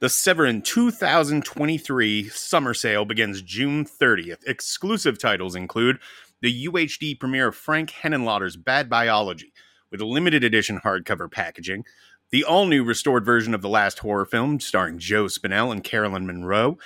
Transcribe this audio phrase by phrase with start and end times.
[0.00, 4.38] The Severin 2023 summer sale begins June 30th.
[4.46, 5.98] Exclusive titles include
[6.40, 9.52] the UHD premiere of Frank Henenlotter's Bad Biology,
[9.90, 11.84] with a limited edition hardcover packaging,
[12.30, 16.26] the all new restored version of the last horror film starring Joe Spinell and Carolyn
[16.26, 16.78] Munro,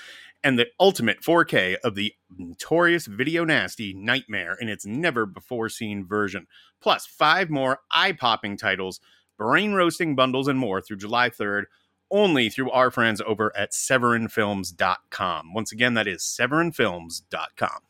[0.42, 6.04] and the ultimate 4K of the notorious Video Nasty Nightmare in its never before seen
[6.04, 6.48] version,
[6.80, 8.98] plus five more eye popping titles,
[9.38, 11.66] brain roasting bundles, and more through July 3rd.
[12.10, 15.54] Only through our friends over at SeverinFilms.com.
[15.54, 17.80] Once again, that is SeverinFilms.com.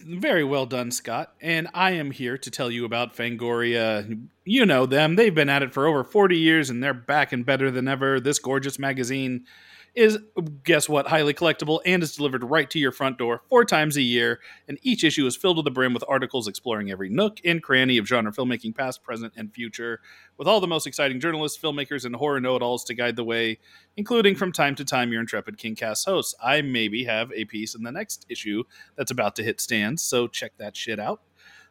[0.00, 1.34] Very well done, Scott.
[1.40, 4.26] And I am here to tell you about Fangoria.
[4.44, 5.16] You know them.
[5.16, 8.20] They've been at it for over 40 years and they're back and better than ever.
[8.20, 9.46] This gorgeous magazine
[9.94, 10.18] is
[10.64, 14.02] guess what highly collectible and is delivered right to your front door four times a
[14.02, 14.40] year.
[14.66, 17.96] And each issue is filled to the brim with articles exploring every nook and cranny
[17.98, 20.00] of genre filmmaking past present and future
[20.36, 23.58] with all the most exciting journalists filmmakers and horror know-it-alls to guide the way
[23.96, 26.34] including from time to time your intrepid kingcast hosts.
[26.42, 28.64] I maybe have a piece in the next issue
[28.96, 31.20] that's about to hit stands so check that shit out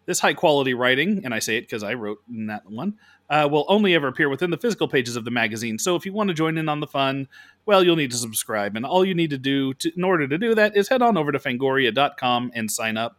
[0.06, 2.96] this high quality writing, and I say it because I wrote in that one,
[3.30, 5.80] uh, will only ever appear within the physical pages of the magazine.
[5.80, 7.28] So if you want to join in on the fun,
[7.66, 8.76] well, you'll need to subscribe.
[8.76, 11.18] And all you need to do to, in order to do that is head on
[11.18, 13.18] over to fangoria.com and sign up.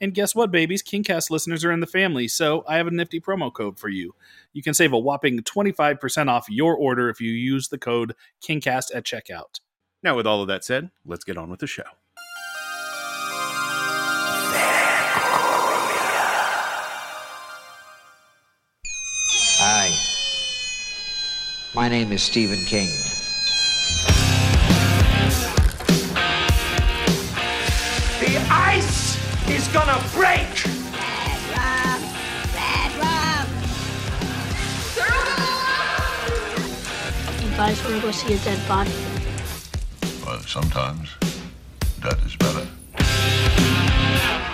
[0.00, 0.82] And guess what, babies?
[0.82, 4.14] Kingcast listeners are in the family, so I have a nifty promo code for you.
[4.52, 8.94] You can save a whopping 25% off your order if you use the code KingCast
[8.94, 9.60] at checkout.
[10.02, 11.84] Now, with all of that said, let's get on with the show.
[21.74, 22.86] My name is Stephen King.
[28.20, 30.46] The ice is gonna break!
[37.42, 38.92] You guys want to go see a dead body?
[40.24, 41.10] Well, sometimes
[42.02, 42.68] that is better.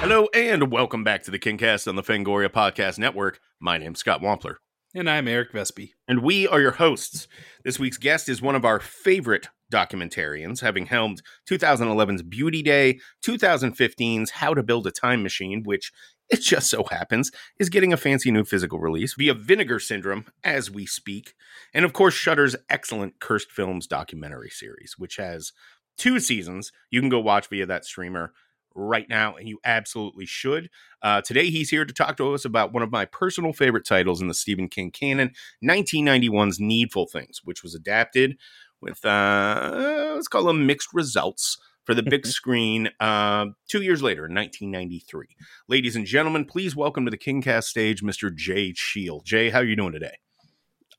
[0.00, 3.40] Hello and welcome back to the Kingcast on the Fangoria Podcast Network.
[3.60, 4.54] My name's Scott Wampler.
[4.92, 5.92] And I'm Eric Vespe.
[6.08, 7.28] And we are your hosts.
[7.62, 14.30] This week's guest is one of our favorite documentarians, having helmed 2011's Beauty Day, 2015's
[14.32, 15.92] How to Build a Time Machine, which
[16.28, 17.30] it just so happens
[17.60, 21.34] is getting a fancy new physical release via Vinegar Syndrome as we speak,
[21.72, 25.52] and of course Shudder's excellent Cursed Films documentary series, which has
[25.98, 26.72] two seasons.
[26.90, 28.32] You can go watch via that streamer
[28.74, 30.70] right now, and you absolutely should.
[31.02, 34.20] Uh, today, he's here to talk to us about one of my personal favorite titles
[34.20, 35.32] in the Stephen King canon,
[35.64, 38.36] 1991's Needful Things, which was adapted
[38.80, 44.26] with, uh, let's call them mixed results for the big screen uh, two years later
[44.26, 45.26] in 1993.
[45.68, 48.34] Ladies and gentlemen, please welcome to the KingCast stage Mr.
[48.34, 49.20] Jay Cheel.
[49.24, 50.16] Jay, how are you doing today?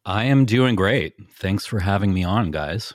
[0.05, 1.13] I am doing great.
[1.35, 2.93] Thanks for having me on, guys.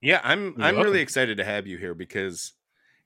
[0.00, 0.82] Yeah, I'm You're I'm welcome.
[0.84, 2.52] really excited to have you here because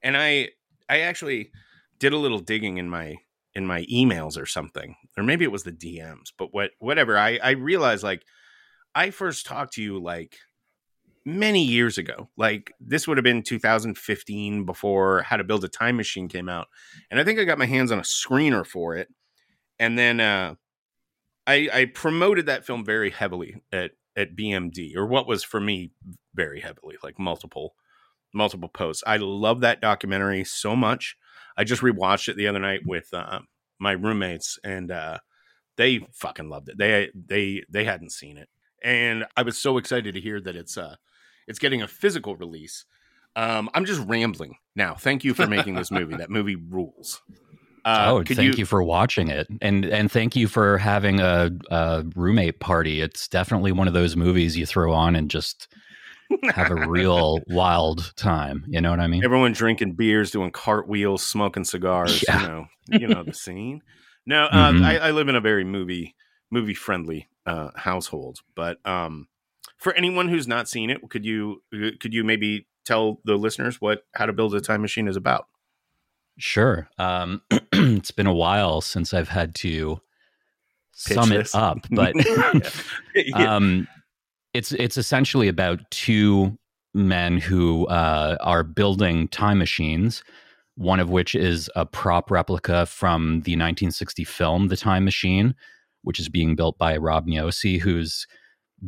[0.03, 0.50] and I
[0.90, 1.52] I actually
[1.98, 3.18] did a little digging in my
[3.54, 4.96] in my emails or something.
[5.16, 7.16] Or maybe it was the DMs, but what whatever.
[7.16, 8.22] I I realized like
[8.94, 10.36] I first talked to you like
[11.24, 12.28] many years ago.
[12.36, 16.66] Like this would have been 2015 before How to Build a Time Machine came out.
[17.10, 19.08] And I think I got my hands on a screener for it.
[19.78, 20.54] And then uh
[21.46, 25.92] I I promoted that film very heavily at at BMD or what was for me
[26.34, 27.74] very heavily, like multiple
[28.32, 29.02] multiple posts.
[29.06, 31.16] I love that documentary so much.
[31.56, 33.41] I just rewatched it the other night with uh,
[33.78, 35.18] my roommates, and uh,
[35.76, 36.78] they fucking loved it.
[36.78, 38.48] They they they hadn't seen it,
[38.82, 40.96] and I was so excited to hear that it's uh
[41.46, 42.84] it's getting a physical release.
[43.36, 44.94] Um, I'm just rambling now.
[44.94, 46.16] Thank you for making this movie.
[46.16, 47.22] that movie rules.
[47.84, 52.04] Uh, oh, thank you, for watching it, and and thank you for having a, a
[52.14, 53.00] roommate party.
[53.00, 55.69] It's definitely one of those movies you throw on and just
[56.54, 58.64] have a real wild time.
[58.68, 59.24] You know what I mean?
[59.24, 62.22] everyone drinking beers, doing cartwheels, smoking cigars.
[62.26, 62.41] Yeah.
[62.42, 62.66] You know,
[63.00, 63.82] you know the scene.
[64.26, 64.84] No, uh, Mhm.
[64.84, 66.14] I, I live in a very movie
[66.50, 68.40] movie friendly uh, household.
[68.54, 69.28] But um,
[69.78, 71.62] for anyone who's not seen it, could you
[72.00, 75.46] could you maybe tell the listeners what How to Build a Time Machine is about?
[76.38, 76.88] Sure.
[76.99, 80.00] Um, it's been a while since I've had to
[81.06, 81.55] Pitch sum this.
[81.55, 82.14] it up, but
[83.14, 83.56] Yeah.
[83.56, 83.88] um,
[84.55, 86.56] it's it's essentially about two
[86.94, 90.23] men who uh, are building time machines.
[90.76, 95.55] One of which is a prop replica from the 1960 film The Time Machine,
[96.02, 98.26] which is being built by Rob Niosi, who's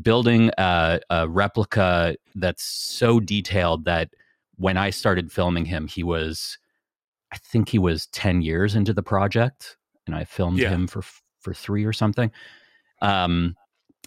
[0.01, 4.09] building a, a replica that's so detailed that
[4.57, 6.57] when I started filming him, he was,
[7.31, 9.77] I think he was 10 years into the project,
[10.07, 10.71] and I filmed Yeah.
[10.71, 11.03] him for
[11.41, 12.31] for three or something.
[13.03, 13.55] Um,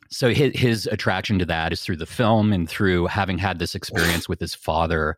[0.10, 3.76] so his, his attraction to that is through the film and through having had this
[3.76, 5.18] experience with his father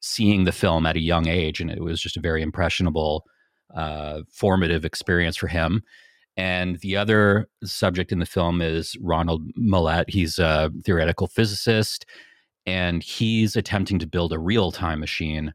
[0.00, 3.24] seeing the film at a young age and it was just a very impressionable
[3.74, 5.82] uh, formative experience for him
[6.36, 10.08] and the other subject in the film is ronald Mallett.
[10.08, 12.06] he's a theoretical physicist
[12.66, 15.52] and he's attempting to build a real time machine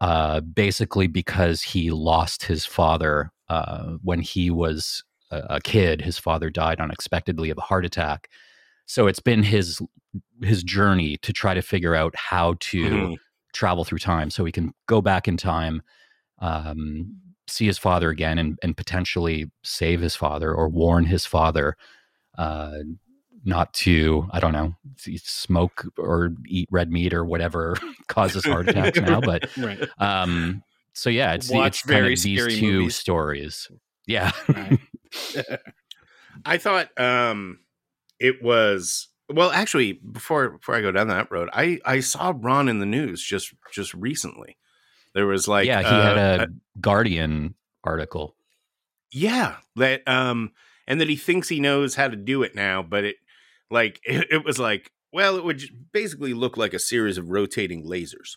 [0.00, 6.00] uh, basically because he lost his father uh, when he was a, a kid.
[6.02, 8.28] His father died unexpectedly of a heart attack.
[8.86, 9.80] So it's been his
[10.42, 13.16] his journey to try to figure out how to Mhm.
[13.52, 15.82] travel through time, so he can go back in time,
[16.38, 17.16] um,
[17.48, 21.76] see his father again, and and potentially save his father or warn his father
[22.38, 22.78] uh,
[23.44, 27.76] not to I don't know smoke or eat red meat or whatever
[28.08, 29.20] causes heart attacks now.
[29.20, 29.88] But Right.
[29.98, 30.62] um,
[30.92, 32.24] so yeah, it's Watch it's kind of these
[32.58, 32.96] two movies.
[32.96, 33.68] stories.
[34.06, 34.30] Yeah.
[34.48, 34.78] right.
[36.44, 37.60] I thought um
[38.18, 42.68] it was well actually before before I go down that road, I I saw Ron
[42.68, 44.56] in the news just just recently.
[45.14, 47.54] There was like yeah, he uh, had a a- Guardian
[47.84, 48.36] article.
[49.12, 50.52] yeah, that um
[50.86, 53.16] and that he thinks he knows how to do it now, but it
[53.70, 57.84] like it, it was like well, it would basically look like a series of rotating
[57.86, 58.36] lasers.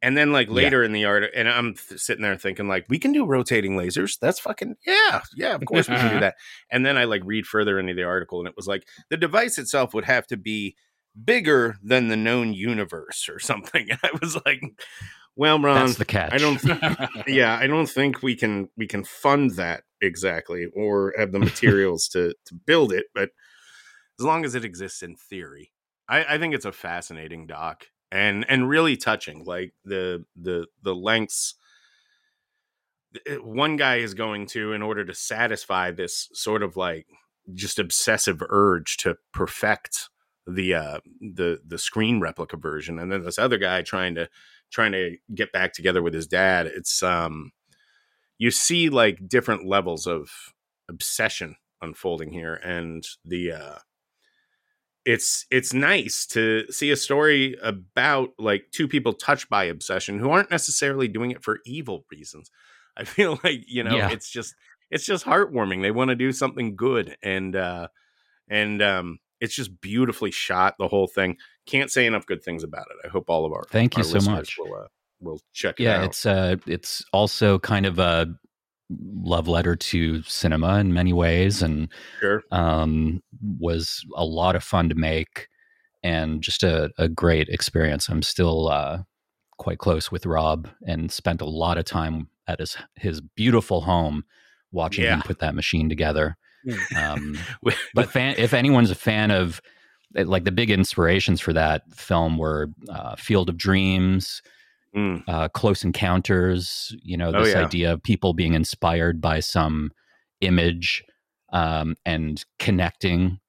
[0.00, 0.54] And then like Yeah.
[0.54, 3.76] later in the art and I'm th- sitting there thinking like we can do rotating
[3.76, 4.18] lasers.
[4.20, 5.22] That's fucking yeah.
[5.36, 6.36] Yeah, of course we can do that.
[6.70, 9.58] And then I like read further into the article and it was like the device
[9.58, 10.76] itself would have to be
[11.24, 13.88] bigger than the known universe or something.
[13.90, 14.62] And I was like,
[15.34, 16.32] well, Ron, That's the catch.
[16.32, 16.60] I don't
[17.26, 22.06] yeah, I don't think we can we can fund that exactly or have the materials
[22.08, 23.30] to to build it, but
[24.20, 25.72] as long as it exists in theory.
[26.08, 29.44] I, I think it's a fascinating doc and and really touching.
[29.44, 31.54] Like the the the lengths
[33.40, 37.06] one guy is going to in order to satisfy this sort of like
[37.54, 40.08] just obsessive urge to perfect
[40.46, 44.28] the uh the the screen replica version and then this other guy trying to
[44.70, 47.50] trying to get back together with his dad it's um
[48.38, 50.30] you see like different levels of
[50.88, 53.78] obsession unfolding here and the uh
[55.08, 60.28] it's it's nice to see a story about like two people touched by obsession who
[60.30, 62.50] aren't necessarily doing it for evil reasons.
[62.94, 64.10] I feel like you know Yeah.
[64.10, 64.54] it's just
[64.90, 65.80] it's just heartwarming.
[65.80, 67.88] They want to do something good and uh
[68.48, 71.38] and um it's just beautifully shot the whole thing.
[71.64, 73.06] Can't say enough good things about it.
[73.06, 74.58] I hope all of our Thank you our so much.
[74.58, 74.88] will, uh,
[75.20, 76.04] will check it yeah, out.
[76.04, 78.26] it's uh it's also kind of a
[78.90, 81.88] love letter to cinema in many ways and
[82.20, 83.22] sure um
[83.58, 85.48] was a lot of fun to make
[86.02, 88.08] and just a, a great experience.
[88.08, 89.02] I'm still uh
[89.58, 94.24] quite close with Rob and spent a lot of time at his his beautiful home
[94.72, 96.36] watching him put that machine together.
[96.64, 96.96] Hmm.
[96.96, 97.38] Um,
[97.94, 99.60] but fan, if anyone's a fan of
[100.16, 104.42] eh, like the big inspirations for that film were uh, Field of Dreams,
[104.96, 106.94] Mm, uh, Close Encounters.
[107.02, 107.64] You know, Oh, this yeah.
[107.64, 109.90] idea of people being inspired by some
[110.40, 111.04] image
[111.52, 113.40] um, and connecting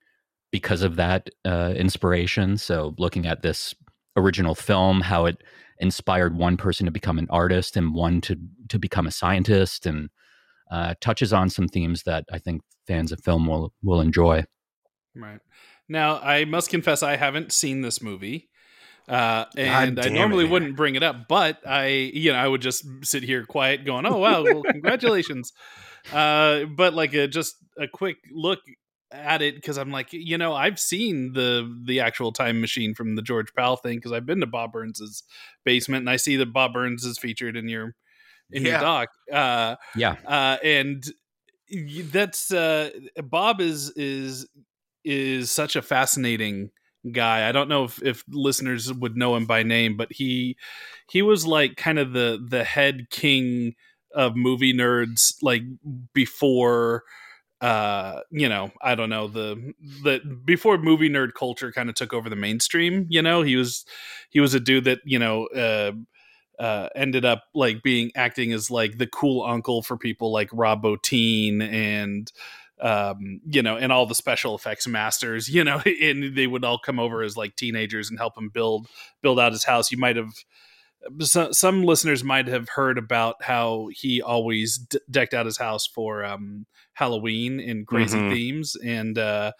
[0.51, 2.57] because of that uh, inspiration.
[2.57, 3.75] So, looking at this
[4.17, 5.41] original film, how it
[5.79, 8.35] inspired one person to become an artist and one to
[8.67, 10.09] to become a scientist, and
[10.71, 14.43] uh, touches on some themes that I think fans of film will will enjoy.
[15.15, 15.39] Right.
[15.87, 18.48] Now, I must confess, I haven't seen this movie.
[19.09, 22.47] Uh, and I damn it, normally wouldn't bring it up, but I, you know, I
[22.47, 25.51] would just sit here quiet going, oh, wow, well, congratulations.
[26.13, 28.59] Uh, but like a, just a quick look
[29.11, 33.15] at it because I'm like, you know, I've seen the the actual time machine from
[33.15, 35.23] the George Pal thing because I've been to Bob Burns's
[35.65, 37.95] basement and I see that Bob Burns is featured in your
[38.51, 39.09] in your doc.
[39.31, 41.03] Uh, Yeah, uh, and
[42.11, 42.91] that's uh,
[43.23, 44.47] Bob is is
[45.03, 46.69] is such a fascinating
[47.11, 47.47] guy.
[47.47, 50.57] I don't know if, if listeners would know him by name, but he
[51.09, 53.75] he was like kind of the the head king
[54.13, 55.63] of movie nerds, like
[56.13, 57.03] before
[57.61, 59.73] uh you know i don't know the
[60.05, 63.83] the before movie nerd culture kind of took over the mainstream you know he was
[64.29, 65.91] he was a dude that you know uh
[66.59, 70.83] uh, ended up like being acting as like the cool uncle for people like Rob
[70.83, 72.31] Bottin and
[72.81, 76.79] um, you know, and all the special effects masters, you know, and they would all
[76.79, 78.87] come over as like teenagers and help him build
[79.21, 79.91] build out his house.
[79.91, 80.31] You might have
[81.21, 85.87] so, some listeners might have heard about how he always d- decked out his house
[85.87, 88.31] for um, Halloween in crazy Mhm.
[88.33, 89.53] themes, and uh,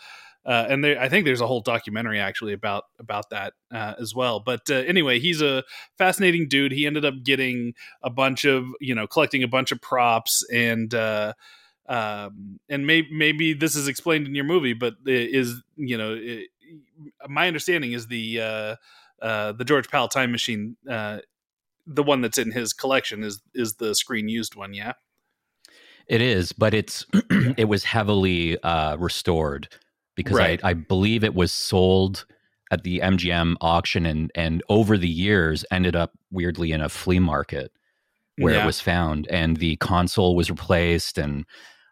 [0.46, 4.14] uh, and there, I think there's a whole documentary actually about about that uh, as
[4.14, 4.42] well.
[4.42, 5.64] But uh, anyway, he's a
[5.98, 6.74] fascinating dude.
[6.74, 7.74] He ended up getting
[8.04, 10.94] a bunch of you know collecting a bunch of props and.
[11.90, 16.16] Um, and maybe maybe this is explained in your movie, but it is you know
[16.18, 16.48] it,
[17.28, 18.76] my understanding is the uh,
[19.22, 21.20] uh, the George Pal time machine, uh,
[21.88, 24.94] the one that's in his collection is is the screen used one, yeah.
[26.08, 27.06] It is, but it's
[27.58, 29.68] it was heavily uh, restored
[30.16, 30.60] because Right.
[30.64, 32.26] I, I believe it was sold
[32.72, 37.20] at the MGM auction and and over the years ended up weirdly in a flea
[37.20, 37.72] market
[38.38, 38.64] where Yeah.
[38.64, 41.46] it was found and the console was replaced and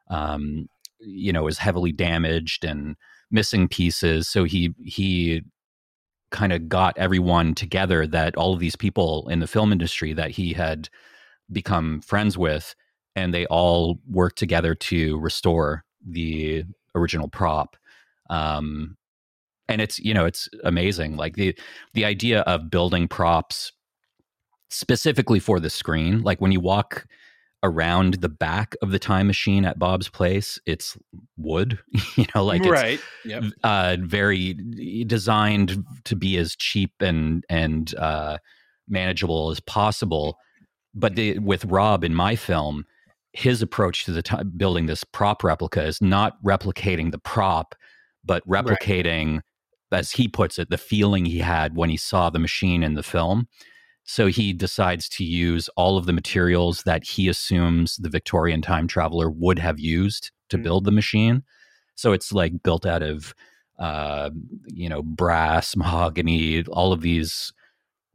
[0.09, 0.67] um,
[0.99, 2.95] you know was heavily damaged and
[3.31, 4.27] missing pieces.
[4.27, 5.43] So he he
[6.31, 10.31] kind of got everyone together that all of these people in the film industry that
[10.31, 10.89] he had
[11.51, 12.75] become friends with
[13.15, 17.77] and they all worked together to restore the original prop.
[18.29, 18.97] Um
[19.69, 21.17] and it's you know it's amazing.
[21.17, 21.57] Like the
[21.93, 23.71] the idea of building props
[24.69, 27.07] specifically for the screen like when you walk
[27.63, 30.97] around the back of the time machine at Bob's place it's
[31.37, 31.79] wood
[32.15, 32.99] you know like it's right.
[33.25, 33.43] Yep.
[33.63, 34.53] uh, very
[35.05, 38.37] designed to be as cheap and and uh,
[38.87, 40.37] manageable as possible.
[40.93, 42.85] But the, with Rob in my film,
[43.33, 47.75] his approach to the ti building this prop replica is not replicating the prop,
[48.23, 48.65] but Right.
[48.65, 49.41] replicating,
[49.91, 53.03] as he puts it, the feeling he had when he saw the machine in the
[53.03, 53.47] film.
[54.07, 58.87] So he decides to use all of the materials that he assumes the Victorian time
[58.87, 60.63] traveler would have used to Mm.
[60.63, 61.43] build the machine.
[61.95, 63.35] So it's like built out of,
[63.79, 64.29] uh,
[64.67, 67.51] you know, brass, mahogany, all of these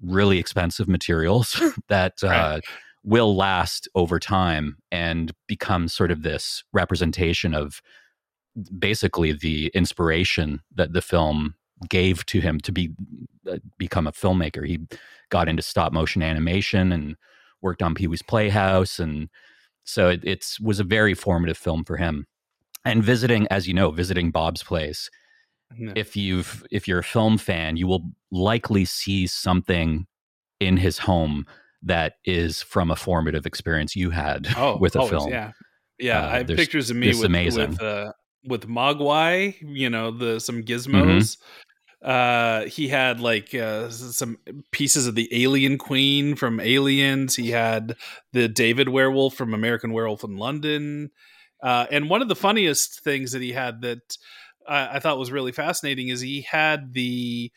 [0.03, 2.65] really expensive materials that uh, Right.
[3.05, 7.83] will last over time and become sort of this representation of
[8.79, 11.55] basically the inspiration that the film
[11.89, 12.91] gave to him to be
[13.51, 14.67] uh, become a filmmaker.
[14.67, 14.79] He
[15.31, 17.17] got into stop motion animation and
[17.61, 19.29] worked on Pee Wee's Playhouse, and
[19.85, 22.27] so it it's, was a very formative film for him.
[22.85, 25.09] And visiting, as you know, visiting Bob's place,
[25.79, 25.93] Yeah.
[25.97, 30.07] if you've if you're a film fan, you will likely see something
[30.61, 31.47] in his home
[31.83, 35.31] that is from a formative experience you had Oh, with a always, film.
[35.31, 35.53] Yeah,
[35.99, 36.27] yeah.
[36.27, 37.71] Uh, I have pictures of me with amazing.
[37.71, 38.13] with uh,
[38.45, 39.55] with Mogwai.
[39.61, 40.73] You know, the some Mm-hmm.
[40.73, 41.39] gizmos.
[42.03, 44.39] Uh, he had like uh, some
[44.73, 47.37] pieces of the Alien Queen from Aliens.
[47.37, 47.97] He had
[48.33, 51.11] the David Werewolf from American Werewolf in London.
[51.63, 54.17] Uh, and one of the funniest things that he had that
[54.69, 57.53] I, I thought was really fascinating is he had the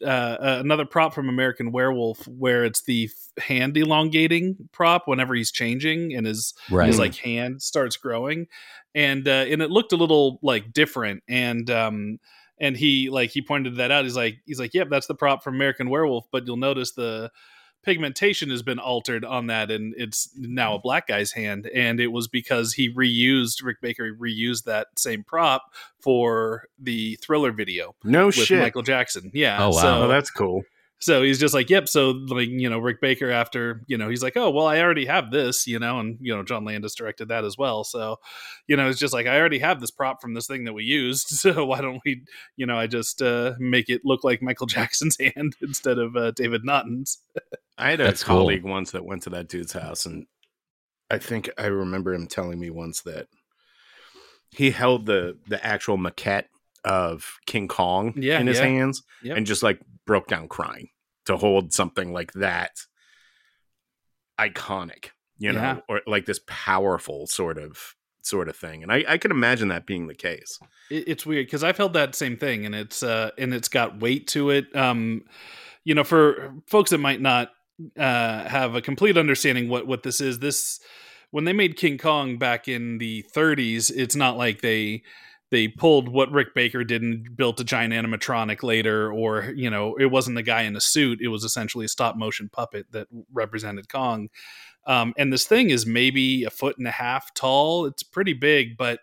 [0.00, 5.34] uh, uh, another prop from American Werewolf where it's the f- hand elongating prop whenever
[5.34, 6.86] he's changing and his Right.
[6.86, 8.46] his like hand starts growing
[8.94, 12.18] and uh and it looked a little like different and um
[12.62, 15.42] and he like he pointed that out he's like he's like yep that's the prop
[15.44, 17.30] from american werewolf but you'll notice the
[17.82, 22.06] pigmentation has been altered on that and it's now a black guy's hand and it
[22.12, 25.64] was because he reused rick baker reused that same prop
[26.00, 28.60] for the thriller video No with shit.
[28.60, 29.82] michael jackson yeah Oh, wow.
[29.82, 30.62] so oh, that's cool.
[31.02, 31.88] So he's just like, yep.
[31.88, 35.04] So like, you know, Rick Baker after, you know, he's like, oh, well, I already
[35.06, 37.82] have this, you know, and you know, John Landis directed that as well.
[37.84, 38.20] So,
[38.68, 40.84] you know, it's just like I already have this prop from this thing that we
[40.84, 41.28] used.
[41.42, 42.22] So why don't we,
[42.56, 46.30] you know, I just uh, make it look like Michael Jackson's hand instead of uh,
[46.30, 47.18] David Naughton's.
[47.76, 48.36] I had a That's cool.
[48.38, 50.26] colleague once that went to that dude's house, and
[51.10, 53.26] I think I remember him telling me once that
[54.50, 56.44] he held the the actual maquette
[56.84, 58.64] of King Kong Yeah, in his yeah.
[58.66, 59.36] hands Yep.
[59.36, 60.88] and just like broke down crying
[61.26, 62.80] to hold something like that
[64.40, 65.80] iconic, you know, Yeah.
[65.88, 68.82] or like this powerful sort of sort of thing.
[68.82, 70.58] And I, I can imagine that being the case.
[70.90, 74.26] It's weird because I've held that same thing, and it's uh, and it's got weight
[74.28, 74.74] to it.
[74.76, 75.24] Um,
[75.84, 77.50] you know, for folks that might not
[77.98, 80.80] uh, have a complete understanding what what this is, this
[81.30, 85.02] when they made King Kong back in the 30s, it's not like they
[85.52, 89.94] they pulled what Rick Baker did and built a giant animatronic later, or you know,
[89.96, 91.20] it wasn't the guy in a suit.
[91.20, 94.30] It was essentially a stop motion puppet that represented Kong.
[94.86, 97.84] Um, and this thing is maybe a foot and a half tall.
[97.84, 99.00] It's pretty big, but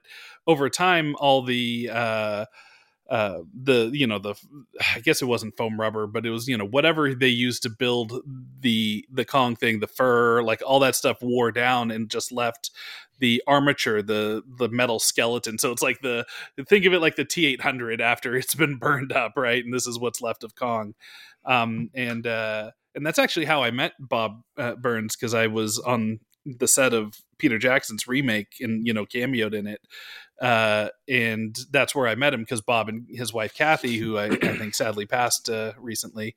[0.48, 2.46] over time, all the uh,
[3.10, 4.36] uh, the you know the
[4.96, 7.70] I guess it wasn't foam rubber, but it was you know whatever they used to
[7.70, 8.14] build
[8.62, 12.72] the the Kong thing, the fur, like all that stuff wore down and just left
[13.20, 15.58] the armature, the the metal skeleton.
[15.58, 16.26] So it's like the
[16.68, 19.64] think of it like the T eight hundred after it's been burned up, right?
[19.64, 20.94] And this is what's left of Kong,
[21.46, 25.80] um, and uh, and that's actually how I met Bob uh, Burns because I was
[25.80, 29.82] on the set of Peter Jackson's remake and you know cameoed in it
[30.42, 34.26] uh, and that's where I met him because Bob and his wife Kathy, who I,
[34.26, 36.36] I think sadly passed uh, recently,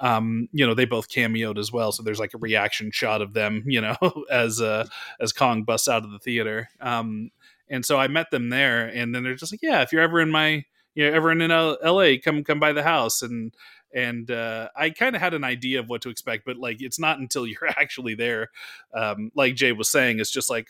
[0.00, 1.92] um, you know, they both cameoed as well.
[1.92, 3.96] So there's like a reaction shot of them, you know,
[4.30, 4.86] as uh,
[5.20, 6.68] as Kong busts out of the theater.
[6.80, 7.30] Um,
[7.70, 10.20] and so I met them there, and then they're just like, yeah, if you're ever
[10.20, 10.64] in my,
[10.94, 13.54] you know, ever in L- L.A., come come by the house, and
[13.94, 16.98] and uh, I kind of had an idea of what to expect, but like it's
[16.98, 18.48] not until you're actually there.
[18.94, 20.68] Um, like Jay was saying, it's just like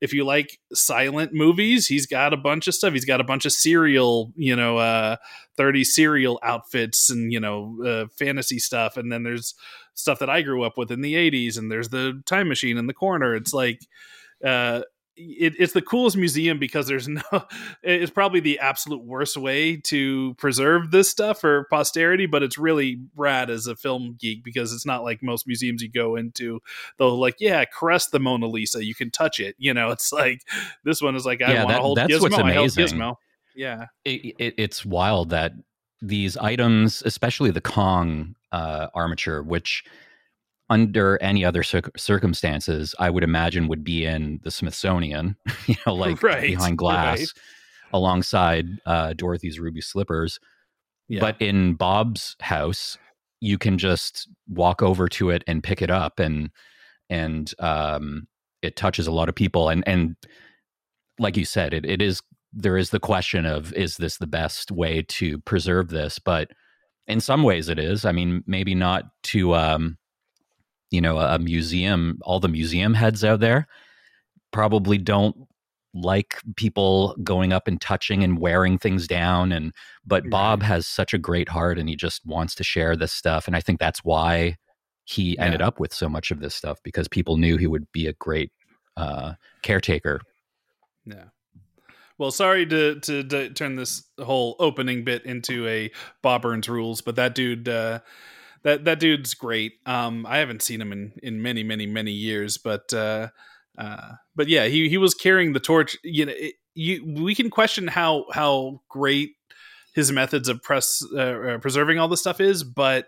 [0.00, 2.92] if you like silent movies, he's got a bunch of stuff.
[2.92, 5.16] He's got a bunch of serial, you know, uh,
[5.56, 8.96] 30 serial outfits and, you know, uh, fantasy stuff.
[8.96, 9.54] And then there's
[9.94, 12.86] stuff that I grew up with in the 80s, and there's the time machine in
[12.86, 13.34] the corner.
[13.34, 13.80] It's like,
[14.44, 14.82] uh,
[15.38, 17.22] it, it's the coolest museum because there's no
[17.82, 23.00] it's probably the absolute worst way to preserve this stuff for posterity but it's really
[23.16, 26.60] rad as a film geek because it's not like most museums you go into
[26.98, 30.42] they'll like yeah caress the mona lisa you can touch it you know it's like
[30.84, 32.84] this one is like i Yeah, want to hold that's gizmo what's I amazing.
[32.86, 33.16] gizmo
[33.54, 35.52] yeah it, it, it's wild that
[36.02, 39.84] these items, especially the Kong uh, armature, which
[40.70, 45.36] under any other circ- circumstances, I would imagine would be in the Smithsonian,
[45.66, 47.28] you know, like Right, behind glass, right.
[47.92, 50.38] alongside uh, Dorothy's ruby slippers.
[51.08, 52.96] yeah But in Bob's house,
[53.40, 56.50] you can just walk over to it and pick it up, and
[57.10, 58.28] and um,
[58.62, 59.68] it touches a lot of people.
[59.68, 60.14] And and
[61.18, 62.22] like you said, it, it is
[62.52, 66.18] there is the question of is this the best way to preserve this?
[66.18, 66.50] But
[67.06, 68.04] in some ways, it is.
[68.04, 69.98] I mean, maybe not to um,
[70.90, 72.18] you know a museum.
[72.22, 73.66] All the museum heads out there
[74.52, 75.36] probably don't
[75.92, 79.72] like people going up and touching and wearing things down and
[80.06, 83.48] but bob has such a great heart and he just wants to share this stuff
[83.48, 84.56] and i think that's why
[85.02, 88.06] he ended up with so much of this stuff because people knew he would be
[88.06, 88.52] a great
[88.96, 89.32] uh,
[89.64, 90.20] caretaker
[91.06, 91.24] Yeah.
[92.18, 95.90] Well, sorry to, to to turn this whole opening bit into a
[96.22, 98.00] Bob Burns rules, but that dude, uh,
[98.62, 99.72] that that dude's great.
[99.86, 103.28] Um, I haven't seen him in in many many many years, but uh,
[103.78, 105.96] uh, but yeah, he he was carrying the torch.
[106.04, 109.30] You know, it, you we can question how how great
[109.94, 113.06] his methods of press uh, uh, preserving all this stuff is, but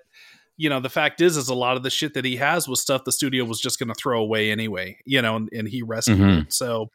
[0.58, 2.80] you know the fact is is a lot of the shit that he has was
[2.80, 5.82] stuff the studio was just going to throw away anyway you know and, and he
[5.82, 6.42] rescued Mhm.
[6.42, 6.90] it so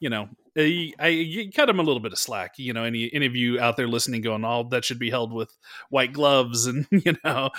[0.00, 3.12] you know I, I you cut him a little bit of slack you know any
[3.12, 5.56] any of you out there listening going all that should be held with
[5.88, 7.50] white gloves and you know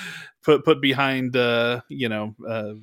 [0.43, 2.73] put put behind uh you know uh,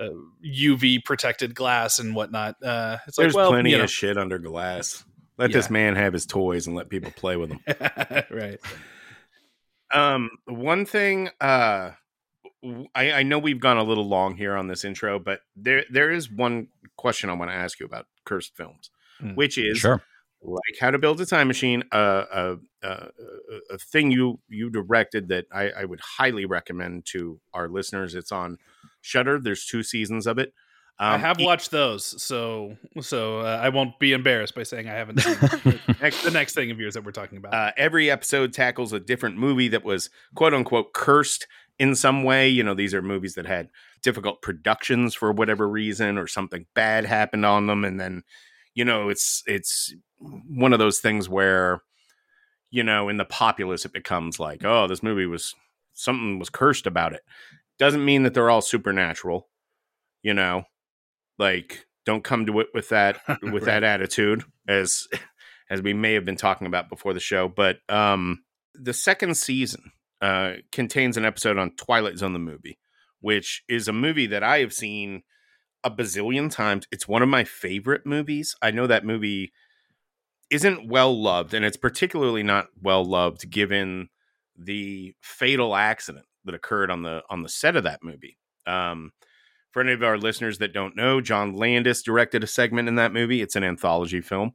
[0.00, 0.10] uh
[0.44, 2.56] uv protected glass and whatnot.
[2.62, 5.04] Uh it's like There's well plenty you know, of shit under glass.
[5.38, 7.60] Let this man have his toys and let people play with them.
[8.30, 8.60] right.
[9.92, 11.90] Um, one thing, uh,
[12.94, 16.10] I, I know we've gone a little long here on this intro, but there there
[16.10, 18.90] is one question I want to ask you about cursed films,
[19.22, 19.36] Mm.
[19.36, 20.02] which is sure
[20.44, 23.08] like how to build a time machine, uh, uh, uh, uh,
[23.70, 28.14] a thing you you directed that I, I would highly recommend to our listeners.
[28.16, 28.58] It's on
[29.00, 29.38] Shudder.
[29.38, 30.52] There's two seasons of it.
[30.98, 34.88] i Um, have e- watched those so so uh, i won't be embarrassed by saying
[34.88, 37.70] i haven't seen the, next, the next thing of yours that we're talking about Uh,
[37.76, 41.46] every episode tackles a different movie that was quote unquote cursed
[41.78, 42.48] in some way.
[42.48, 43.70] You know, these are movies that had
[44.02, 48.22] difficult productions for whatever reason, or something bad happened on them, and then
[48.74, 51.82] you know, it's it's one of those things where
[52.70, 55.54] you know, in the populace, it becomes like, oh, this movie was
[55.92, 57.20] something was cursed about it.
[57.78, 59.48] Doesn't mean that they're all supernatural.
[60.22, 60.64] You know,
[61.38, 65.08] like don't come to it with that with that attitude as
[65.70, 68.42] as we may have been talking about before the show but um
[68.74, 72.78] the second season uh contains an episode on twilight zone the movie
[73.20, 75.22] which is a movie that i have seen
[75.84, 79.52] a bazillion times it's one of my favorite movies i know that movie
[80.50, 84.08] isn't well loved and it's particularly not well loved given
[84.56, 89.12] the fatal accident that occurred on the on the set of that movie um
[89.72, 93.12] for any of our listeners that don't know, John Landis directed a segment in that
[93.12, 93.40] movie.
[93.40, 94.52] It's an anthology film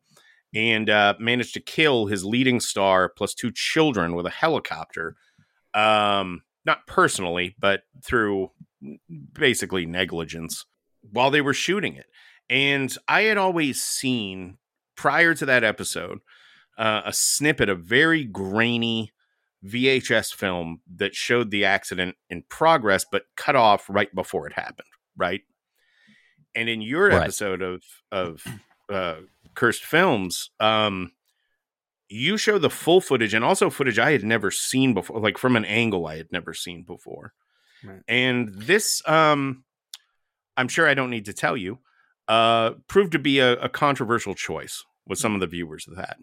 [0.54, 5.16] and uh, managed to kill his leading star plus two children with a helicopter.
[5.74, 8.52] Um, not personally, but through
[9.34, 10.66] basically negligence
[11.12, 12.06] while they were shooting it.
[12.50, 14.58] And I had always seen
[14.96, 16.20] prior to that episode
[16.78, 19.12] uh, a snippet of very grainy
[19.66, 24.88] VHS film that showed the accident in progress, but cut off right before it happened.
[25.18, 25.42] Right.
[26.56, 27.24] And in your Right.
[27.24, 28.44] episode of of
[28.90, 29.18] uh,
[29.56, 31.12] cursed films, um,
[32.10, 35.56] you show the full footage and also footage I had never seen before, like from
[35.56, 37.34] an angle I had never seen before.
[37.84, 38.02] Right.
[38.08, 39.66] And this, um,
[40.58, 41.80] I'm sure I don't need to tell you,
[42.28, 46.18] uh, proved to be a, a controversial choice with some of the viewers of that.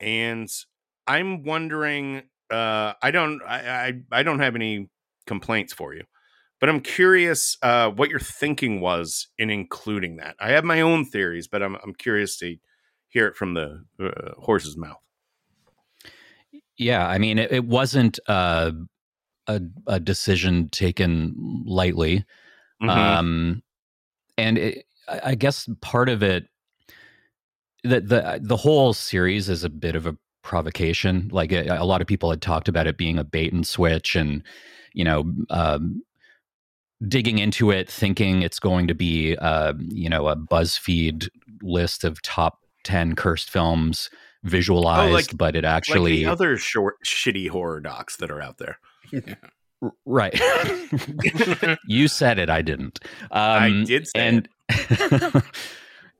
[0.00, 0.48] And
[1.06, 4.88] I'm wondering, uh, I don't, I, I, I don't have any
[5.26, 6.02] complaints for you,
[6.58, 10.34] but I'm curious uh, what your thinking was in including that.
[10.40, 12.56] I have my own theories, but I'm, I'm curious to
[13.08, 14.98] hear it from the uh, horse's mouth.
[16.76, 18.72] Yeah, I mean, it, it wasn't uh,
[19.46, 22.24] a a decision taken lightly,
[22.82, 22.90] Mhm.
[22.90, 23.62] um,
[24.36, 26.48] and it, I I guess part of it,
[27.82, 31.28] the the the whole series is a bit of a provocation.
[31.32, 34.16] Like a, a lot of people had talked about it being a bait and switch,
[34.16, 34.42] and
[34.92, 36.02] you know, um,
[37.06, 41.28] digging into it, thinking it's going to be, uh, you know, a BuzzFeed
[41.62, 44.10] list of top ten cursed films
[44.44, 48.78] visualized, but it like actually the other short, shitty horror docs that are out there.
[49.12, 49.36] R-
[50.04, 50.38] Right.
[51.86, 52.50] you said it.
[52.50, 53.00] I didn't.
[53.30, 54.48] Um, I did say and,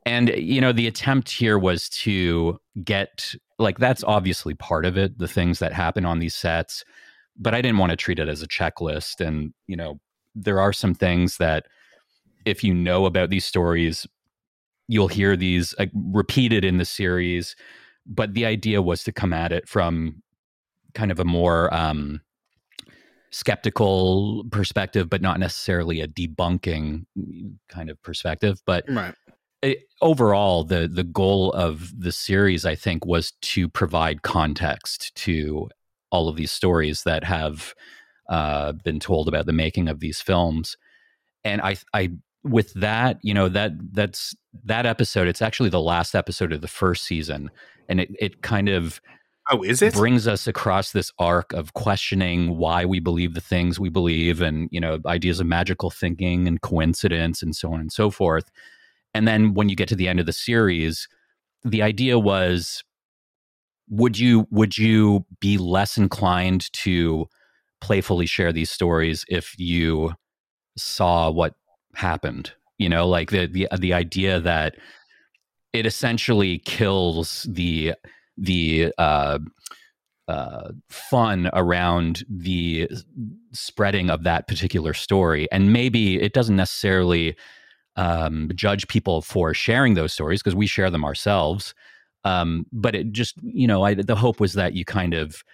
[0.06, 5.18] and you know, the attempt here was to get like that's obviously part of it.
[5.18, 6.84] The things that happen on these sets,
[7.36, 9.24] but I didn't want to treat it as a checklist.
[9.24, 10.00] And you know,
[10.34, 11.66] there are some things that
[12.44, 14.06] if you know about these stories,
[14.88, 17.56] you'll hear these uh, repeated in the series.
[18.06, 20.22] But the idea was to come at it from
[20.92, 22.20] kind of a more um,
[23.34, 27.04] skeptical perspective, but not necessarily a debunking
[27.68, 28.62] kind of perspective.
[28.64, 29.14] But Right.
[29.60, 35.68] it, overall, the the goal of the series, I think, was to provide context to
[36.10, 37.74] all of these stories that have
[38.28, 40.76] uh, been told about the making of these films.
[41.42, 42.12] And I, I,
[42.44, 45.26] with that, you know, that that's that episode.
[45.26, 47.50] It's actually the last episode of the first season,
[47.88, 49.00] and it it kind of
[49.50, 49.92] Oh, is it?
[49.92, 54.68] brings us across this arc of questioning why we believe the things we believe and
[54.72, 58.50] you know ideas of magical thinking and coincidence and so on and so forth
[59.12, 61.08] and then when you get to the end of the series
[61.62, 62.82] the idea was
[63.88, 67.26] would you would you be less inclined to
[67.82, 70.12] playfully share these stories if you
[70.76, 71.54] saw what
[71.94, 74.74] happened you know like the the the idea that
[75.74, 77.92] it essentially kills the
[78.36, 79.38] the uh,
[80.28, 82.88] uh, fun around the
[83.52, 85.46] spreading of that particular story.
[85.52, 87.36] And maybe it doesn't necessarily
[87.96, 91.74] um, judge people for sharing those stories because we share them ourselves.
[92.24, 95.44] Um, but it just, you know, I, the hope was that you kind of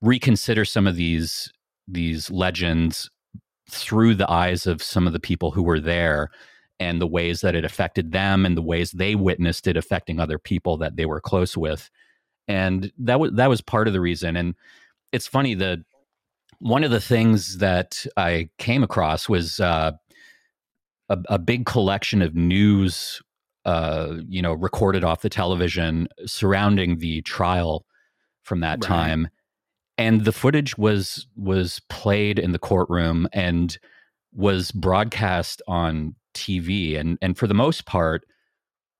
[0.00, 1.52] reconsider some of these
[1.86, 3.10] these legends
[3.68, 6.30] through the eyes of some of the people who were there
[6.78, 10.38] and the ways that it affected them and the ways they witnessed it affecting other
[10.38, 11.90] people that they were close with
[12.48, 14.54] and that was that was part of the reason and
[15.12, 15.82] it's funny the
[16.58, 19.92] one of the things that i came across was uh,
[21.08, 23.22] a, a big collection of news
[23.66, 27.84] uh, you know recorded off the television surrounding the trial
[28.42, 28.88] from that Right.
[28.88, 29.28] time
[29.98, 33.78] and the footage was was played in the courtroom and
[34.32, 38.24] was broadcast on TV and and for the most part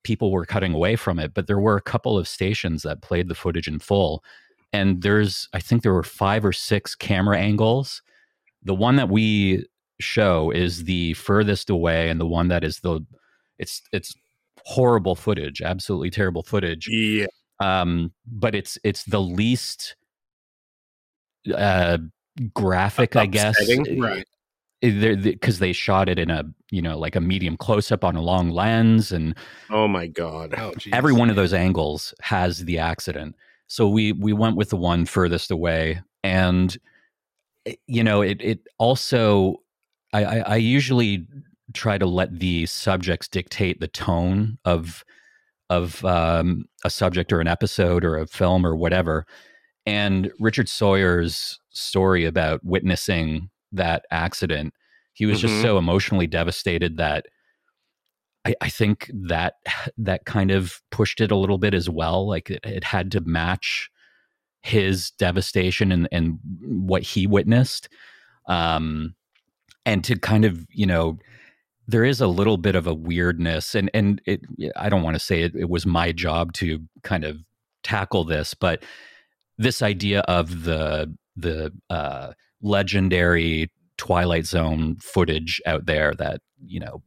[0.03, 3.29] people were cutting away from it but there were a couple of stations that played
[3.29, 4.25] the footage in full.
[4.73, 8.03] And there's I think there were 5 or 6 camera angles.
[8.63, 9.67] The one that we
[10.01, 13.05] show is the furthest away and the one that is the
[13.59, 14.15] it's it's
[14.65, 16.89] horrible footage absolutely terrible footage.
[16.89, 17.27] Yeah.
[17.61, 19.97] um but it's it's the least
[21.55, 21.99] uh
[22.55, 23.57] graphic i guess.
[23.99, 24.27] Right.
[24.81, 28.23] Because they shot it in a you know like a medium close up on a
[28.23, 29.37] long lens and
[29.69, 30.55] Oh my god.
[30.57, 30.93] Oh, geez.
[30.93, 35.05] every one of those angles has the accident so we we went with the one
[35.05, 36.79] furthest away and
[37.67, 39.57] eh, you know it it also
[40.13, 41.27] I, I i usually
[41.73, 45.05] try to let the subjects dictate the tone of
[45.69, 49.25] of um, a subject or an episode or a film or whatever
[49.87, 54.75] and richard sawyer's story about witnessing that accident
[55.13, 55.63] he was just Mhm.
[55.63, 57.27] so emotionally devastated that
[58.47, 59.55] I, I think that
[59.99, 62.27] that kind of pushed it a little bit as well.
[62.27, 63.91] Like it, it had to match
[64.63, 67.89] his devastation and, and what he witnessed.
[68.47, 69.15] Um,
[69.87, 71.19] and to kind of, you know,
[71.89, 74.43] there is a little bit of a weirdness and, and it,
[74.77, 77.39] I don't want to say it, it was my job to kind of
[77.83, 78.83] tackle this, but
[79.59, 87.03] this idea of the, the, uh, legendary Twilight Zone footage out there that, you know,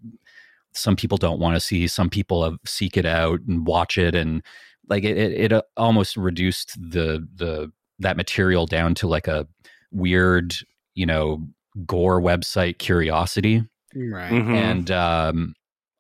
[0.74, 4.16] some people don't want to see some people have seek it out and watch it
[4.16, 4.42] and
[4.89, 9.48] like it, it, it uh, almost reduced the the that material down to like a
[9.92, 10.56] weird
[10.96, 11.48] you know
[11.86, 13.63] gore website curiosity
[13.96, 14.32] Right.
[14.32, 14.56] Mhm.
[14.56, 15.54] and um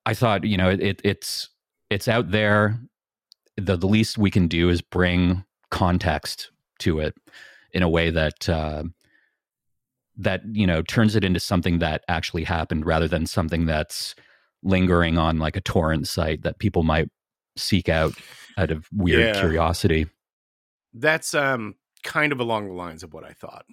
[0.07, 1.49] i thought you know it, it it's
[1.91, 2.79] it's out there
[3.55, 7.13] the, the least we can do is bring context to it
[7.73, 8.83] in a way that uh
[10.17, 14.15] that you know turns it into something that actually happened rather than something that's
[14.63, 17.09] lingering on like a torrent site that people might
[17.57, 18.17] seek out
[18.57, 19.33] out of weird Yeah.
[19.33, 20.07] curiosity.
[20.93, 23.65] That's um kind of along the lines of what I thought.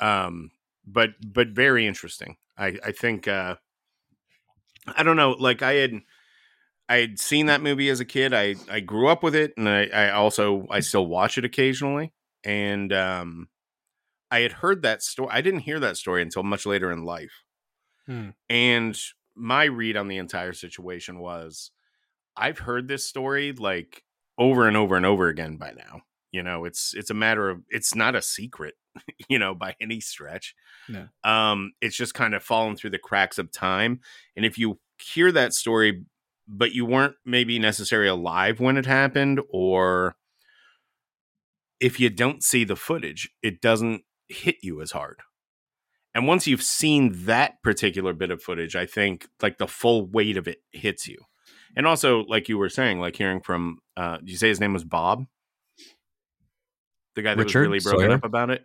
[0.00, 0.50] Um
[0.86, 2.36] but but very interesting.
[2.56, 3.56] I I think uh
[4.86, 6.00] I don't know, like I had
[6.88, 8.34] I had seen that movie as a kid.
[8.34, 12.12] I I grew up with it and I, I also I still watch it occasionally.
[12.44, 13.48] And um
[14.34, 15.28] I had heard that story.
[15.30, 17.44] I didn't hear that story until much later in life.
[18.08, 18.30] Hmm.
[18.48, 18.98] And
[19.36, 21.70] my read on the entire situation was
[22.36, 24.02] I've heard this story like
[24.36, 26.00] over and over and over again by now.
[26.32, 28.74] You know, it's it's a matter of it's not a secret,
[29.28, 30.56] you know, by any stretch.
[30.88, 31.06] No.
[31.22, 34.00] Um, it's just kind of fallen through the cracks of time.
[34.34, 36.02] And if you hear that story,
[36.48, 40.16] but you weren't maybe necessarily alive when it happened, or
[41.78, 45.20] if you don't see the footage, it doesn't hit you as hard.
[46.14, 50.36] And once you've seen that particular bit of footage, I think like the full weight
[50.36, 51.18] of it hits you.
[51.76, 54.72] And also, like you were saying, like hearing from, uh, did you say his name
[54.72, 55.24] was Bob?
[57.16, 58.16] The guy that Richard was really broken Sawyer?
[58.16, 58.64] up about it?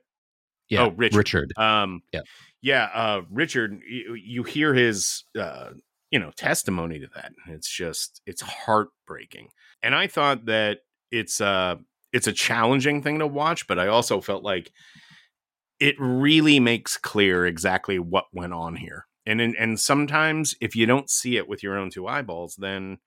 [0.69, 1.17] Yeah, Oh, Richard.
[1.17, 1.54] Richard.
[1.58, 2.22] Um, Yeah.
[2.62, 2.89] yeah.
[2.93, 5.72] Uh, Richard, you, you hear his, uh,
[6.12, 7.32] you know, testimony to that.
[7.48, 9.50] It's just, it's heartbreaking.
[9.82, 10.80] And I thought that
[11.12, 11.78] it's, uh,
[12.13, 14.72] it's a challenging thing to watch, but I also felt like
[15.80, 19.08] it really makes clear exactly what went on here.
[19.26, 23.00] And and, and sometimes if you don't see it with your own two eyeballs, then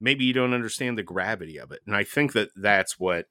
[0.00, 1.80] maybe you don't understand the gravity of it.
[1.86, 3.26] And I think that that's what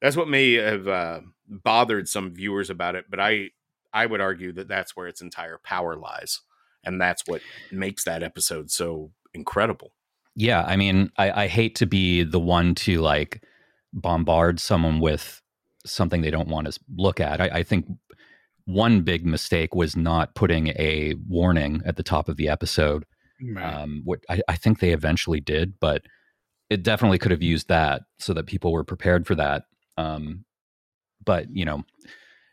[0.00, 3.06] that's what may have uh, bothered some viewers about it.
[3.08, 3.50] But I
[3.92, 6.40] I would argue that that's where its entire power lies,
[6.84, 9.92] and that's what makes that episode so incredible.
[10.34, 13.44] Yeah, I mean, I, I hate to be the one to like
[13.92, 15.41] bombard someone with
[15.84, 17.40] something they don't want to look at.
[17.40, 17.86] I, I think
[18.64, 23.04] one big mistake was not putting a warning at the top of the episode.
[23.42, 23.64] Right.
[23.64, 26.02] Um, what I, I think they eventually did, but
[26.70, 29.64] it definitely could have used that so that people were prepared for that.
[29.98, 30.44] Um,
[31.24, 31.84] but you know,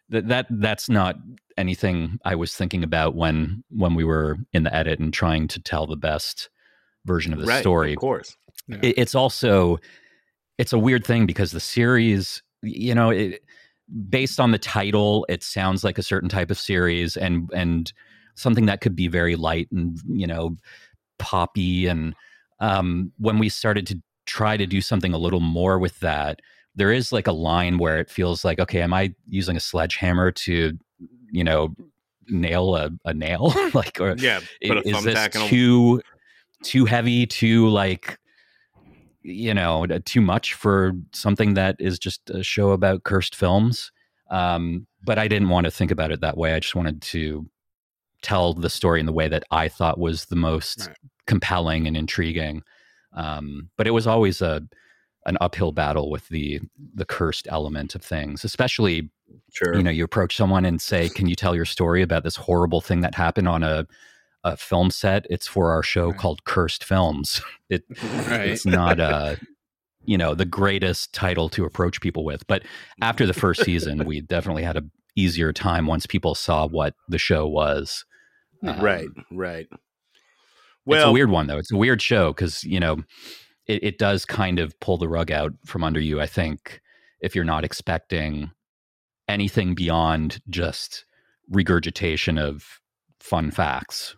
[0.10, 1.16] that that that's not
[1.58, 5.62] anything I was thinking about when when we were in the edit and trying to
[5.62, 6.50] tell the best
[7.06, 8.36] version of the story of course.
[8.68, 9.78] it, it's also
[10.58, 13.44] it's a weird thing because the series you know it,
[14.10, 17.94] based on the title it sounds like a certain type of series and and
[18.36, 20.56] something that could be very light and you know
[21.18, 22.16] poppy and
[22.60, 26.40] um when we started to try to do something a little more with that
[26.76, 30.32] there is like a line where it feels like okay am i using a sledgehammer
[30.32, 30.78] to
[31.32, 31.74] you know
[32.30, 33.54] nail a, a nail?
[33.74, 36.02] Like or Yeah, put a is this too
[36.64, 38.18] too heavy too like
[39.22, 43.92] you know too much for something that is just a show about cursed films
[44.32, 47.46] um but i didn't want to think about it that way i just wanted to
[48.22, 50.98] tell the story in the way that i thought was the most Right.
[51.28, 52.64] compelling and intriguing
[53.14, 54.62] um but it was always a
[55.26, 56.60] an uphill battle with the
[56.96, 59.10] the cursed element of things especially
[59.52, 59.76] sure.
[59.76, 62.80] you know you approach someone and say can you tell your story about this horrible
[62.82, 63.86] thing that happened on a
[64.44, 66.18] a film set it's for our show Right.
[66.18, 67.84] called cursed films it
[68.28, 68.50] right.
[68.50, 69.36] it's not uh
[70.06, 72.64] you know the greatest title to approach people with but
[73.02, 74.84] after the first season we definitely had a
[75.16, 78.06] easier time once people saw what the show was
[78.66, 79.68] Um, right, right.
[80.88, 83.04] it's a weird one though it's a weird show because you know
[83.68, 86.82] it, it does kind of pull the rug out from under you i think
[87.22, 88.52] if you're not expecting
[89.28, 91.06] anything beyond just
[91.52, 92.80] regurgitation of
[93.20, 94.16] fun facts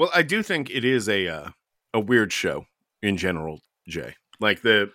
[0.00, 1.50] Well, I do think it is a uh,
[1.92, 2.64] a weird show
[3.02, 4.14] in general, Jay.
[4.40, 4.90] Like the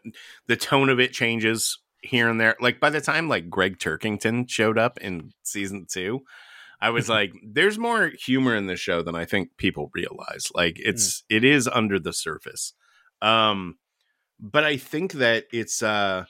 [0.48, 2.56] the tone of it changes here and there.
[2.60, 6.24] Like by the time like Gregg Turkington showed up in season two,
[6.82, 10.80] I was like, "There's more humor in the show than I think people realize." Like
[10.80, 12.74] it's it is under the surface,
[13.22, 13.78] um,
[14.40, 16.26] but I think that it's uh,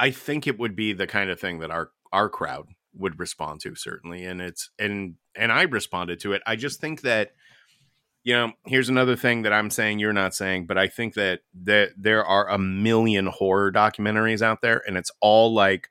[0.00, 3.60] I think it would be the kind of thing that our our crowd would respond
[3.60, 6.42] to certainly, and it's and and I responded to it.
[6.44, 7.34] I just think that
[8.28, 11.40] you know, here's another thing that I'm saying you're not saying, but I think that
[11.62, 15.88] that there are a million horror documentaries out there, and it's all like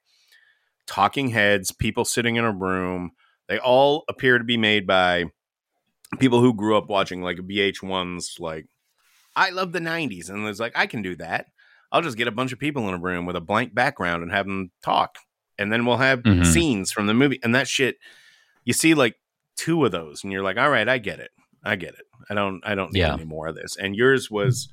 [0.85, 3.13] talking heads, people sitting in a room.
[3.47, 5.25] They all appear to be made by
[6.19, 8.67] people who grew up watching like VH1s, like
[9.35, 11.47] I love the 90s, and it's like I can do that.
[11.91, 14.31] I'll just get a bunch of people in a room with a blank background and
[14.31, 15.17] have them talk,
[15.57, 16.45] and then we'll have Mhm.
[16.45, 17.97] scenes from the movie, and that shit.
[18.63, 19.15] You see like
[19.55, 21.31] two of those, and you're like, all right, I get it.
[21.67, 22.05] I get it.
[22.29, 23.13] I don't I don't need Yeah.
[23.13, 23.75] any more of this.
[23.77, 24.69] And yours was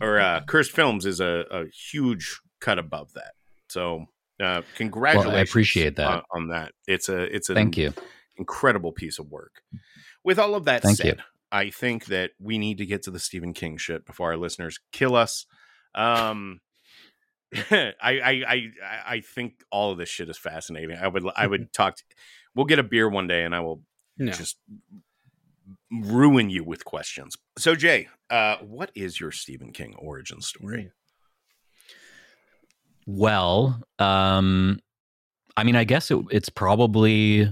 [0.00, 3.32] or uh Cursed Films is a, a huge cut above that.
[3.68, 4.06] So
[4.40, 6.06] uh congratulations i appreciate that.
[6.08, 6.72] on, on that.
[6.86, 7.92] It's a it's a thank you
[8.36, 9.62] incredible piece of work.
[10.24, 11.22] With all of that Thank said, you.
[11.52, 14.78] I think that we need to get to the Stephen King shit before our listeners
[14.92, 15.46] kill us.
[15.94, 16.60] Um
[17.70, 18.70] I, I I
[19.06, 20.96] I think all of this shit is fascinating.
[21.00, 21.96] I would I would talk.
[21.96, 22.02] To,
[22.54, 23.82] we'll get a beer one day, and I will
[24.18, 24.32] No.
[24.32, 24.58] just
[25.90, 27.36] ruin you with questions.
[27.58, 30.90] So Jay, uh, what is your Stephen King origin story?
[33.06, 34.80] Well, um,
[35.56, 37.48] I mean, I guess it, it's probably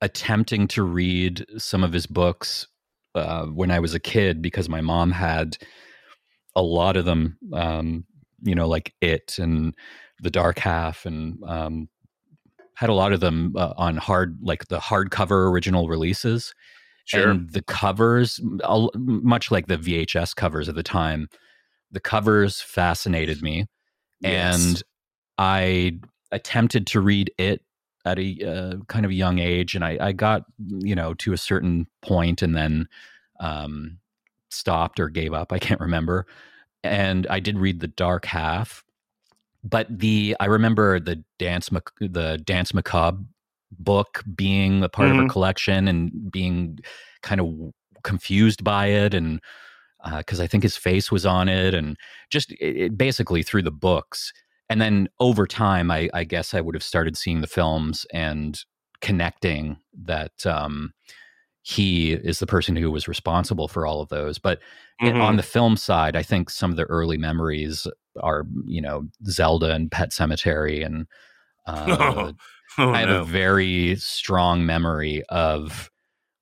[0.00, 2.68] attempting to read some of his books
[3.14, 5.56] uh, when I was a kid because my mom had
[6.54, 8.04] a lot of them, um,
[8.42, 9.74] you know, like It and
[10.20, 11.88] The Dark Half, and um,
[12.74, 16.54] had a lot of them uh, on hard, like the hardcover original releases.
[17.08, 17.30] Sure.
[17.30, 21.28] And the covers, much like the VHS covers at the time,
[21.90, 23.66] the covers fascinated me
[24.20, 24.64] Yes.
[24.64, 24.82] and
[25.38, 25.98] I
[26.32, 27.62] attempted to read it
[28.04, 31.32] at a uh, kind of a young age, and I, I got you know to
[31.32, 32.88] a certain point, and then
[33.40, 33.98] um,
[34.50, 35.52] stopped or gave up.
[35.52, 36.26] I can't remember.
[36.84, 38.84] And I did read the Dark Half,
[39.64, 43.22] but the I remember the dance Mac- the Danse Macabre
[43.72, 46.78] book being a part of her collection and being
[47.22, 47.48] kind of
[48.04, 49.40] confused by it and
[50.18, 51.96] because I think his face was on it, and
[52.30, 54.32] just it, it basically through the books.
[54.70, 58.58] And then over time, I, I guess I would have started seeing the films and
[59.00, 60.92] connecting that um,
[61.62, 64.38] he is the person who was responsible for all of those.
[64.38, 64.60] But
[65.00, 65.20] it- Mhm.
[65.22, 67.86] on the film side, I think some of the early memories
[68.20, 71.06] are, you know, Zelda and Pet Sematary, and
[71.66, 72.32] uh,
[72.78, 73.22] oh, I have no.
[73.22, 75.90] a very strong memory of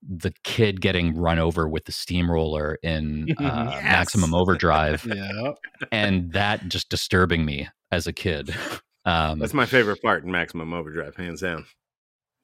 [0.09, 3.83] the kid getting run over with the steamroller in uh, Yes.
[3.85, 5.53] Maximum Overdrive, Yeah.
[5.91, 8.55] and that just disturbing me as a kid.
[9.09, 11.65] Um, That's my favorite part in Maximum Overdrive, hands down.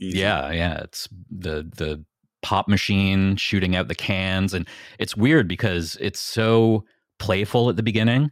[0.00, 0.20] Easy.
[0.20, 2.04] yeah, yeah, it's the the
[2.42, 4.68] pop machine shooting out the cans, and
[5.00, 6.84] it's weird because it's so
[7.18, 8.30] playful at the beginning.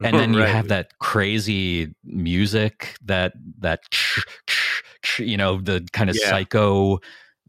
[0.00, 0.48] And then you Right.
[0.50, 3.80] have that crazy music that that
[5.18, 6.30] you know the kind of Yeah.
[6.30, 6.98] psycho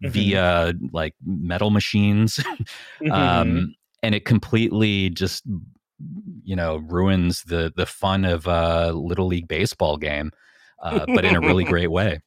[0.03, 0.11] Mhm.
[0.11, 2.39] via like metal machines
[3.01, 3.11] Mhm.
[3.11, 5.43] um and it completely just
[6.43, 10.31] you know ruins the the fun of a little league baseball game
[10.81, 12.21] uh, but in a really great way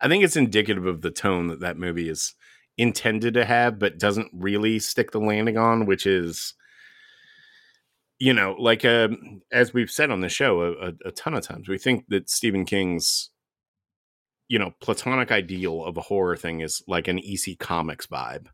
[0.00, 2.34] I think it's indicative of the tone that that movie is
[2.78, 6.54] intended to have, but doesn't really stick the landing on, which is,
[8.18, 9.08] you know, like uh,
[9.52, 12.30] as we've said on the show a, a, a ton of times, we think that
[12.30, 13.28] Stephen King's,
[14.50, 18.48] you know, platonic ideal of a horror thing is like an EC Comics vibe.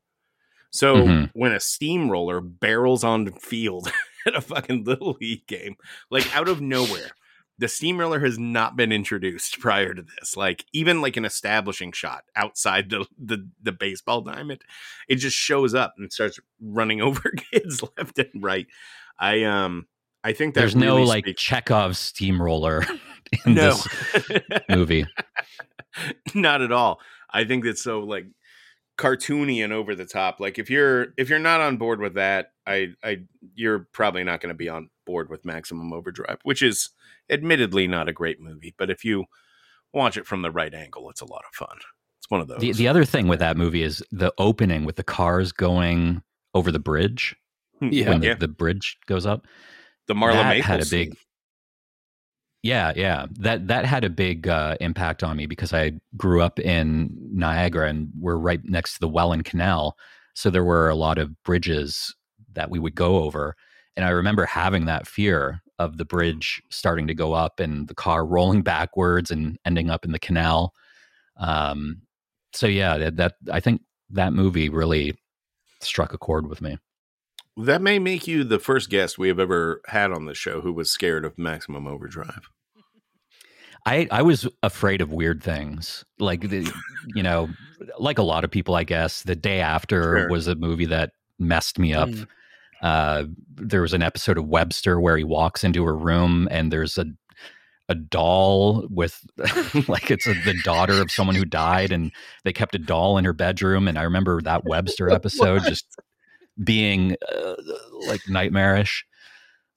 [0.71, 1.31] So Mhm.
[1.33, 3.91] when a steamroller barrels on the field
[4.27, 5.77] at a fucking little league game,
[6.11, 7.13] like out of nowhere,
[7.59, 10.37] the steamroller has not been introduced prior to this.
[10.37, 14.61] Like even like an establishing shot outside the the, the baseball diamond,
[15.09, 18.67] it just shows up and starts running over kids left and right.
[19.19, 19.87] I um
[20.23, 22.85] I think that there's no really like speaks- chekhov steamroller
[23.47, 25.07] in no this movie
[26.35, 27.01] not at all.
[27.31, 28.27] I think that's so like
[28.99, 30.41] cartoony and over the top.
[30.41, 33.19] Like if you're if you're not on board with that, I I
[33.55, 36.91] you're probably not going to be on board with Maximum Overdrive, which is
[37.31, 39.25] admittedly not a great movie, but if you
[39.93, 41.77] watch it from the right angle, it's a lot of fun.
[42.19, 42.61] It's one of those.
[42.61, 46.23] the, the other thing with that movie is the opening with the cars going
[46.55, 47.37] over the bridge
[47.79, 47.89] hmm.
[47.91, 48.11] Yeah.
[48.11, 49.47] when the, yeah, the bridge goes up
[50.07, 51.11] the Marla that Maples had a scene.
[51.11, 51.19] big
[52.67, 53.27] yeah yeah.
[53.39, 57.89] That that had a big uh, impact on me because i grew up in niagara
[57.89, 59.97] and we're right next to the welland canal.
[60.35, 62.15] So there were a lot of bridges
[62.53, 63.55] that we would go over.
[63.97, 67.95] And i remember having that fear of the bridge starting to go up and the
[67.95, 70.73] car rolling backwards and ending up in the canal.
[71.39, 72.03] Um,
[72.55, 75.15] so yeah that, that i think that movie really
[75.81, 76.79] struck a chord with me.
[77.57, 80.73] That may make you the first guest we have ever had on the show who
[80.73, 82.51] was scared of Maximum Overdrive.
[83.87, 86.71] I I was afraid of weird things, like the,
[87.15, 87.49] you know,
[87.99, 89.23] like a lot of people, I guess.
[89.23, 90.29] The day after Sure.
[90.29, 92.09] was a movie that messed me up.
[92.09, 92.27] Mm.
[92.83, 96.99] Uh, there was an episode of Webster where he walks into a room and there's
[96.99, 97.07] a
[97.89, 99.25] a doll with
[99.89, 102.11] like it's a, the daughter of someone who died, and
[102.45, 103.87] they kept a doll in her bedroom.
[103.87, 105.87] And I remember that Webster episode just
[106.63, 107.55] being uh,
[108.09, 109.05] like nightmarish.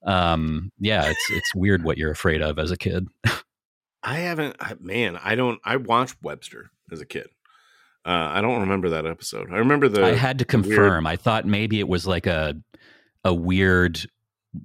[0.05, 3.07] Um, yeah, it's it's weird what you're afraid of as a kid.
[4.03, 5.17] I haven't, I- man.
[5.23, 5.59] I don't.
[5.63, 7.27] I watched Webster as a kid.
[8.05, 9.51] Uh, I don't remember that episode.
[9.51, 10.05] I remember the.
[10.05, 11.05] I had to weird- confirm.
[11.07, 12.55] I thought maybe it was like a
[13.25, 13.99] a weird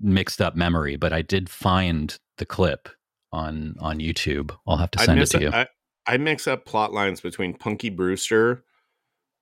[0.00, 2.88] mixed up memory, but I did find the clip
[3.32, 4.56] on on YouTube.
[4.66, 5.50] I'll have to send it mix to you.
[5.50, 5.66] I,
[6.06, 8.62] I mix up plot lines between Punky Brewster,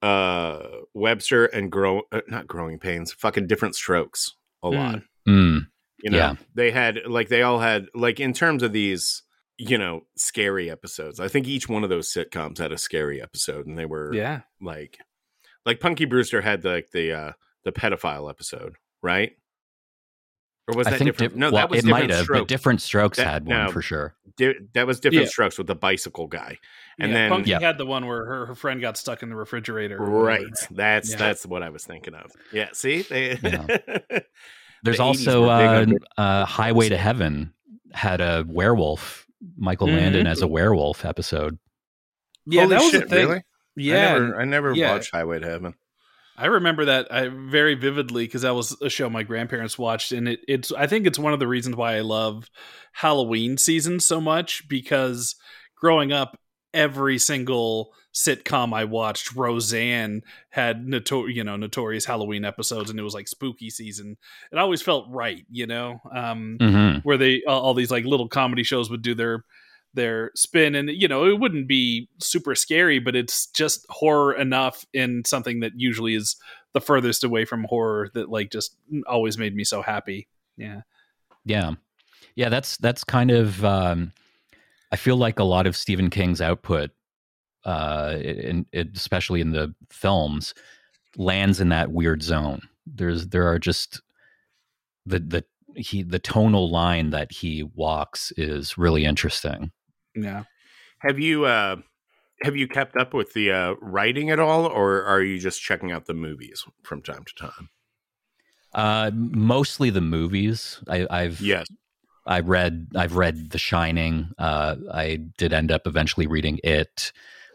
[0.01, 0.59] uh,
[0.93, 3.13] Webster, and grow uh, not growing pains.
[3.13, 4.33] Fucking different strokes
[4.63, 4.75] a Hmm.
[4.75, 5.01] lot.
[5.27, 5.67] Mm.
[6.03, 6.35] You know, Yeah.
[6.53, 9.22] they had like they all had like in terms of these,
[9.57, 11.19] you know, scary episodes.
[11.19, 14.41] I think each one of those sitcoms had a scary episode, and they were Yeah.
[14.61, 14.97] like,
[15.65, 17.31] like Punky Brewster had the like the uh
[17.63, 19.33] the pedophile episode, right?
[20.67, 21.33] Or was I that think different?
[21.33, 22.39] di- no, well, that was it different might have, strokes.
[22.41, 23.71] but different strokes That- had one no.
[23.71, 24.15] for sure.
[24.37, 25.29] Di- that was different Yeah.
[25.29, 26.57] strokes with the bicycle guy,
[26.99, 27.59] and yeah, then Punky Yeah.
[27.59, 29.97] had the one where her, her friend got stuck in the refrigerator.
[29.97, 30.45] right.
[30.71, 31.17] That's Yeah.
[31.17, 32.31] that's what I was thinking of.
[32.53, 32.69] Yeah.
[32.73, 33.35] See, they.
[34.83, 35.85] There's The also were uh,
[36.21, 37.53] uh, Highway to Heaven
[37.93, 39.22] had a werewolf,
[39.57, 40.53] Michael Landon as a mm-hmm.
[40.53, 41.57] werewolf episode.
[42.45, 43.27] Yeah, Holy that was shit, the thing.
[43.27, 43.41] Really?
[43.75, 44.91] Yeah, I never, I never yeah.
[44.91, 45.73] watched Highway to Heaven.
[46.35, 50.27] I remember that I very vividly because that was a show my grandparents watched, and
[50.27, 52.49] it, it's I think it's one of the reasons why I love
[52.93, 55.35] Halloween season so much because
[55.75, 56.37] growing up,
[56.73, 63.03] every single sitcom I watched, Roseanne had notor- you know notorious Halloween episodes, and it
[63.03, 64.17] was like spooky season.
[64.51, 68.27] It always felt right, you know, um, hmm where they all, all these like little
[68.29, 69.43] comedy shows would do their
[69.95, 74.87] their spin and you know it wouldn't be super scary but it's just horror enough
[74.91, 76.35] in something that usually is
[76.73, 80.81] the furthest away from horror that like just always made me so happy yeah
[81.45, 81.73] Yeah,
[82.35, 82.49] yeah.
[82.49, 83.63] That's that's kind of.
[83.65, 84.13] Um,
[84.91, 86.91] I feel like a lot of Stephen King's output,
[87.65, 90.53] uh, in, in especially in the films,
[91.17, 92.61] lands in that weird zone.
[92.85, 94.01] There's there are just
[95.05, 95.45] the the
[95.75, 99.71] he the tonal line that he walks is really interesting.
[100.15, 100.43] yeah
[100.99, 101.77] Have you uh
[102.43, 105.91] have you kept up with the uh writing at all, or are you just checking
[105.91, 107.69] out the movies from time to time?
[108.73, 110.79] Uh, mostly the movies.
[110.87, 111.67] I, I've Yes.
[112.25, 114.31] I read I've read The Shining.
[114.37, 117.11] Uh, I did end up eventually reading it.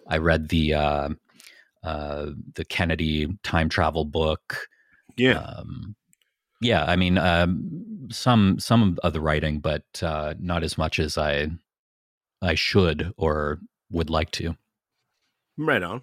[0.09, 1.09] I read the uh,
[1.83, 4.69] uh, the Kennedy time travel book.
[5.17, 5.39] Yeah.
[5.39, 5.95] Um,
[6.61, 11.17] yeah, I mean um, some some of the writing, but uh, not as much as
[11.17, 11.51] I
[12.43, 14.57] I should or would like to.
[15.57, 16.03] right on.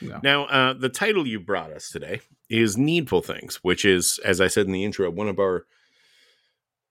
[0.00, 0.20] Yeah.
[0.22, 4.48] Now, uh, the title you brought us today is Needful Things, which is, as I
[4.48, 5.66] said in the intro, one of our,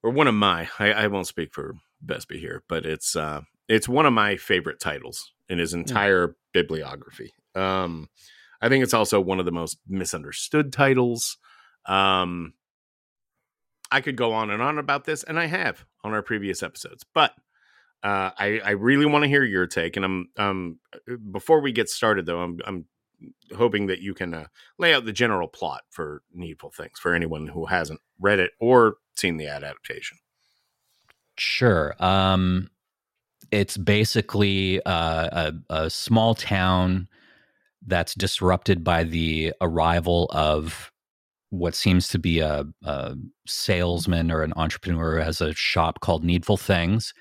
[0.02, 3.88] or one of my, I, I won't speak for Vespe here, but it's, uh, it's
[3.88, 7.34] one of my favorite titles in his entire bibliography.
[7.56, 8.10] Um,
[8.62, 11.38] I think it's also one of the most misunderstood titles.
[11.86, 12.54] Um,
[13.92, 17.06] I could go on and on about this, and I have on our previous episodes,
[17.14, 17.34] but
[18.04, 19.96] uh, I, I really want to hear your take.
[19.96, 20.80] And I'm um,
[21.32, 22.86] before we get started, though, I'm, I'm
[23.56, 24.48] hoping that you can uh,
[24.78, 28.96] lay out the general plot for Needful Things for anyone who hasn't read it or
[29.16, 30.18] seen the ad adaptation.
[31.38, 31.96] Sure.
[32.00, 32.70] Um,
[33.54, 37.08] it's basically uh, a, a small town
[37.86, 40.92] that's disrupted by the arrival of
[41.52, 46.24] what seems to be a, a salesman or an entrepreneur who has a shop called
[46.24, 47.14] Needful Things.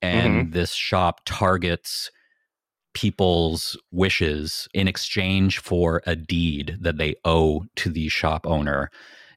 [0.00, 2.10] And this shop targets
[2.94, 8.88] people's wishes in exchange for a deed that they owe to the shop owner.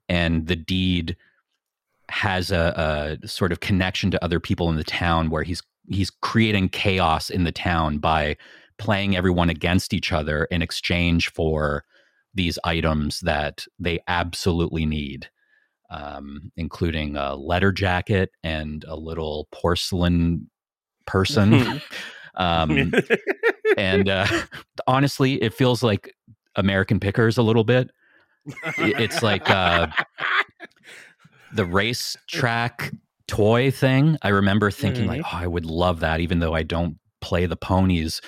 [0.07, 1.15] And the deed
[2.09, 6.09] has a, a sort of connection to other people in the town where he's he's
[6.09, 8.35] creating chaos in the town by
[8.77, 11.83] playing everyone against each other in exchange for
[12.33, 15.29] these items that they absolutely need
[15.89, 20.49] um, including a letter jacket and a little porcelain
[21.05, 21.81] person.
[22.37, 22.91] Um,
[23.77, 24.27] and uh,
[24.87, 26.13] honestly it feels like
[26.57, 27.91] american pickers a little bit.
[28.77, 29.87] It's like uh,
[31.53, 32.91] the race track
[33.27, 34.17] toy thing.
[34.21, 37.57] I remember thinking like, oh, I would love that, even though I don't play the
[37.57, 38.21] ponies.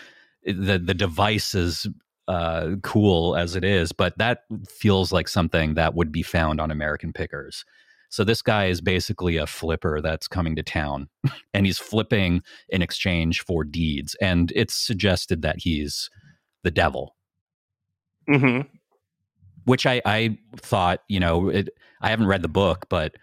[0.43, 1.88] The the device is
[2.28, 6.72] uh, cool as it is, but that feels like something that would be found on
[6.72, 7.66] American Pickers.
[8.10, 11.10] So this guy is basically a flipper that's coming to town,
[11.54, 16.10] and he's flipping in exchange for deeds, and it's suggested that he's
[16.64, 17.16] the devil
[18.28, 18.62] hmm
[19.66, 21.70] which I, I thought, you know, it,
[22.02, 23.16] I haven't read the book, but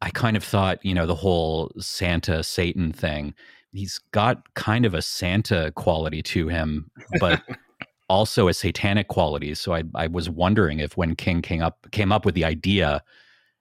[0.00, 3.34] I kind of thought, you know, the whole Santa Satan thing,
[3.72, 7.42] he's got kind of a Santa quality to him, but
[8.08, 9.54] also a satanic quality.
[9.54, 13.02] So I, I was wondering if when King came up came up with the idea,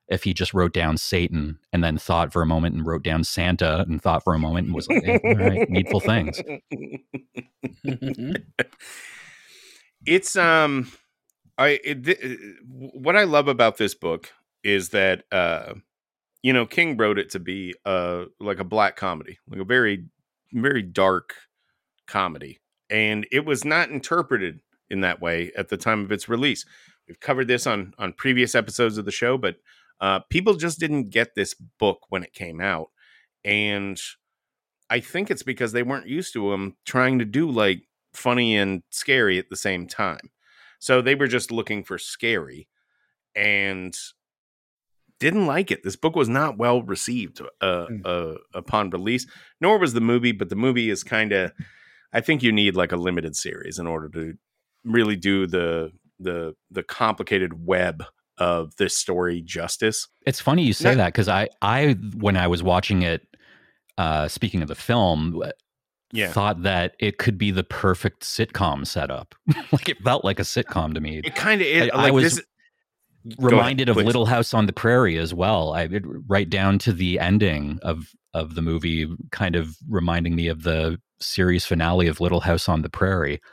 [0.08, 3.24] if he just wrote down Satan and then thought for a moment and wrote down
[3.24, 6.42] Santa and thought for a moment and was like, eh, all right, needful things.
[10.06, 10.92] it's um
[11.58, 14.32] i it, th- what i love about this book
[14.64, 15.74] is that uh
[16.46, 20.06] you know king wrote it to be uh like a black comedy like a very
[20.54, 21.34] very dark
[22.08, 26.66] comedy and it was not interpreted in that way at the time of its release
[27.08, 29.58] we've covered this on on previous episodes of the show but
[30.02, 32.90] Uh, people just didn't get this book when it came out,
[33.46, 33.98] and
[34.90, 38.84] I think it's because they weren't used to him trying to do like funny and
[38.92, 40.32] scary at the same time.
[40.80, 42.68] So they were just looking for scary,
[43.36, 43.96] and
[45.20, 45.84] didn't like it.
[45.84, 48.02] This book was not well received uh, Mm.
[48.06, 49.26] uh, upon release,
[49.62, 50.32] nor was the movie.
[50.32, 51.52] But the movie is kind of,
[52.14, 54.34] I think you need like a limited series in order to
[54.84, 58.04] really do the the the complicated web
[58.38, 60.08] of this story justice.
[60.26, 63.26] It's funny you say No- that because I, I, when I was watching it,
[63.98, 65.42] uh, speaking of the film,
[66.12, 69.36] Yeah, thought that it could be the perfect sitcom setup.
[69.72, 71.22] like it felt like a sitcom to me.
[71.24, 71.90] it kind of is.
[71.94, 72.46] I- I was this,
[73.40, 73.98] Go ahead, reminded of.
[73.98, 75.74] Little House on the Prairie as well.
[75.74, 75.90] I
[76.28, 81.00] right down to the ending of of the movie, kind of reminding me of the
[81.20, 83.42] series finale of Little House on the Prairie.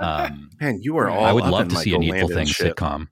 [0.00, 1.24] Um, Man, you are all.
[1.24, 2.76] I would love in to see a Michael Needful Landon Things shit.
[2.76, 3.08] sitcom.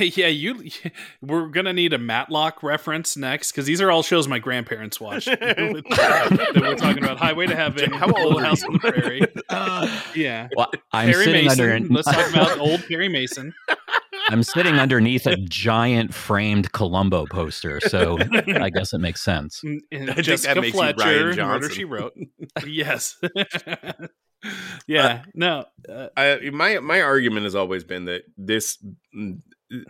[0.16, 0.70] yeah, you.
[1.20, 5.26] We're gonna need a Matlock reference next because these are all shows my grandparents watched.
[5.26, 9.20] that we're talking about Highway to Heaven, How old Little House on the Prairie.
[10.14, 11.70] yeah, Well, I'm Perry sitting Mason.
[11.70, 11.92] under.
[11.92, 13.52] Let's talk about old Perry Mason.
[14.28, 19.62] I'm sitting underneath a giant framed Columbo poster, so I guess it makes sense.
[19.62, 22.14] And I think Jessica that makes you Ryan Fletcher, Murder She Wrote.
[22.66, 23.16] yes.
[24.86, 25.22] yeah.
[25.34, 25.64] no.
[25.88, 28.78] Uh, I, my my argument has always been that this
[29.16, 29.40] mm,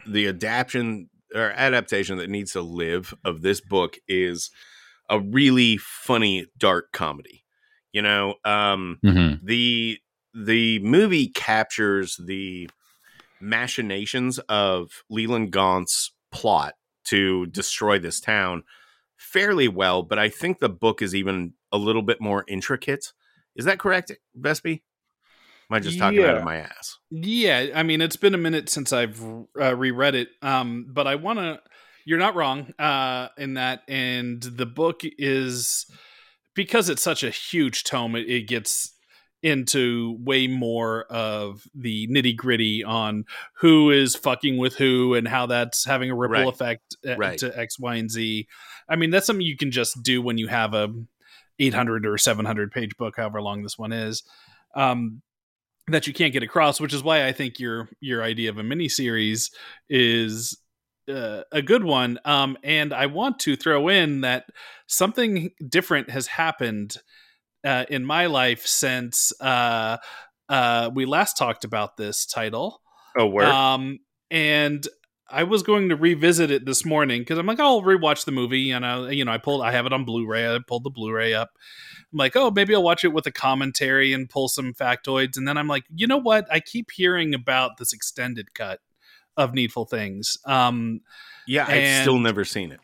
[0.06, 4.50] the adaptation or adaptation that needs to live of this book is
[5.10, 7.44] a really funny dark comedy.
[7.92, 9.98] You know, um, hmm the
[10.34, 12.68] the movie captures the
[13.40, 16.74] machinations of Leland Gaunt's plot
[17.04, 18.64] to destroy this town
[19.16, 23.12] fairly well, but I think the book is even a little bit more intricate.
[23.54, 24.82] Is that correct, Vespe?
[25.70, 26.98] Am I just talking out of my ass?
[27.10, 29.20] Yeah, I mean, it's been a minute since I've
[29.60, 31.60] uh, reread it, um, but I want to.
[32.04, 35.86] You're not wrong uh, in that, and the book is
[36.54, 38.14] because it's such a huge tome.
[38.14, 38.95] It, it gets
[39.46, 43.24] into way more of the nitty gritty on
[43.54, 46.48] who is fucking with who and how that's having a ripple Right.
[46.52, 47.38] effect uh, Right.
[47.38, 48.48] to X, Y, and Z.
[48.88, 50.92] I mean, that's something you can just do when you have a
[51.60, 54.24] 800 or 700 page book, however long this one is.
[54.74, 55.22] Um,
[55.88, 58.64] that you can't get across, which is why I think your your idea of a
[58.64, 59.52] mini series
[59.88, 60.58] is
[61.08, 62.18] uh, a good one.
[62.24, 64.46] Um, and I want to throw in that
[64.88, 66.96] something different has happened
[67.64, 69.98] uh, in my life since uh,
[70.48, 72.80] uh, we last talked about this title.
[73.18, 73.46] Oh, word.
[73.46, 74.00] Um,
[74.30, 74.86] and
[75.28, 78.70] I was going to revisit it this morning because I'm like, I'll rewatch the movie.
[78.70, 80.54] And I, you know, I pulled, I have it on Blu-ray.
[80.54, 81.50] I pulled the Blu-ray up.
[82.12, 85.36] I'm like, oh, maybe I'll watch it with a commentary and pull some factoids.
[85.36, 86.46] And then I'm like, you know what?
[86.50, 88.80] I keep hearing about this extended cut
[89.36, 90.38] of Needful Things.
[90.44, 91.00] Um,
[91.46, 92.80] yeah, I've still never seen it.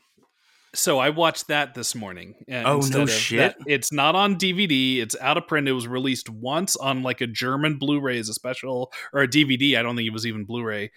[0.75, 2.35] So I watched that this morning.
[2.51, 3.59] Oh, no shit.
[3.59, 3.67] that.
[3.67, 4.99] It's not on DVD.
[4.99, 5.69] It's out of print.
[5.69, 9.77] It was released once on like a German Blu-ray as a special or a DVD.
[9.77, 10.91] I don't think it was even Blu-ray.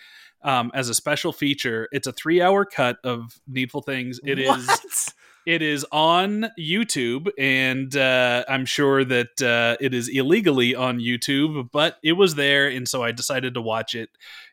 [0.44, 4.20] Um, as a special feature, it's a three-hour cut of Needful Things.
[4.24, 4.48] It is.
[4.48, 5.14] What?
[5.46, 11.70] It is on YouTube, and uh, I'm sure that uh, it is illegally on YouTube,
[11.72, 14.10] but it was there, and so I decided to watch it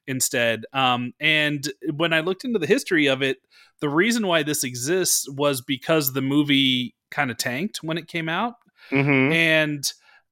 [0.06, 0.66] instead.
[0.74, 3.38] Um, and when I looked into the history of it,
[3.82, 8.28] the reason why this exists was because the movie kind of tanked when it came
[8.30, 8.54] out,
[8.90, 9.32] Mhm.
[9.34, 9.84] and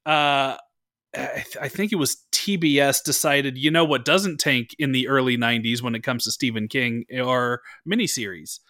[0.07, 0.57] uh,
[1.15, 5.09] I, th- I think it was TBS decided, you know what doesn't tank in the
[5.09, 8.61] early '90s when it comes to Stephen King are miniseries.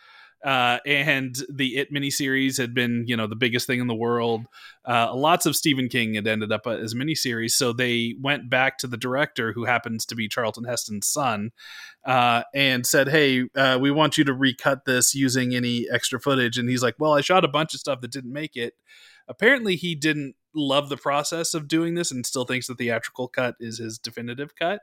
[0.44, 4.46] Uh, and the It miniseries had been, you know, the biggest thing in the world.
[4.86, 8.86] Uh, lots of Stephen King had ended up as miniseries, so they went back to
[8.86, 11.50] the director, who happens to be Charlton Heston's son,
[12.06, 16.56] uh, and said, "Hey, uh, we want you to recut this using any extra footage."
[16.56, 18.74] And he's like, "Well, I shot a bunch of stuff that didn't make it."
[19.28, 23.54] Apparently, he didn't love the process of doing this and still thinks the theatrical cut
[23.60, 24.80] is his definitive cut.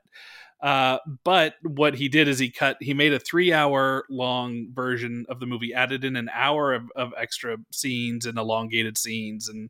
[0.62, 5.26] Uh, but what he did is he cut, he made a three hour long version
[5.30, 9.70] of the movie, added in an hour of, of extra scenes and elongated scenes and,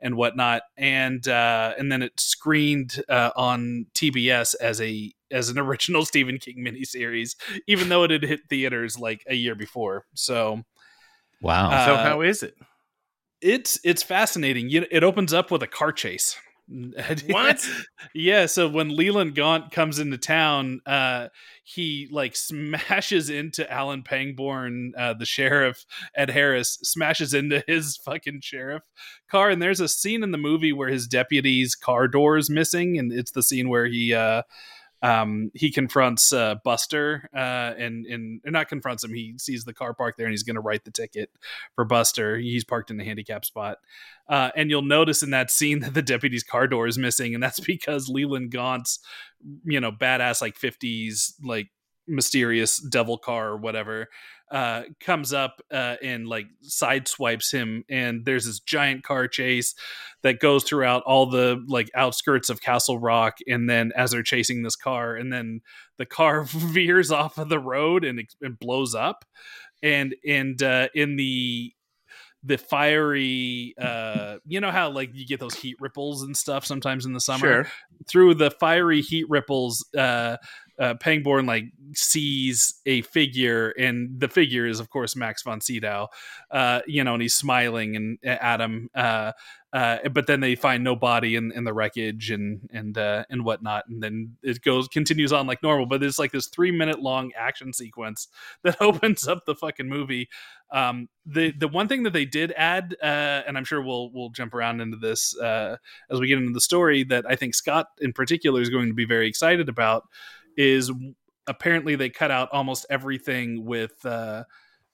[0.00, 0.62] and whatnot.
[0.76, 6.38] And, uh, and then it screened, uh, on TBS as a, as an original Stephen
[6.38, 10.04] King miniseries, even though it had hit theaters like a year before.
[10.14, 10.62] So,
[11.40, 11.70] Wow.
[11.70, 12.54] Uh, so how is it?
[13.44, 14.70] it's it's fascinating.
[14.70, 16.36] It opens up with a car chase.
[17.28, 17.68] What?
[18.14, 18.46] yeah.
[18.46, 21.28] So when Leland Gaunt comes into town, uh,
[21.62, 25.84] he like smashes into Alan Pangborn, uh, the sheriff.
[26.14, 28.82] Ed Harris smashes into his fucking sheriff
[29.30, 32.98] car, and there's a scene in the movie where his deputy's car door is missing,
[32.98, 34.14] and it's the scene where he.
[34.14, 34.42] Uh,
[35.04, 39.12] um, he confronts uh, Buster, uh, and and not confronts him.
[39.12, 41.28] He sees the car parked there, and he's going to write the ticket
[41.74, 42.38] for Buster.
[42.38, 43.76] He's parked in the handicap spot,
[44.30, 47.42] uh, and you'll notice in that scene that the deputy's car door is missing, and
[47.42, 48.98] that's because Leland Gaunt's,
[49.64, 51.68] you know, badass like fifties like
[52.06, 54.08] mysterious devil car or whatever
[54.50, 59.74] uh, comes up uh, and like sideswipes him, and there's this giant car chase
[60.22, 64.62] that goes throughout all the like outskirts of Castle Rock, and then as they're chasing
[64.62, 65.60] this car, and then
[65.96, 69.24] the car veers off of the road and, and blows up,
[69.82, 71.72] and and uh, in the
[72.44, 77.06] the fiery uh you know how like you get those heat ripples and stuff sometimes
[77.06, 77.66] in the summer Sure.
[78.06, 80.36] through the fiery heat ripples uh
[80.78, 86.08] uh, Pangborn like sees a figure, and the figure is of course Max von Sydow,
[86.50, 88.88] uh, you know, and he's smiling and at him.
[88.94, 89.32] Uh,
[89.72, 93.44] uh, but then they find no body in, in the wreckage and and uh, and
[93.44, 95.86] whatnot, and then it goes continues on like normal.
[95.86, 98.28] But there's like this three minute long action sequence
[98.62, 100.28] that opens up the fucking movie.
[100.74, 103.06] Um, the the one thing that they did add, uh,
[103.46, 105.76] and I'm sure we'll we'll jump around into this uh,
[106.10, 108.94] as we get into the story that I think Scott in particular is going to
[108.94, 110.02] be very excited about
[110.56, 110.90] is
[111.46, 114.42] apparently they cut out almost everything with uh,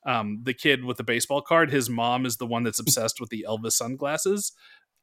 [0.07, 1.71] um, the kid with the baseball card.
[1.71, 4.53] His mom is the one that's obsessed with the Elvis sunglasses.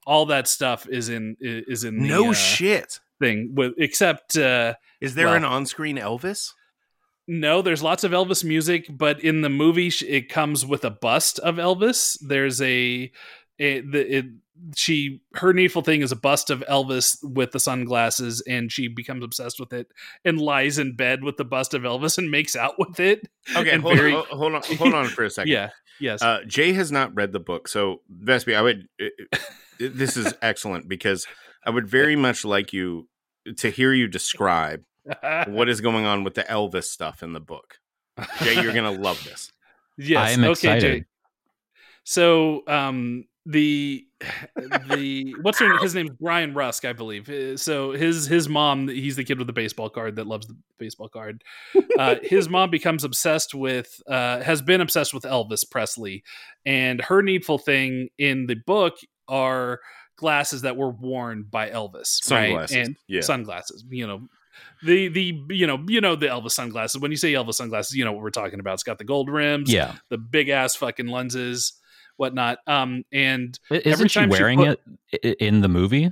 [0.05, 2.99] All that stuff is in is in the no uh, shit.
[3.19, 6.53] thing with except uh, Is there well- an on-screen Elvis?
[7.27, 11.39] No, there's lots of Elvis music, but in the movie it comes with a bust
[11.39, 12.17] of Elvis.
[12.25, 13.11] There's a,
[13.59, 14.25] a the it,
[14.75, 19.23] she her needful thing is a bust of Elvis with the sunglasses, and she becomes
[19.23, 19.87] obsessed with it
[20.23, 23.27] and lies in bed with the bust of Elvis and makes out with it.
[23.55, 25.51] Okay, hold, very- on, hold on, hold on for a second.
[25.51, 25.69] Yeah.
[25.99, 26.21] Yes.
[26.21, 28.87] Uh, Jay has not read the book, so Vespe, I would.
[29.01, 29.37] uh,
[29.79, 31.27] this is excellent because
[31.65, 33.09] I would very much like you
[33.57, 34.83] to hear you describe
[35.47, 37.79] what is going on with the Elvis stuff in the book.
[38.41, 39.51] Jay, you're gonna love this.
[39.97, 40.17] yes.
[40.17, 40.81] I am excited.
[40.81, 41.05] Jay.
[42.03, 44.05] So um the
[44.89, 47.29] the what's her his name Brian Rusk, I believe.
[47.29, 50.57] Uh, So his his mom, he's the kid with the baseball card that loves the
[50.77, 51.43] baseball card.
[51.97, 56.23] Uh, his mom becomes obsessed with uh, has been obsessed with Elvis Presley,
[56.65, 58.95] and her needful thing in the book
[59.27, 59.79] are
[60.17, 62.85] glasses that were worn by Elvis, Sunglasses, right?
[62.85, 63.21] And yeah.
[63.21, 64.27] sunglasses, you know.
[64.83, 67.01] The the you know you know the Elvis sunglasses.
[67.01, 68.75] When you say Elvis sunglasses, you know what we're talking about.
[68.75, 69.95] It's got the gold rims, Yeah.
[70.09, 71.73] the big ass fucking lenses,
[72.17, 72.59] whatnot.
[72.67, 74.79] Um, and Every Isn't she time she wearing put-
[75.11, 76.11] it in the movie?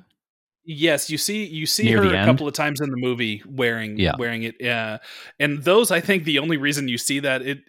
[0.67, 3.99] yes, you see you see Near her a couple of times in the movie wearing
[3.99, 4.15] Yeah.
[4.17, 4.55] wearing it.
[4.59, 4.97] Yeah,
[5.39, 7.59] and those I think the only reason you see that it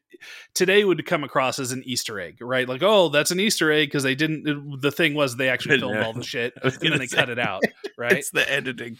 [0.54, 2.66] today would come across as an Easter egg, right?
[2.66, 4.48] Like, oh, that's an Easter egg because they didn't.
[4.48, 7.28] it- the thing was they actually filmed all the shit and then they say, cut
[7.28, 7.62] it out,
[7.98, 8.12] right?
[8.14, 8.96] It's the editing.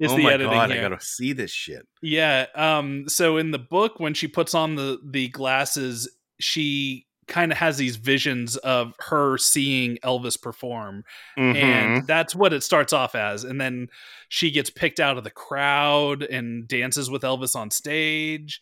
[0.00, 0.80] It's oh the my editing god, here.
[0.80, 1.86] I gotta see this shit.
[2.02, 2.46] Yeah.
[2.54, 3.08] Um.
[3.08, 6.08] So in the book, when she puts on the the glasses,
[6.40, 11.04] she kind of has these visions of her seeing Elvis perform,
[11.38, 11.54] Mhm.
[11.56, 13.44] and that's what it starts off as.
[13.44, 13.88] And then
[14.28, 18.60] she gets picked out of the crowd and dances with Elvis on stage.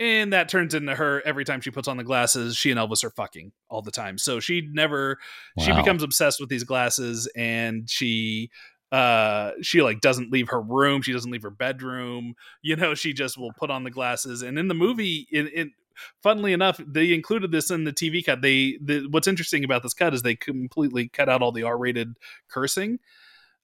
[0.00, 2.56] And that turns into her every time she puts on the glasses.
[2.56, 4.18] She and Elvis are fucking all the time.
[4.18, 5.18] So she never
[5.60, 8.50] she becomes obsessed with these glasses and she
[8.94, 13.12] uh she like doesn't leave her room she doesn't leave her bedroom you know she
[13.12, 14.40] just will put on the glasses.
[14.40, 15.72] And in the movie in, in
[16.22, 18.40] funnily enough they included this in the tv cut.
[18.40, 22.18] They the, what's interesting about this cut is they completely cut out all the r-rated
[22.48, 23.00] cursing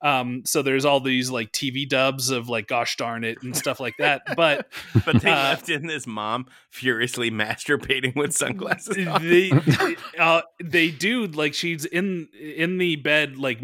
[0.03, 3.78] um so there's all these like tv dubs of like gosh darn it and stuff
[3.80, 4.66] like that but
[5.05, 9.07] But they Uh, left in this mom furiously masturbating with sunglasses.
[9.07, 9.22] on.
[9.28, 9.51] they
[10.18, 13.61] uh, they do like she's in in the bed like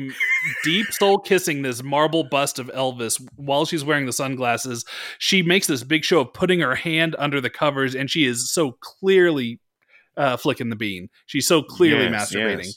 [0.64, 4.84] deep soul kissing this marble bust of Elvis while she's wearing the sunglasses.
[5.18, 8.50] She makes this big show of putting her hand under the covers, and she is
[8.52, 9.60] so clearly
[10.16, 11.08] uh, flicking the bean.
[11.26, 12.76] She's so clearly Yes, masturbating, yes.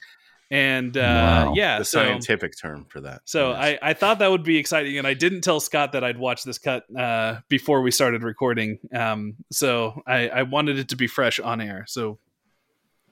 [0.51, 1.53] And uh, Wow.
[1.55, 1.99] yeah, the so.
[2.03, 3.21] scientific term for that.
[3.25, 3.79] So Yes.
[3.83, 6.43] I, I thought that would be exciting, and I didn't tell Scott that I'd watch
[6.43, 8.79] this cut uh, before we started recording.
[8.93, 11.85] Um, so I, I wanted it to be fresh on air.
[11.87, 12.19] So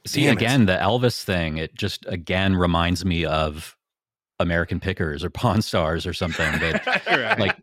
[0.05, 0.41] See, Damn it.
[0.41, 3.75] again, the Elvis thing, it just again reminds me of
[4.39, 6.49] American Pickers or Pawn Stars or something.
[6.59, 7.57] That like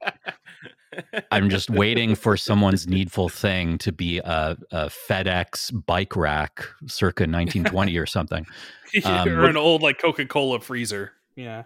[1.31, 7.23] I'm just waiting for someone's needful thing to be a, a FedEx bike rack circa
[7.23, 8.47] 1920 or something.
[9.05, 11.11] Um, or an old like Coca Cola freezer.
[11.35, 11.65] Yeah.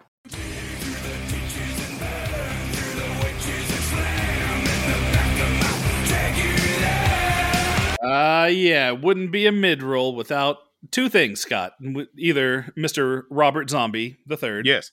[8.01, 10.57] Uh yeah, it wouldn't be a mid roll without
[10.91, 11.73] two things, Scott.
[12.17, 13.23] Either Mr.
[13.29, 14.91] Robert Zombie the third, yes.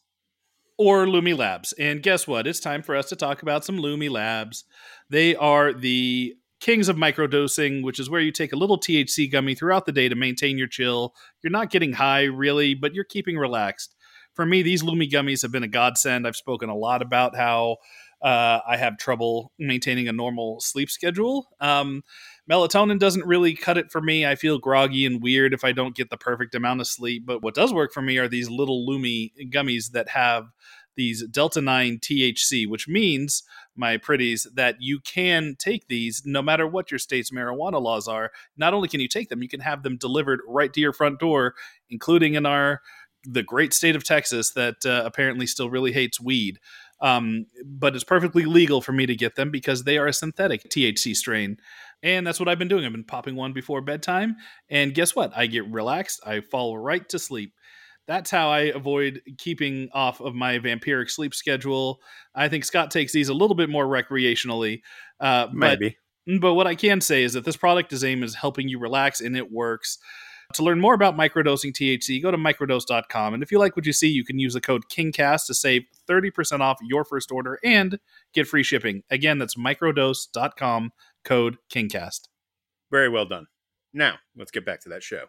[0.78, 1.72] Or Lumi Labs.
[1.74, 2.46] And guess what?
[2.46, 4.64] It's time for us to talk about some Lumi Labs.
[5.08, 9.54] They are the kings of microdosing, which is where you take a little THC gummy
[9.54, 11.14] throughout the day to maintain your chill.
[11.42, 13.94] You're not getting high really, but you're keeping relaxed.
[14.34, 16.26] For me, these Lumi gummies have been a godsend.
[16.26, 17.76] I've spoken a lot about how
[18.22, 21.48] uh, I have trouble maintaining a normal sleep schedule.
[21.60, 22.02] Um,
[22.50, 24.26] melatonin doesn't really cut it for me.
[24.26, 27.24] I feel groggy and weird if I don't get the perfect amount of sleep.
[27.26, 30.46] But what does work for me are these little Lumi gummies that have
[30.96, 33.42] these Delta 9 THC, which means,
[33.76, 38.32] my pretties, that you can take these no matter what your state's marijuana laws are.
[38.56, 41.20] Not only can you take them, you can have them delivered right to your front
[41.20, 41.54] door,
[41.90, 42.80] including in our
[43.28, 46.58] the great state of Texas that uh, apparently still really hates weed.
[47.00, 50.70] Um, but it's perfectly legal for me to get them because they are a synthetic
[50.70, 51.58] THC strain.
[52.02, 52.84] And that's what I've been doing.
[52.84, 54.36] I've been popping one before bedtime.
[54.68, 55.32] And guess what?
[55.36, 56.20] I get relaxed.
[56.24, 57.52] I fall right to sleep.
[58.06, 62.00] That's how I avoid keeping off of my vampiric sleep schedule.
[62.34, 64.82] I think Scott takes these a little bit more recreationally.
[65.18, 65.96] Uh, Maybe.
[66.26, 68.78] But, but what I can say is that this product is aimed at helping you
[68.78, 69.98] relax and it works.
[70.54, 73.34] To learn more about microdosing THC, go to microdose.com.
[73.34, 75.82] And if you like what you see, you can use the code KINGCAST to save
[76.08, 77.98] 30% off your first order and
[78.32, 79.02] get free shipping.
[79.10, 80.92] Again, that's microdose.com,
[81.26, 82.28] code KINGCAST.
[82.90, 83.46] Very well done.
[83.92, 85.24] Now, let's get back to that show.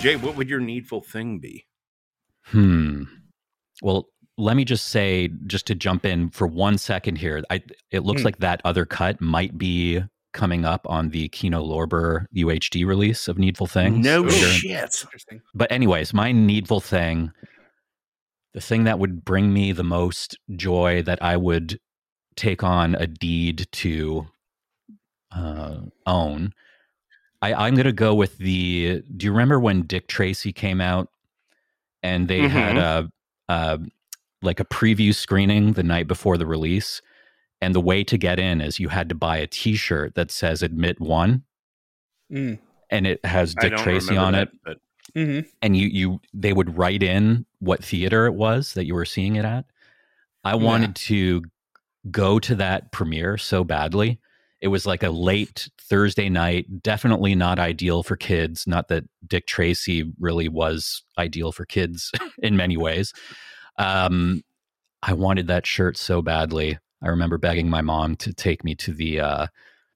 [0.00, 1.66] Jay, what would your needful thing be?
[2.44, 3.02] Hmm.
[3.82, 4.06] Well,
[4.36, 8.20] let me just say, just to jump in for one second here, I it looks
[8.22, 8.26] Hmm.
[8.26, 10.00] like that other cut might be
[10.32, 14.04] coming up on the Kino Lorber UHD release of Needful Things.
[14.04, 14.70] No later shit.
[15.04, 15.40] Interesting.
[15.52, 17.32] But anyways, my needful thing,
[18.58, 21.78] the thing that would bring me the most joy that I would
[22.34, 24.26] take on a deed to
[25.30, 26.52] uh, own.
[27.40, 29.04] I, I'm going to go with the.
[29.16, 31.08] Do you remember when Dick Tracy came out
[32.02, 33.08] and they had a,
[33.48, 33.78] a
[34.42, 37.00] like a preview screening the night before the release?
[37.60, 40.64] And the way to get in is you had to buy a T-shirt that says
[40.64, 41.44] "Admit One,"
[42.32, 42.58] Mm.
[42.90, 44.78] and it has Dick Tracy on that, it but
[45.14, 49.04] hmm and you you they would write in what theater it was that you were
[49.04, 49.64] seeing it at.
[50.44, 51.42] I wanted to
[52.10, 54.18] go to that premiere so badly.
[54.60, 58.66] It was like a late Thursday night, definitely not ideal for kids.
[58.66, 62.10] Not that Dick Tracy really was ideal for kids
[62.42, 63.12] in many ways.
[63.78, 64.42] Um,
[65.02, 66.78] I wanted that shirt so badly.
[67.02, 69.46] I remember begging my mom to take me to the uh,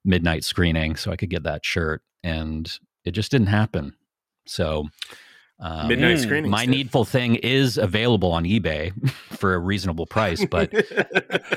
[0.04, 2.70] midnight screening so I could get that shirt, and
[3.04, 3.94] it just didn't happen.
[4.46, 4.88] So,
[5.60, 6.22] um, midnight Mm.
[6.22, 6.50] screening.
[6.50, 8.92] my needful thing is available on eBay
[9.38, 10.72] for a reasonable price, but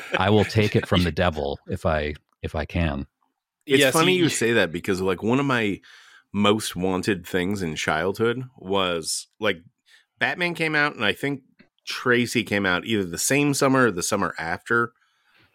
[0.17, 3.07] I will take it from the devil if I if I can.
[3.65, 5.81] It's Yes, funny you- you say that because like one of my
[6.31, 9.57] most wanted things in childhood was like
[10.19, 11.41] Batman came out and I think
[11.87, 14.91] Tracy came out either the same summer or the summer after.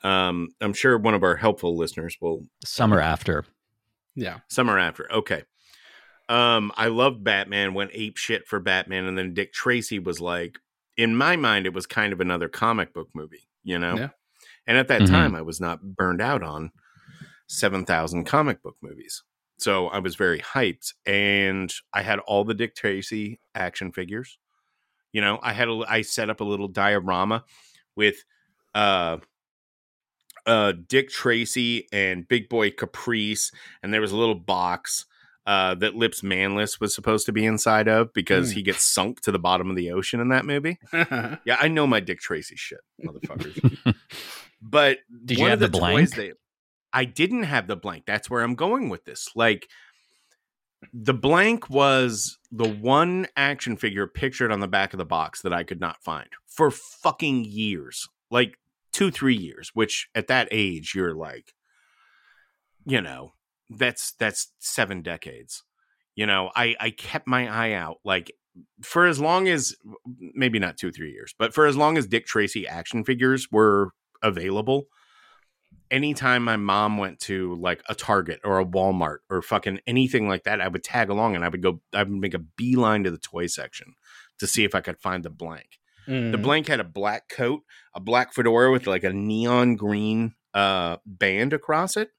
[0.03, 3.45] Um, I'm sure one of our helpful listeners will Summer after.
[4.17, 4.39] Yeah.
[4.49, 5.11] summer after.
[5.13, 5.45] Okay.
[6.31, 10.59] Um, I loved Batman, went ape shit for Batman, and then Dick Tracy was like,
[10.97, 13.99] in my mind, it was kind of another comic book movie, you know?
[13.99, 14.11] Yeah.
[14.67, 15.07] And at that Mhm.
[15.07, 16.73] time, I was not burned out on
[17.49, 19.25] 7,000 comic book movies.
[19.59, 20.95] So I was very hyped.
[21.07, 24.39] And I had all the Dick Tracy action figures.
[25.13, 27.45] You know, I had a, I set up a little diorama
[27.97, 28.25] with
[28.75, 29.19] uh,
[30.47, 33.53] uh, Dick Tracy and Big Boy Caprice,
[33.83, 35.07] and there was a little box
[35.47, 38.57] uh, that Lips Manlis was supposed to be inside of because Hmm.
[38.57, 40.79] he gets sunk to the bottom of the ocean in that movie.
[40.93, 43.95] Yeah, I know my Dick Tracy shit, motherfuckers.
[44.63, 46.15] but Did you have of the toys blank?
[46.15, 46.33] They,
[46.93, 48.05] I didn't have the blank.
[48.07, 49.29] That's where I'm going with this.
[49.35, 49.67] Like
[50.93, 55.53] the blank was the one action figure pictured on the back of the box that
[55.53, 58.09] I could not find for fucking years.
[58.31, 58.59] Like
[58.93, 61.55] two, three years, which at that age you're like,
[62.87, 63.33] you know,
[63.71, 65.63] that's that's seven decades.
[66.17, 68.33] You know, I I kept my eye out like
[68.83, 69.75] for as long as
[70.35, 73.93] maybe not two, three years, but for as long as Dick Tracy action figures were
[74.23, 74.87] available,
[75.91, 80.45] anytime my mom went to like a Target or a Walmart or fucking anything like
[80.45, 83.11] that, I would tag along and I would go, I would make a beeline to
[83.11, 83.95] the toy section
[84.39, 85.79] to see if I could find the blank.
[86.07, 86.43] The Mm.
[86.43, 87.63] blank had a black coat,
[87.95, 92.11] a black fedora with like a neon green uh band across it.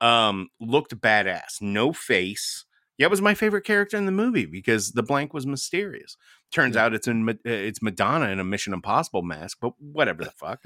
[0.00, 1.60] Um looked badass.
[1.60, 2.64] No face.
[2.98, 6.16] Yeah, it was my favorite character in the movie because the blank was mysterious.
[6.52, 10.30] Turns out it's in uh, it's Madonna in a Mission Impossible mask, but whatever the
[10.32, 10.60] fuck,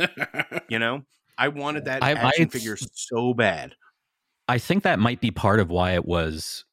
[0.68, 1.02] you know.
[1.38, 3.74] I wanted that I- action I- figure so bad.
[4.48, 6.64] I think that might be part of why it was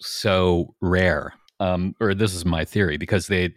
[0.00, 1.34] so rare.
[1.60, 3.54] Um, or this is my theory because they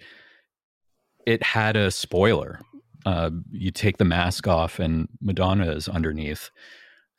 [1.25, 2.61] it had a spoiler.
[3.05, 6.49] Uh, you take the mask off and Madonna is underneath.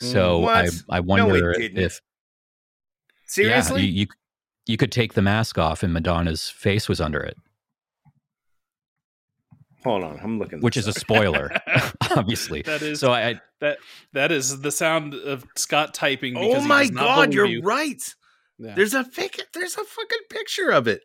[0.01, 0.75] So I What?
[0.91, 1.79] I No, it wonder didn't.
[1.79, 2.01] if
[3.27, 3.83] Seriously?
[3.83, 4.07] yeah, you, you
[4.67, 7.37] you could take the mask off and Madonna's face was under it,
[9.85, 10.61] Hold on, I'm looking.
[10.61, 11.51] which this is a spoiler,
[12.17, 12.63] obviously.
[12.63, 13.79] That is So I, I that
[14.13, 16.37] that is the sound of Scott typing.
[16.37, 17.63] Oh because Oh my god, you're you.
[17.63, 18.03] right.
[18.59, 18.75] Yeah.
[18.75, 19.41] There's a fake.
[19.55, 21.03] There's a fucking picture of it.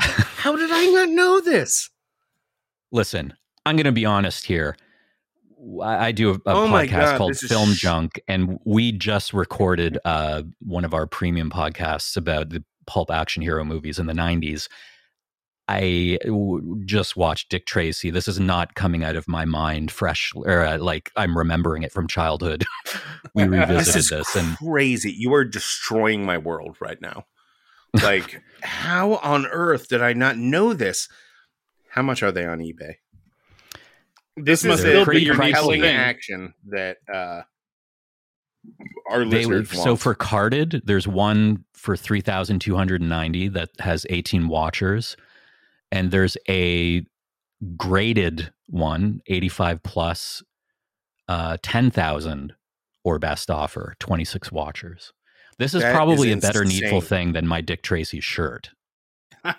[0.00, 1.90] How did I not know this?
[2.92, 3.34] listen,
[3.66, 4.76] I'm going to be honest here.
[5.82, 9.32] I, I do a, a Oh podcast God, called Film sh- Junk, and we just
[9.32, 14.12] recorded uh, one of our premium podcasts about the pulp action hero movies in the
[14.12, 14.68] 90s.
[15.68, 18.10] I w- just watched Dick Tracy.
[18.10, 21.92] This is not coming out of my mind fresh, or uh, like I'm remembering it
[21.92, 22.64] from childhood.
[23.34, 25.14] we This revisited is this, and crazy.
[25.16, 27.26] You are destroying my world right now.
[28.02, 31.08] Like, how on earth did I not know this?
[31.90, 32.94] How much are they on eBay?
[34.44, 35.94] This must is They're a pretty pretty compelling thing.
[35.96, 37.42] action that uh,
[39.10, 40.00] our they listeners so want.
[40.00, 45.16] for carded there's one for 3290 that has 18 watchers
[45.90, 47.02] and there's a
[47.76, 50.42] graded one 85 plus
[51.28, 52.52] uh 10000
[53.04, 55.12] or best offer 26 watchers
[55.58, 58.70] this is That probably is a better needful thing than my dick tracy shirt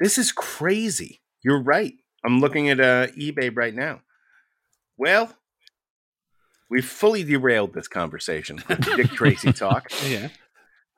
[0.00, 1.20] This is crazy.
[1.44, 1.92] You're right.
[2.24, 4.00] I'm looking at uh, eBay right now.
[4.96, 5.34] Well,
[6.68, 9.90] we've fully derailed this conversation with Dick Tracy talk.
[10.06, 10.28] yeah.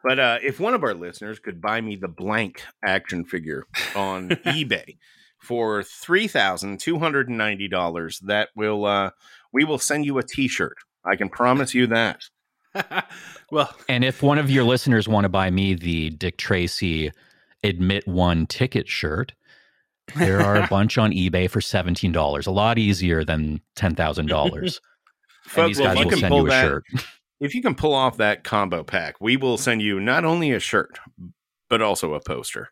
[0.04, 4.28] But uh, if one of our listeners could buy me the blank action figure on
[4.46, 4.96] eBay
[5.38, 9.10] for three thousand two hundred and ninety dollars, that will uh,
[9.52, 10.76] we will send you a T-shirt.
[11.04, 12.22] I can promise you that.
[13.50, 17.12] well, and if one of your listeners want to buy me the dick tracy
[17.62, 19.32] admit one ticket shirt
[20.16, 24.78] there are a bunch on ebay for $17 a lot easier than $10000
[25.56, 26.84] and these guys if you will can send pull you a that- shirt
[27.40, 30.60] If you can pull off that combo pack, we will send you not only a
[30.60, 31.00] shirt
[31.68, 32.68] but also a poster.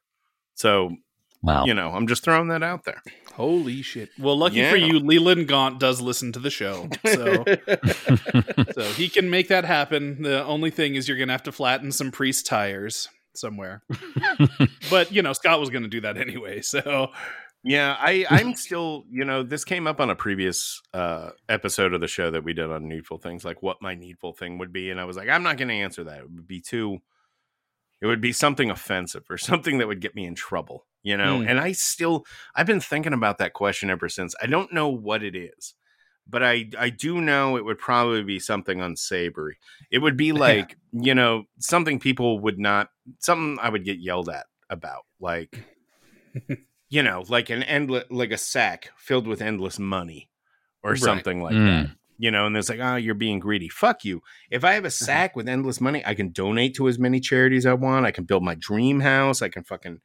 [0.54, 0.94] So
[1.42, 3.02] wow you know, I'm just throwing that out there.
[3.32, 4.10] holy shit.
[4.16, 7.44] Well, lucky for you, Leland Gaunt does listen to the show, so
[8.74, 10.22] so he can make that happen.
[10.22, 13.82] The only thing is you're gonna have to flatten some priest tires somewhere.
[14.90, 17.08] but you know, Scott was gonna do that anyway, so
[17.62, 22.00] Yeah, I I'm still, you know, this came up on a previous uh episode of
[22.00, 24.90] the show that we did on needful things, like what my needful thing would be,
[24.90, 26.20] and I was like, I'm not going to answer that.
[26.20, 27.00] It would be too
[28.00, 31.38] it would be something offensive or something that would get me in trouble, you know?
[31.38, 31.48] Hmm.
[31.48, 32.24] And I still
[32.54, 34.34] I've been thinking about that question ever since.
[34.42, 35.74] I don't know what it is.
[36.30, 39.58] But I I do know it would probably be something unsavory.
[39.90, 44.28] It would be like, you know, something people would not something I would get yelled
[44.28, 45.02] at about.
[45.20, 45.66] Like
[46.90, 50.30] you know, like an endless, like a sack filled with endless money
[50.82, 51.00] or Right.
[51.00, 51.66] something like Mm.
[51.66, 51.90] that.
[52.18, 53.68] You know, and there's like, oh, you're being greedy.
[53.70, 54.22] Fuck you.
[54.50, 57.64] If I have a sack with endless money, I can donate to as many charities
[57.64, 58.04] I want.
[58.06, 59.40] I can build my dream house.
[59.40, 60.00] I can fucking,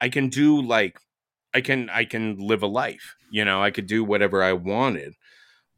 [0.00, 0.98] I can do like,
[1.52, 3.14] I can, I can live a life.
[3.30, 5.14] You know, I could do whatever I wanted,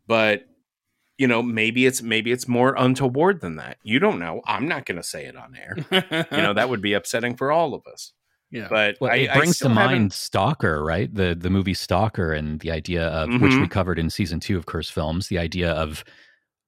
[0.06, 0.44] but
[1.18, 3.78] you know, maybe it's maybe it's more untoward than that.
[3.82, 4.42] You don't know.
[4.46, 5.76] I'm not going to say it on air.
[6.30, 8.12] You know, that would be upsetting for all of us.
[8.50, 8.68] yeah.
[8.68, 11.12] But Well, I, it I brings to still haven't- mind Stalker, right?
[11.12, 14.66] The the movie Stalker and the idea of which we covered in season two of
[14.66, 16.04] Cursed Films, the idea of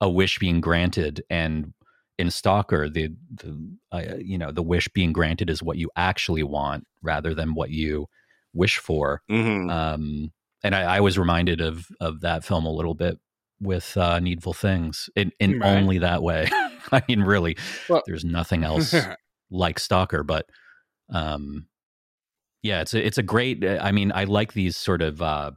[0.00, 1.74] a wish being granted, and
[2.18, 6.42] in Stalker, the the uh, you know the wish being granted is what you actually
[6.42, 8.06] want rather than what you
[8.54, 9.20] wish for.
[9.30, 9.70] Mhm.
[9.70, 10.32] Um,
[10.64, 13.18] and I, I was reminded of of that film a little bit
[13.60, 15.76] with uh, Needful Things, in, in Right.
[15.76, 16.48] only that way.
[16.92, 17.56] I mean, really,
[17.88, 18.94] Well- there's nothing else
[19.50, 20.46] like Stalker, but
[21.10, 21.66] um,
[22.62, 23.64] yeah, it's a, it's a great.
[23.64, 25.52] uh, I mean, I like these sort of uh,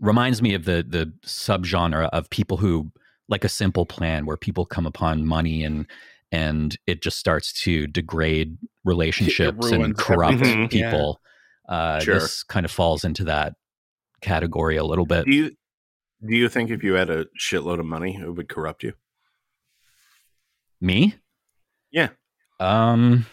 [0.00, 2.90] reminds me of the the subgenre of people who
[3.28, 5.86] like a simple plan where people come upon money and
[6.30, 10.60] and it just starts to degrade relationships and corrupt everything.
[10.62, 10.90] Yeah.
[10.90, 11.20] people.
[11.68, 12.14] Uh, Sure.
[12.14, 13.54] This kind of falls into that
[14.20, 15.24] category a little bit.
[15.26, 15.50] Do you
[16.24, 18.94] do you think if you had a shitload of money, it would corrupt you?
[20.80, 21.14] Me?
[21.90, 22.08] Yeah.
[22.60, 23.26] Um.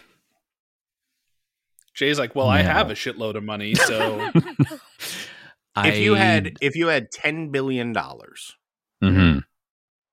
[1.94, 4.30] Jay's like, well, I have a shitload of money, so
[5.76, 8.56] if you had if you had ten billion dollars,
[9.02, 9.40] mm-hmm.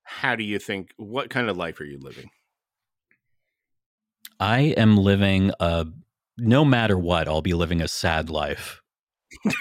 [0.04, 0.92] how do you think?
[0.98, 2.30] What kind of life are you living?
[4.40, 5.88] I am living a
[6.38, 8.82] no matter what, I'll be living a sad life.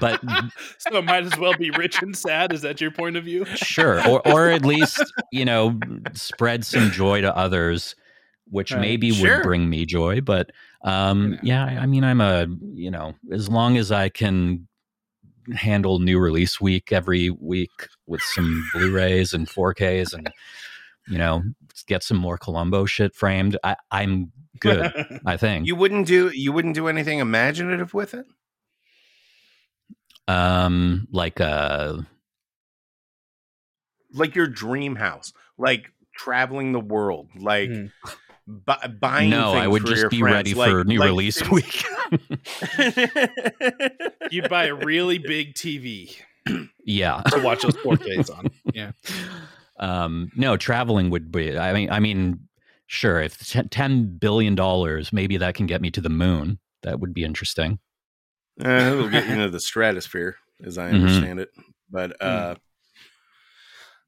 [0.00, 0.20] but
[0.78, 2.52] so it might as well be rich and sad.
[2.52, 3.44] Is that your point of view?
[3.44, 5.78] sure, or or at least you know
[6.14, 7.94] spread some joy to others
[8.52, 8.80] which Right.
[8.80, 9.36] maybe Sure.
[9.36, 10.20] would bring me joy.
[10.22, 10.50] But
[10.82, 14.66] um, yeah, I I mean, I'm a you know, as long as I can
[15.54, 17.70] handle new release week every week
[18.06, 20.30] with some Blu-rays and 4Ks and
[21.08, 21.42] you know
[21.86, 24.92] get some more Columbo shit framed, I, I'm good.
[25.26, 25.66] I think.
[25.68, 28.26] You wouldn't do you wouldn't do anything imaginative with it?
[30.28, 31.98] Um, like uh,
[34.12, 37.86] Like your dream house, like traveling the world, like Hmm.
[38.46, 39.30] bu- buying.
[39.30, 41.84] no, I would for just be friends, ready like- for new like release things- week.
[44.30, 46.16] You'd buy a really big TV
[46.84, 47.22] yeah.
[47.30, 48.46] to watch those 4Ks on.
[48.74, 48.92] Yeah.
[49.78, 52.38] um no traveling would be i mean i mean
[52.86, 53.38] sure if
[53.70, 57.78] 10 billion dollars maybe that can get me to the moon that would be interesting
[58.64, 60.94] Uh, it'll get you into the stratosphere, as I Mhm.
[60.94, 61.50] understand it.
[61.90, 62.54] But uh,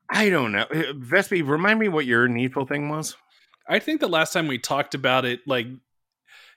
[0.08, 0.62] I don't know.
[0.70, 3.16] Uh, Vespe, remind me what your needful thing was.
[3.68, 5.66] I think the last time we talked about it, like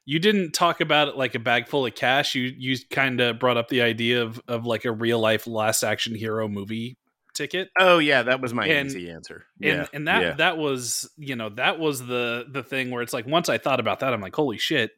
[0.06, 2.36] you didn't talk about it like a bag full of cash.
[2.36, 5.84] You you kind of brought up the idea of of like a real life last
[5.84, 6.98] action hero movie
[7.34, 7.70] ticket.
[7.80, 9.46] Oh yeah, that was my And- easy answer.
[9.62, 10.34] And yeah, and that yeah.
[10.36, 13.80] that was, you know, that was the the thing where it's like once I thought
[13.80, 14.92] about that, I'm like, holy shit.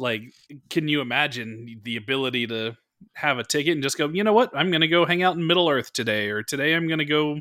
[0.00, 0.22] Like,
[0.70, 2.76] can you imagine the ability to
[3.14, 4.50] have a ticket and just go, you know what?
[4.54, 7.04] I'm going to go hang out in Middle Earth today, or today I'm going to
[7.04, 7.40] go,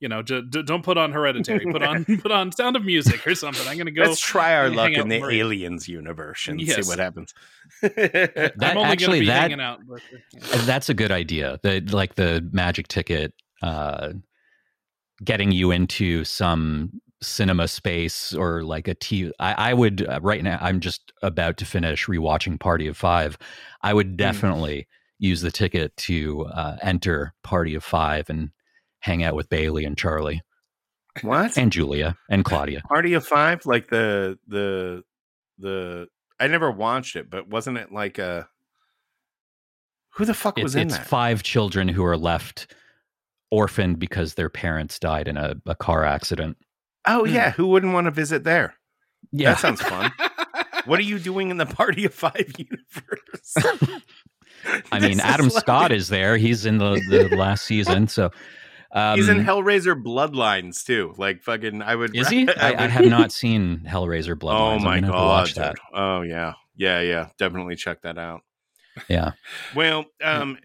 [0.00, 3.26] you know, j- d- don't put on Hereditary, put on put on Sound of Music
[3.26, 3.66] or something.
[3.66, 4.02] I'm going to go.
[4.02, 5.44] Let's try our luck in the with Maria.
[5.44, 6.84] aliens universe and Yes.
[6.84, 7.32] see what happens.
[7.82, 9.80] that I'm only actually going to be that hanging out.
[9.88, 10.00] But,
[10.32, 10.40] yeah.
[10.66, 13.32] that's a good idea the like the magic ticket
[13.62, 14.12] uh
[15.24, 20.42] getting you into some cinema space or like a t i, I would uh, right
[20.42, 23.36] now i'm just about to finish rewatching party of five
[23.82, 24.86] i would definitely
[25.18, 28.50] use the ticket to uh, enter party of five and
[29.00, 30.42] hang out with bailey and charlie
[31.22, 31.56] what?
[31.56, 35.02] and julia and claudia Party of Five, like the the
[35.58, 36.08] the.
[36.40, 38.48] I never watched it, but wasn't it like a?
[40.14, 41.06] Who the fuck was it's, in it's that?
[41.06, 42.72] five children who are left
[43.50, 46.56] orphaned because their parents died in a, a car accident
[47.08, 48.74] oh yeah, who wouldn't want to visit there?
[49.32, 50.10] yeah That sounds fun.
[50.86, 53.54] what are you doing in the Party of Five universe?
[54.92, 56.36] I mean, Adam like- Scott is there.
[56.36, 58.08] He's in the, the last season.
[58.08, 58.30] So
[58.92, 61.14] um, He's in Hellraiser Bloodlines too.
[61.18, 62.16] Like fucking, I would.
[62.16, 62.48] Is he?
[62.48, 64.80] I, I would- have not seen Hellraiser Bloodlines.
[64.80, 65.64] Oh my I'm gonna have to god!
[65.64, 65.76] that.
[65.92, 67.28] Oh yeah, yeah, yeah.
[67.38, 68.40] Definitely check that out.
[69.08, 69.32] Yeah.
[69.76, 70.58] Well, um,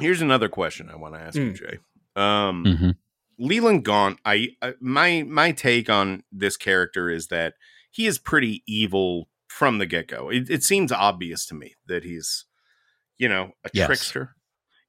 [0.00, 1.56] here's another question I want to ask you, Mm.
[1.56, 1.78] Jay.
[2.16, 2.96] Um, Mhm.
[3.38, 4.18] Leland Gaunt.
[4.24, 7.54] I, I my my take on this character is that
[7.90, 10.30] he is pretty evil from the get go.
[10.30, 12.44] It, it seems obvious to me that he's,
[13.18, 13.86] you know, a Yes.
[13.86, 14.36] trickster.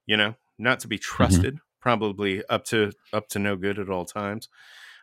[0.05, 1.59] You know, not to be trusted.
[1.81, 4.49] Probably up to up to no good at all times.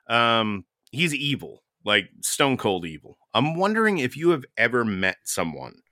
[0.09, 3.19] Um, he's evil, like stone cold evil.
[3.35, 5.83] I'm wondering if you have ever met someone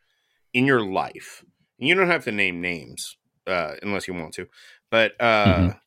[0.52, 1.44] in your life.
[1.78, 4.46] And you don't have to name names uh, unless you want to,
[4.90, 5.78] but uh, Mhm.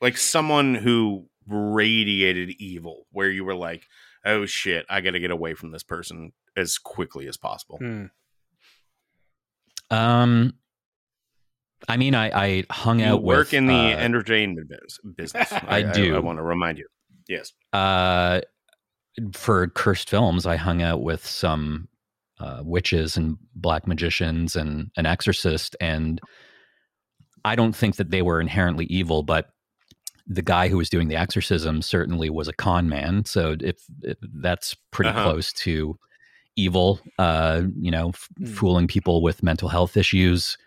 [0.00, 3.84] Like someone who radiated evil, where you were like,
[4.24, 8.06] "Oh shit, I got to get away from this person as quickly as possible." Hmm.
[9.90, 10.54] Um,
[11.88, 14.70] I mean, I, I hung You out work with in the uh, entertainment
[15.16, 15.52] business.
[15.52, 16.16] I do.
[16.16, 16.86] I, want to remind you.
[17.28, 17.52] Yes.
[17.72, 18.40] uh,
[19.32, 20.46] for cursed films.
[20.46, 21.88] I hung out with some
[22.40, 26.20] uh, witches and black magicians and an exorcist, and
[27.44, 29.50] I don't think that they were inherently evil, but
[30.30, 33.24] the guy who was doing the exorcism certainly was a con man.
[33.24, 35.24] So if, if that's pretty Uh-huh.
[35.30, 35.98] close to
[36.54, 38.44] evil, uh, you know, f- Hmm.
[38.46, 40.58] fooling people with mental health issues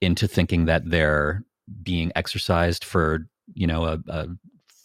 [0.00, 1.44] into thinking that they're
[1.82, 4.26] being exorcised for, you know, a, a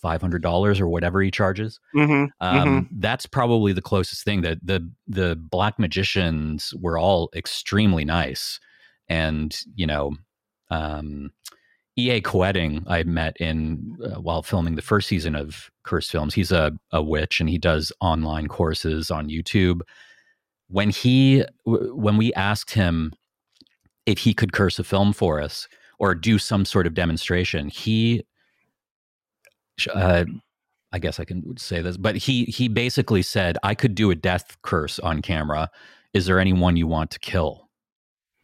[0.01, 1.79] five hundred dollars or whatever he charges.
[1.95, 2.25] Mm-hmm.
[2.45, 4.41] Um, That's probably the closest thing.
[4.41, 8.59] That the the black magicians were all extremely nice,
[9.07, 10.17] and you know,
[10.69, 11.31] um,
[11.97, 12.21] E.A.
[12.21, 16.33] Koetting I met in uh, while filming the first season of Cursed Films.
[16.33, 19.81] He's a a witch, and he does online courses on YouTube.
[20.69, 23.13] When he w- when we asked him
[24.05, 25.67] if he could curse a film for us
[25.99, 28.23] or do some sort of demonstration, he
[29.93, 30.25] uh,
[30.91, 34.15] I guess I can say this, but he he basically said I could do a
[34.15, 35.69] death curse on camera.
[36.13, 37.69] Is there anyone you want to kill?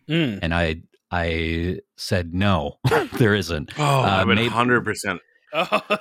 [0.08, 0.40] Hmm.
[0.42, 0.82] And I
[1.12, 2.78] I said no,
[3.18, 3.72] there isn't.
[3.80, 5.22] Oh, I Uh, would maybe- hundred percent.
[5.52, 5.98] Oh, Ma-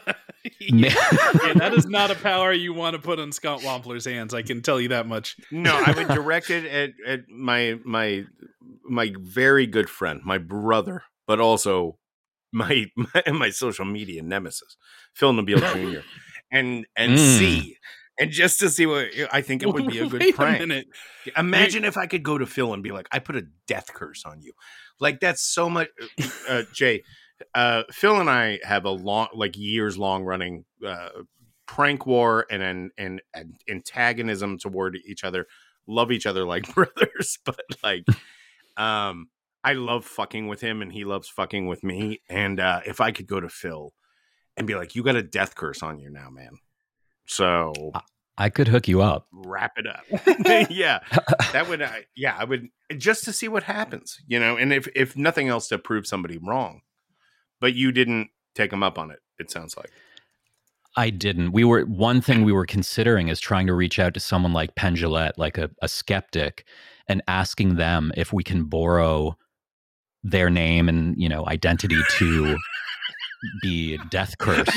[0.61, 4.35] yeah, that is not a power you want to put on Scott Wampler's hands.
[4.35, 5.37] I can tell you that much.
[5.51, 8.25] No, I would direct it at, at my my
[8.85, 11.99] my very good friend, my brother, but also
[12.53, 14.77] my my, my social media nemesis,
[15.15, 16.01] Phil Nobile Jr.
[16.53, 17.39] and and Mm.
[17.39, 17.77] see
[18.19, 20.63] and just to see what I think it would be a good Wait prank.
[20.63, 20.89] A minute.
[21.37, 24.25] Imagine if I could go to Phil and be like, "I put a death curse
[24.25, 24.53] on you."
[25.01, 25.89] Like that's so much.
[26.49, 27.05] Uh, Jay,
[27.55, 31.11] uh, Phil and I have a long, like years long running uh,
[31.67, 35.47] prank war and an and, and antagonism toward each other.
[35.87, 38.05] Love each other like brothers, but like,
[38.77, 39.29] um,
[39.63, 42.21] I love fucking with him and he loves fucking with me.
[42.29, 43.93] And uh, if I could go to Phil
[44.57, 46.59] and be like, "You got a death curse on you now, man,"
[47.29, 47.93] so
[48.39, 49.27] I could hook you up.
[49.33, 50.05] wrap it up.
[50.71, 51.01] yeah,
[51.53, 51.83] that would.
[51.83, 54.57] Uh, yeah, I would just to see what happens, you know.
[54.57, 56.81] And if if nothing else, to prove somebody wrong.
[57.61, 59.19] But you didn't take them up on it.
[59.39, 59.91] It sounds like.
[60.97, 61.53] I didn't.
[61.53, 64.75] We were one thing we were considering is trying to reach out to someone like
[64.75, 66.65] Penn Jillette, like a, a skeptic,
[67.09, 69.37] and asking them if we can borrow
[70.23, 72.57] their name and you know identity to
[73.63, 74.71] be death cursed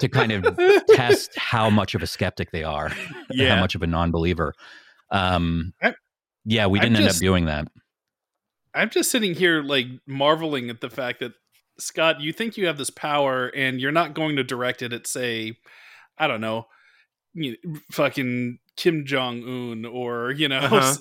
[0.00, 2.90] to kind of test how much of a skeptic they are,
[3.30, 3.54] Yeah.
[3.54, 4.54] how much of a non-believer.
[5.10, 5.94] Um, I-
[6.44, 7.68] yeah, we didn't end up doing that.
[8.74, 11.32] I'm just sitting here like marveling at the fact that
[11.78, 15.06] Scott, you think you have this power and you're not going to direct it at
[15.06, 15.56] say,
[16.18, 16.66] I don't know,
[17.34, 17.56] you
[17.92, 20.96] fucking Kim Jong Un or you know, Uh-huh.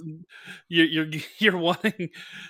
[0.67, 2.09] you're, you're you're wanting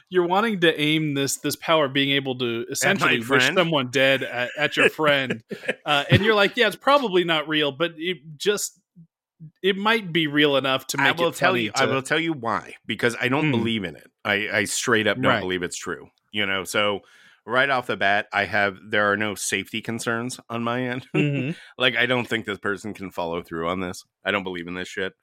[0.09, 4.49] you're wanting to aim this this power being able to essentially wish someone dead at,
[4.57, 5.43] at your friend,
[5.85, 8.79] uh, and you're like, yeah, it's probably not real, but it just
[9.61, 11.71] it might be real enough to make I will it tell you.
[11.75, 12.75] I will tell you why.
[12.87, 13.51] Because I don't Hmm.
[13.51, 14.09] believe in it.
[14.25, 15.39] I, I straight up don't Right.
[15.41, 16.09] believe it's true.
[16.31, 16.63] You know.
[16.63, 17.01] So
[17.49, 21.07] right off the bat, I have there are no safety concerns on my end.
[21.15, 21.55] Mhm.
[21.77, 24.05] like I don't think this person can follow through on this.
[24.23, 25.13] I don't believe in this shit.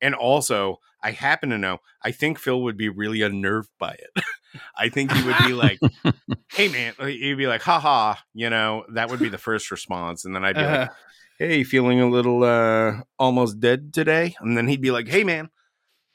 [0.00, 1.78] And also, I happen to know.
[2.02, 4.24] I think Phil would be really unnerved by it.
[4.76, 5.78] I think he would be like,
[6.52, 8.84] "Hey, man," he'd be like, "Ha ha," you know.
[8.94, 10.92] That would be the first response, and then I'd be like, Uh,
[11.38, 14.34] hey, feeling a little uh almost dead today?
[14.40, 15.50] And then he'd be like, hey man,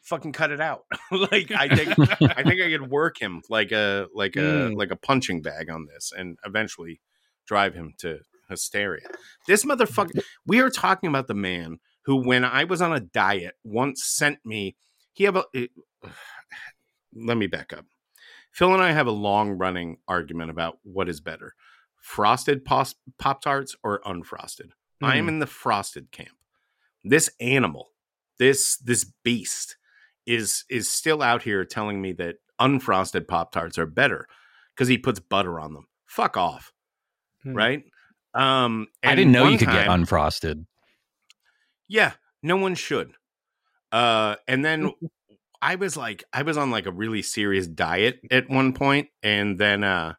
[0.07, 0.85] fucking cut it out.
[1.11, 1.89] like I think
[2.21, 4.75] I think I could work him like a like a Mm.
[4.77, 7.01] like a punching bag on this and eventually
[7.45, 9.07] drive him to hysteria.
[9.47, 13.55] This motherfucker we are talking about the man who when I was on a diet
[13.63, 14.75] once sent me
[15.13, 15.71] he have a it-
[17.15, 17.85] let me back up.
[18.51, 21.53] Phil and I have a long running argument about what is better.
[22.01, 24.69] Frosted pop tarts or unfrosted.
[25.01, 25.29] I am Hmm.
[25.29, 26.37] in the frosted camp.
[27.03, 27.89] This animal,
[28.39, 29.76] this this beast,
[30.27, 34.27] is is still out here telling me that unfrosted pop tarts are better
[34.75, 35.87] because he puts butter on them.
[36.05, 36.71] Fuck off,
[37.43, 37.53] Hmm.
[37.53, 37.83] right?
[38.33, 40.65] Um, I didn't know you one could get unfrosted.
[41.87, 42.13] yeah,
[42.43, 43.13] no one should.
[43.91, 44.91] Uh, and then
[45.61, 49.57] I was like, I was on like a really serious diet at one point, and
[49.59, 50.13] then uh,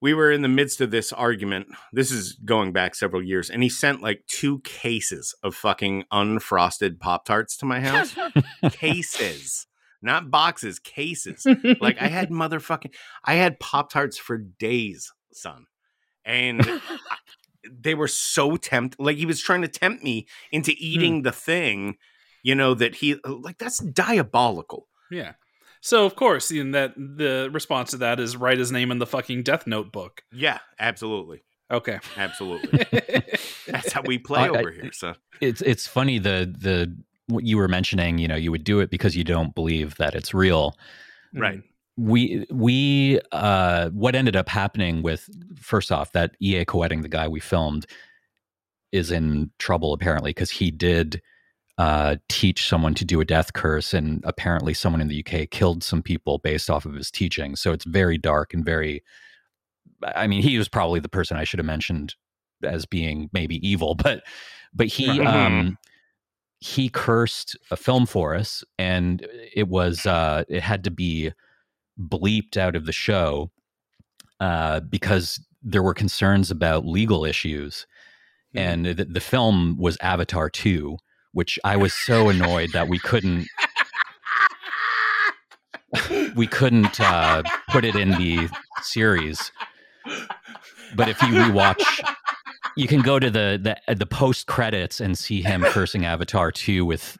[0.00, 1.68] we were in the midst of this argument.
[1.92, 7.00] This is going back several years, and he sent like two cases of fucking unfrosted
[7.00, 8.14] Pop Tarts to my house.
[8.72, 9.66] cases,
[10.02, 11.46] not boxes, cases.
[11.80, 12.94] Like I had motherfucking,
[13.24, 15.66] I had Pop Tarts for days, son,
[16.24, 16.80] and I-
[17.70, 18.96] they were so tempt.
[18.98, 20.78] Like he was trying to tempt me into hmm.
[20.78, 21.96] eating the thing,
[22.42, 24.88] you know that he like that's diabolical.
[25.10, 25.32] Yeah.
[25.86, 29.06] So of course, in that the response to that is write his name in the
[29.06, 30.22] fucking Death Note book.
[30.32, 32.00] Yeah, absolutely, Okay.
[32.16, 32.84] absolutely.
[33.68, 34.90] that's how we play I- I- over here.
[34.92, 36.92] So It's it's funny the the
[37.28, 38.18] what you were mentioning.
[38.18, 40.76] You know, you would do it because you don't believe that it's real.
[41.34, 41.62] right,
[41.96, 45.28] we we uh what ended up happening with
[45.60, 47.86] first off that ea coetting the guy we filmed
[48.92, 51.22] is in trouble apparently because he did
[51.78, 55.82] uh teach someone to do a death curse and apparently someone in the uk killed
[55.82, 59.02] some people based off of his teaching so it's very dark and very
[60.14, 62.14] i mean he was probably the person i should have mentioned
[62.62, 64.22] as being maybe evil but
[64.74, 65.26] but he Right.
[65.26, 65.78] um
[66.58, 71.32] he cursed a film for us and it was uh it had to be
[72.00, 73.50] bleeped out of the show
[74.40, 77.86] uh, because there were concerns about legal issues.
[78.52, 78.58] Hmm.
[78.58, 80.96] And the, the film was Avatar 2,
[81.36, 83.46] which I was so annoyed that we couldn't
[86.34, 88.48] we couldn't uh, put it in the
[88.80, 89.52] series.
[90.94, 91.84] But if you rewatch,
[92.74, 96.86] you can go to the the, the post credits and see him cursing Avatar 2
[96.86, 97.18] with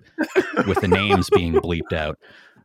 [0.67, 2.19] with the names being bleeped out.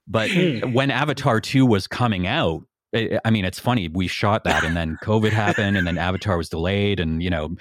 [0.08, 0.30] But
[0.72, 2.62] when Avatar 2 was coming out,
[2.96, 3.90] I I mean, it's funny.
[3.90, 7.58] We shot that, and then COVID happened, and then Avatar was delayed, and you know,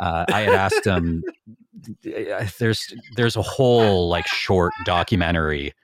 [0.00, 1.22] uh, I had asked him.
[2.58, 5.74] There's there's a whole like short documentary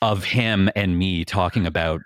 [0.00, 2.00] of him and me talking about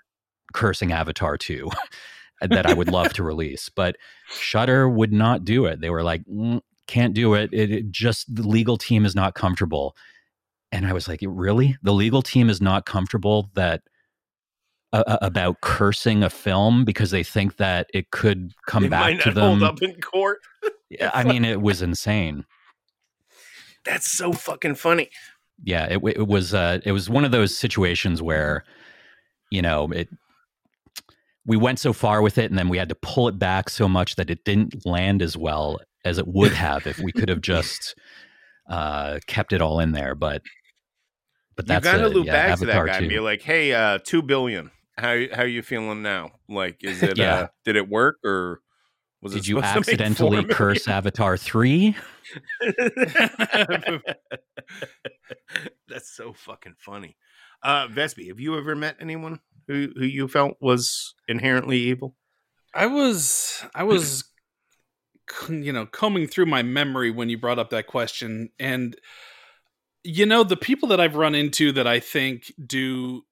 [0.53, 1.69] cursing Avatar 2
[2.41, 3.97] that I would love to release, but
[4.29, 5.79] Shudder would not do it.
[5.79, 7.49] They were like, "Mm, can't do it.
[7.53, 7.71] it.
[7.71, 9.95] It just the legal team is not comfortable.
[10.73, 11.77] And I was like, really?
[11.81, 13.81] The legal team is not comfortable that
[14.93, 19.59] uh, about cursing a film because they think that it could come back to them.
[19.59, 20.39] hold up in court.
[20.89, 22.43] Yeah, I mean, it was insane.
[23.85, 25.09] That's so fucking funny.
[25.63, 28.63] yeah it, it was uh it was one of those situations where
[29.49, 30.09] you know it
[31.45, 33.87] we went so far with it and then we had to pull it back so
[33.87, 37.41] much that it didn't land as well as it would have if we could have
[37.53, 37.95] just
[38.69, 40.41] uh kept it all in there but
[41.55, 43.99] but that's you gotta loop yeah, back to that guy and be like, "Hey, uh,
[44.03, 44.71] two billion.
[44.97, 46.31] How how you feeling now?
[46.49, 47.17] Like, is it?
[47.17, 47.35] Yeah.
[47.35, 48.61] uh, did it work or
[49.21, 51.95] was did you supposed to make accidentally curse avatar 3?
[55.87, 57.17] That's so fucking funny.
[57.61, 62.15] Uh, Vespe, have you ever met anyone who who you felt was inherently evil?
[62.73, 64.23] I was I was
[65.49, 68.95] you know combing through my memory when you brought up that question and
[70.03, 73.23] you know the people that I've run into that I think do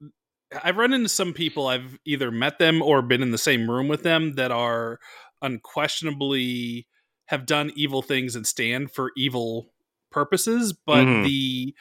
[0.63, 3.87] I've run into some people I've either met them or been in the same room
[3.87, 4.99] with them that are
[5.41, 6.87] unquestionably
[7.25, 9.71] have done evil things and stand for evil
[10.11, 11.23] purposes but Mhm.
[11.23, 11.75] the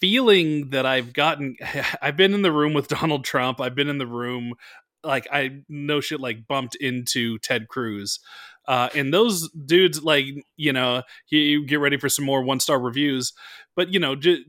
[0.00, 1.56] feeling that I've gotten
[2.02, 4.54] I've been in the room with Donald Trump I've been in the room
[5.02, 8.18] like I no shit like bumped into Ted Cruz.
[8.66, 10.26] Uh, and those dudes, like
[10.56, 13.32] you know, you get ready for some more one star reviews.
[13.76, 14.44] But you know, ju-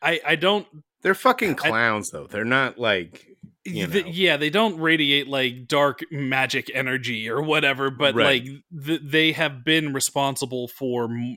[0.00, 0.66] I I don't.
[1.02, 2.26] They're fucking clowns, though.
[2.26, 3.29] They're not like
[3.64, 4.00] you know.
[4.06, 7.90] yeah, they don't radiate like dark magic energy or whatever.
[7.90, 8.44] But Right.
[8.44, 11.36] like th- they have been responsible for m-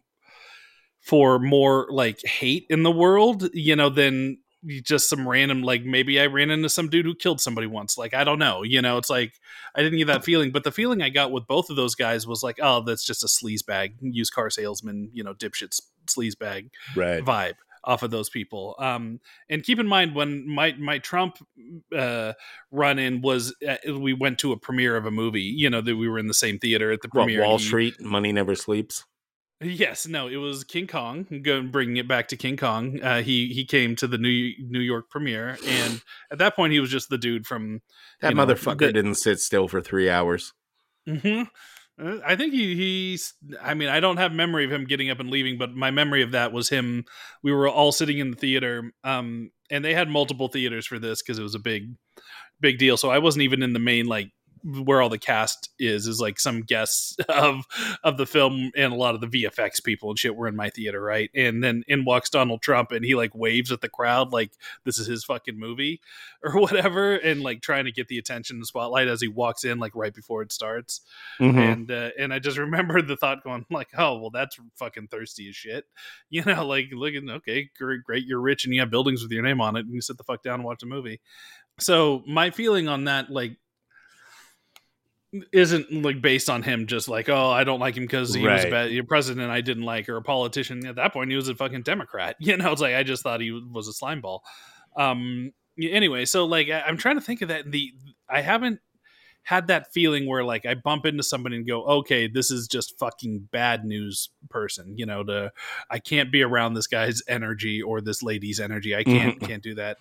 [1.02, 4.38] for more like hate in the world, you know, than
[4.82, 7.98] just some random like maybe I ran into some dude who killed somebody once.
[7.98, 8.98] Like I don't know, you know.
[8.98, 9.34] It's like
[9.76, 12.26] I didn't get that feeling, but the feeling I got with both of those guys
[12.26, 15.78] was like, oh, that's just a sleaze bag, used car salesman, you know, dipshit
[16.08, 17.24] sleaze bag right.
[17.24, 18.76] vibe off of those people.
[18.80, 19.20] Um,
[19.50, 21.38] and keep in mind when my my Trump
[21.96, 22.34] uh,
[22.72, 25.42] run in was uh, we went to a premiere of a movie.
[25.42, 27.42] You know that we were in the same theater at the What, premiere.
[27.42, 29.04] Wall Street, money never sleeps.
[29.62, 31.26] Yes, no, it was King Kong.
[31.42, 33.02] Going bringing it back to King Kong.
[33.02, 36.02] Uh, he he came to the New New York premiere, and
[36.32, 37.82] at that point he was just the dude from.
[38.22, 40.52] That you know, motherfucker the- didn't sit still for three hours.
[41.08, 41.48] Mhm.
[42.02, 43.34] Uh, I think he he's.
[43.62, 46.24] I mean, I don't have memory of him getting up and leaving, but my memory
[46.24, 47.06] of that was him.
[47.44, 51.22] We were all sitting in the theater, um, and they had multiple theaters for this
[51.22, 51.94] because it was a big,
[52.60, 52.98] big deal.
[52.98, 54.32] So I wasn't even in the main like
[54.64, 57.66] where all the cast is is like some guests of
[58.04, 60.70] of the film and a lot of the VFX people and shit were in my
[60.70, 61.30] theater, right?
[61.36, 64.52] And then in walks Donald Trump and he like waves at the crowd like
[64.86, 66.00] this is his fucking movie
[66.44, 69.80] or whatever, and like trying to get the attention and spotlight as he walks in
[69.80, 71.02] like right before it starts
[71.40, 71.58] Mhm.
[71.58, 75.50] and uh, and I just remember the thought going like, oh well, that's fucking thirsty
[75.50, 75.86] as shit,
[76.30, 79.44] you know, like looking okay, great, great, you're rich and you have buildings with your
[79.44, 81.20] name on it, and you sit the fuck down and watch a movie.
[81.80, 83.58] So my feeling on that like
[85.52, 88.66] isn't like based on him just like oh I don't like him because he was
[88.66, 88.92] a Right.
[88.92, 91.82] bad president I didn't like or a politician at that point he was a fucking
[91.82, 94.44] Democrat you know it's like I just thought he was a slime ball
[94.96, 95.52] um
[95.82, 97.92] anyway so like I, I'm trying to think of that the
[98.30, 98.80] I haven't
[99.46, 102.98] had that feeling where like I bump into somebody and go, okay, this is just
[102.98, 104.94] fucking bad news person.
[104.98, 105.52] You know, to
[105.90, 108.96] I can't be around this guy's energy or this lady's energy.
[108.96, 109.98] I can't can't do that.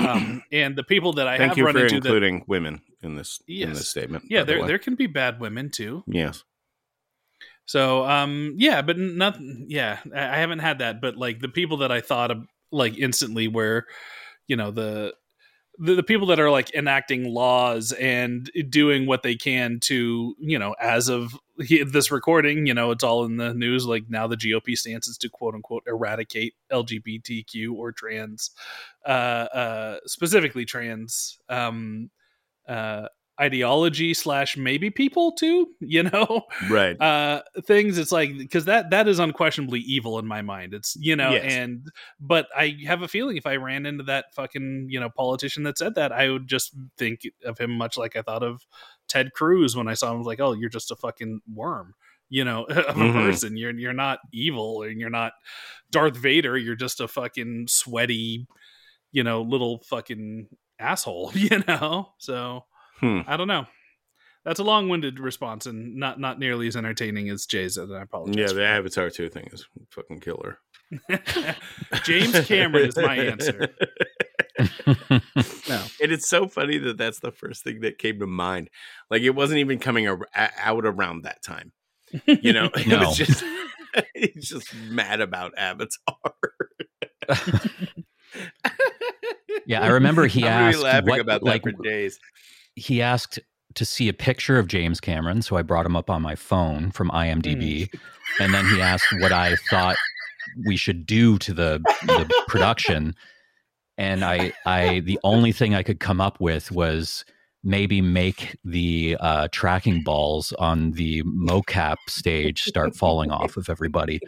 [0.00, 2.82] Um, and the people that I Thank have you run for into that including women
[3.02, 4.24] in this in this statement.
[4.28, 6.04] yeah, by the there there can be bad women too.
[6.06, 6.44] yes.
[7.64, 11.78] So um yeah, but nothing yeah, I I haven't had that, but like the people
[11.78, 13.86] that I thought of like instantly where
[14.48, 15.14] you know the
[15.78, 20.58] the, the people that are like enacting laws and doing what they can to you
[20.58, 24.26] know as of he- this recording you know it's all in the news like now
[24.26, 28.50] the gop stance is to quote unquote eradicate lgbtq or trans
[29.06, 32.10] uh uh specifically trans um
[32.68, 33.06] uh
[33.42, 36.96] ideology slash maybe people too you know Right.
[37.00, 41.16] uh things it's like because that that is unquestionably evil in my mind it's you
[41.16, 41.44] know Yes.
[41.44, 41.88] and
[42.20, 45.76] but i have a feeling if i ran into that fucking you know politician that
[45.78, 48.62] said that i would just think of him much like i thought of
[49.08, 51.94] ted cruz when i saw him I was like oh you're just a fucking worm
[52.30, 53.12] you know of a Mhm.
[53.14, 55.32] person you're you're not evil and you're not
[55.90, 58.46] darth vader you're just a fucking sweaty
[59.10, 60.46] you know little fucking
[60.78, 62.64] asshole you know so
[63.02, 63.20] Hmm.
[63.26, 63.66] i don't know
[64.44, 67.76] that's a long-winded response and not not nearly as entertaining as Jay's.
[67.76, 68.36] And I apologize.
[68.36, 70.58] Yeah, the Avatar 2 thing is fucking killer.
[72.02, 73.68] James Cameron is my answer.
[75.68, 75.82] No.
[76.02, 78.68] And it's so funny that that's the first thing that came to mind.
[79.10, 81.72] Like it wasn't even coming ar- out around that time.
[82.26, 83.42] You know, it was just
[84.14, 86.04] He's just mad about Avatar.
[89.66, 92.18] yeah, I remember he I'm gonna be asked laughing what, about that like for days.
[92.74, 93.38] He asked
[93.74, 96.90] to see a picture of James Cameron, so I brought him up on my phone
[96.90, 98.00] from IMDb, Mm.
[98.40, 99.96] and then he asked what I thought
[100.66, 103.14] we should do to the the production,
[103.96, 107.24] and I I the only thing I could come up with was
[107.64, 114.20] maybe make the uh, tracking balls on the mocap stage start falling off of everybody,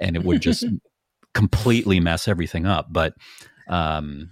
[0.00, 0.64] and it would just
[1.34, 2.86] completely mess everything up.
[2.90, 3.14] But
[3.68, 4.30] um,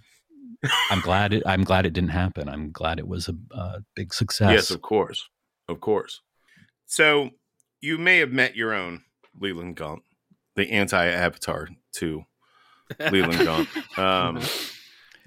[0.90, 2.48] I'm glad it, I'm glad it didn't happen.
[2.48, 4.52] I'm glad it was a, a big success.
[4.52, 5.28] Yes, of course.
[5.68, 6.20] Of course.
[6.86, 7.30] So
[7.80, 9.02] you may have met your own
[9.38, 10.02] Leland Gaunt,
[10.56, 12.24] the anti-Avatar to
[13.10, 13.68] Leland Gaunt.
[13.98, 14.40] Um,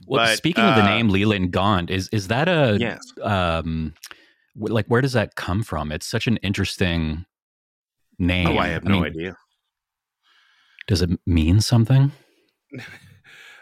[0.07, 2.99] well, but, speaking of the uh, name Leland Gaunt, is is that a yes.
[3.21, 3.93] um
[4.53, 5.91] wh- like where does that come from?
[5.91, 7.25] It's such an interesting
[8.17, 8.47] name.
[8.47, 9.37] Oh, I have no mean, idea.
[10.87, 12.11] Does it mean something?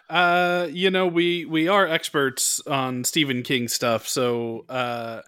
[0.10, 5.22] Uh, you know, we we are experts on Stephen King stuff, so uh,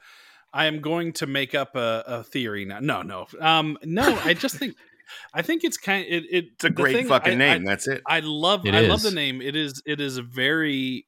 [0.53, 2.80] I am going to make up a, a theory now.
[2.80, 4.18] No, no, um, no.
[4.24, 4.76] I just think
[5.34, 6.06] I think it's kind.
[6.10, 7.62] It, it It's a great thing- fucking I- name.
[7.68, 8.02] I, That's it.
[8.08, 9.41] I love It I love the name.
[9.41, 11.06] It is it is a very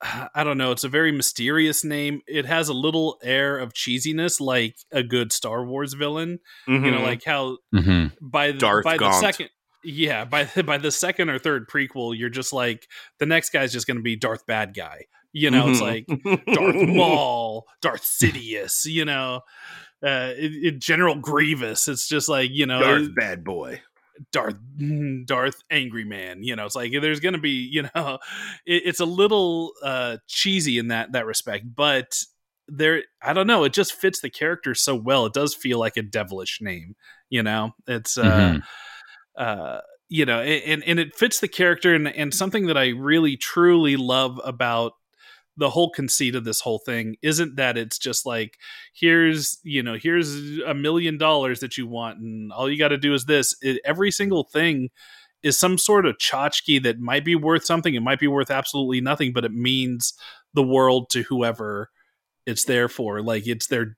[0.34, 2.22] I don't know, it's a very mysterious name.
[2.26, 6.38] It has a little air of cheesiness like a good Star Wars villain.
[6.66, 7.02] You know, Mhm.
[7.02, 9.50] like how hmm by the, Darth by the second
[9.84, 12.88] yeah, by the, by the second or third prequel, you're just like
[13.18, 15.06] the next guy's just going to be Darth bad guy.
[15.32, 16.06] You know, it's like.
[16.06, 19.42] Darth Maul, Darth Sidious, you know,
[20.04, 21.86] uh, it, it- General Grievous.
[21.88, 23.80] It's just like, you know, Darth Bad Boy.
[24.32, 24.56] Darth
[25.24, 26.42] Darth Angry Man.
[26.42, 28.18] You know, it's like there's going to be, you know,
[28.66, 32.18] it, it's a little uh, cheesy in that that respect, but
[32.68, 35.26] there, I don't know, it just fits the character so well.
[35.26, 36.96] It does feel like a devilish name.
[37.30, 38.62] You know, it's uh, Mhm.
[39.36, 43.36] Uh, you know, and and it fits the character and and something that I really
[43.36, 44.92] truly love about
[45.56, 48.56] the whole conceit of this whole thing isn't that it's just like
[48.94, 52.98] here's you know here's a million dollars that you want and all you got to
[52.98, 53.54] do is this.
[53.60, 54.88] It, every single thing
[55.42, 59.00] is some sort of tchotchke that might be worth something it might be worth absolutely
[59.00, 60.14] nothing but it means
[60.54, 61.90] the world to whoever
[62.46, 63.96] it's there for like it's their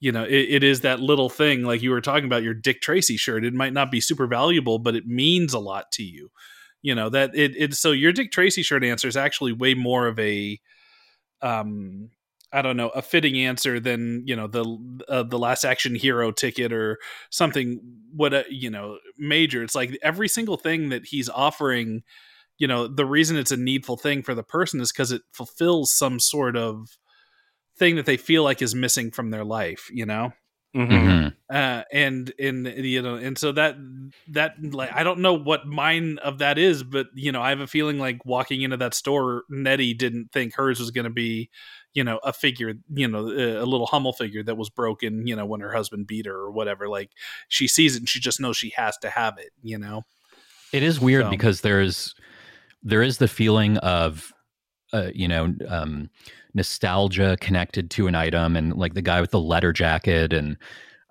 [0.00, 2.80] you know it, it is that little thing like you were talking about your dick
[2.80, 3.44] tracy shirt.
[3.44, 6.30] It might not be super valuable but it means a lot to you.
[6.82, 10.06] You know that it, it so your dick tracy shirt answer is actually way more
[10.06, 10.58] of a
[11.42, 12.10] um
[12.52, 14.64] i don't know a fitting answer than you know the
[15.08, 16.98] uh, the last action hero ticket or
[17.30, 17.80] something
[18.14, 19.62] what a, you know major.
[19.62, 22.02] It's like every single thing that he's offering
[22.58, 25.92] you know the reason it's a needful thing for the person is because it fulfills
[25.92, 26.98] some sort of
[27.78, 30.32] thing that they feel like is missing from their life you know
[30.76, 30.90] Mhm.
[30.90, 31.34] Mhm.
[31.50, 33.76] uh and and you know and so that
[34.28, 37.60] that like i don't know what mine of that is but you know i have
[37.60, 41.48] a feeling like walking into that store nettie didn't think hers was going to be
[41.94, 45.46] you know a figure you know a little hummel figure that was broken you know
[45.46, 47.12] when her husband beat her or whatever like
[47.48, 50.04] she sees it and she just knows she has to have it you know
[50.70, 52.14] It is weird So- because there's
[52.82, 54.34] there is the feeling of
[54.92, 56.10] uh, you know um,
[56.54, 60.56] nostalgia connected to an item, and like the guy with the letter jacket, and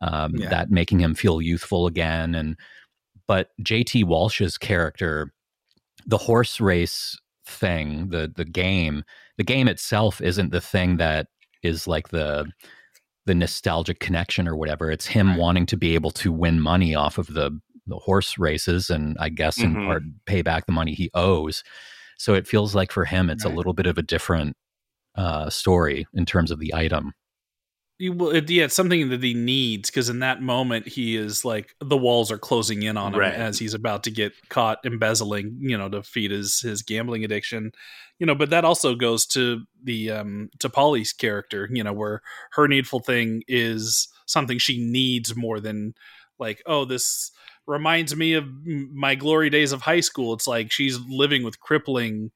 [0.01, 0.49] um, Yeah.
[0.49, 2.35] that making him feel youthful again.
[2.35, 2.57] And
[3.27, 5.33] but JT Walsh's character,
[6.05, 9.03] the horse race thing, the the game,
[9.37, 11.27] the game itself isn't the thing that
[11.63, 12.51] is like the
[13.25, 14.91] the nostalgic connection or whatever.
[14.91, 15.37] It's him Right.
[15.37, 17.51] wanting to be able to win money off of the
[17.87, 19.83] the horse races and I guess in Mhm.
[19.85, 21.63] part pay back the money he owes.
[22.17, 23.45] So it feels like for him it's Right.
[23.45, 24.55] a little bit of a different
[25.15, 27.13] uh, story in terms of the item.
[27.99, 31.73] Well, it, yeah, it's something that he needs because in that moment he is like
[31.81, 33.33] the walls are closing in on him Right.
[33.33, 37.71] as he's about to get caught embezzling, you know, to feed his his gambling addiction,
[38.19, 38.35] you know.
[38.35, 42.21] But that also goes to the um to Polly's character, you know, where
[42.51, 45.95] her needful thing is something she needs more than
[46.37, 47.31] like, oh, this
[47.67, 50.33] reminds me of my glory days of high school.
[50.33, 52.31] It's like she's living with crippling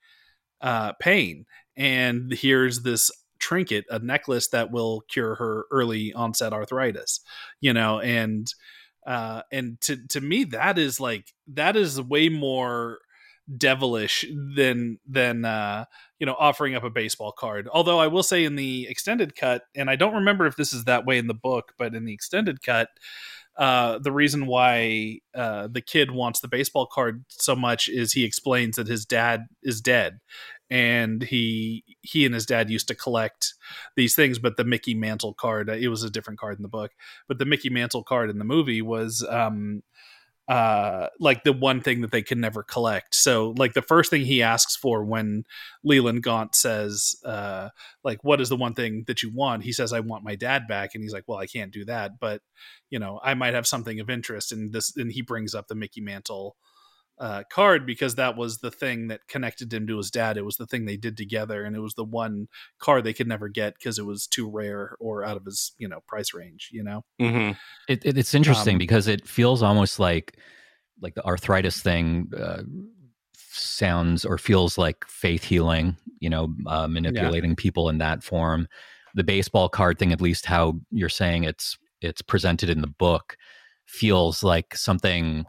[0.62, 1.46] uh, pain,
[1.76, 3.10] and here's this
[3.40, 7.22] trinket, a necklace that will cure her early onset arthritis,
[7.60, 8.54] you know, and
[9.08, 13.00] uh and to to me that is like that is way more
[13.58, 14.26] devilish
[14.56, 15.84] than than uh
[16.20, 19.64] you know offering up a baseball card although i will say in the extended cut
[19.76, 22.14] and i don't remember if this is that way in the book but in the
[22.14, 22.90] extended cut
[23.58, 28.24] uh the reason why uh the kid wants the baseball card so much is he
[28.24, 30.20] explains that his dad is dead.
[30.70, 33.54] And he he and his dad used to collect
[33.98, 36.92] these things but the mickey mantle card it was a different card in the book
[37.28, 39.84] but the mickey mantle card in the movie was um
[40.48, 43.16] uh like the one thing that they can never collect.
[43.16, 45.44] So like the first thing he asks for when
[45.84, 47.70] leland gaunt says uh
[48.04, 49.64] like what is the one thing that you want?
[49.64, 50.92] he says i want my dad back.
[50.94, 52.42] And he's like well i can't do that but
[52.90, 54.52] you know i might have something of interest.
[54.52, 56.56] In this and he brings up the mickey mantle
[57.22, 60.38] uh, card because that was the thing that connected him to his dad.
[60.38, 62.48] It was the thing they did together, and it was the one
[62.80, 65.88] card they could never get because it was too rare or out of his you
[65.88, 66.70] know price range.
[66.72, 67.52] You know, Mm-hmm.
[67.88, 70.36] It, it, it's interesting Um, because it feels almost like
[71.00, 72.64] like the arthritis thing uh,
[73.36, 75.96] sounds or feels like faith healing.
[76.20, 78.68] You know, uh, manipulating people in that form.
[79.14, 83.38] The baseball card thing, at least how you're saying it's it's presented in the book,
[83.86, 85.46] feels like something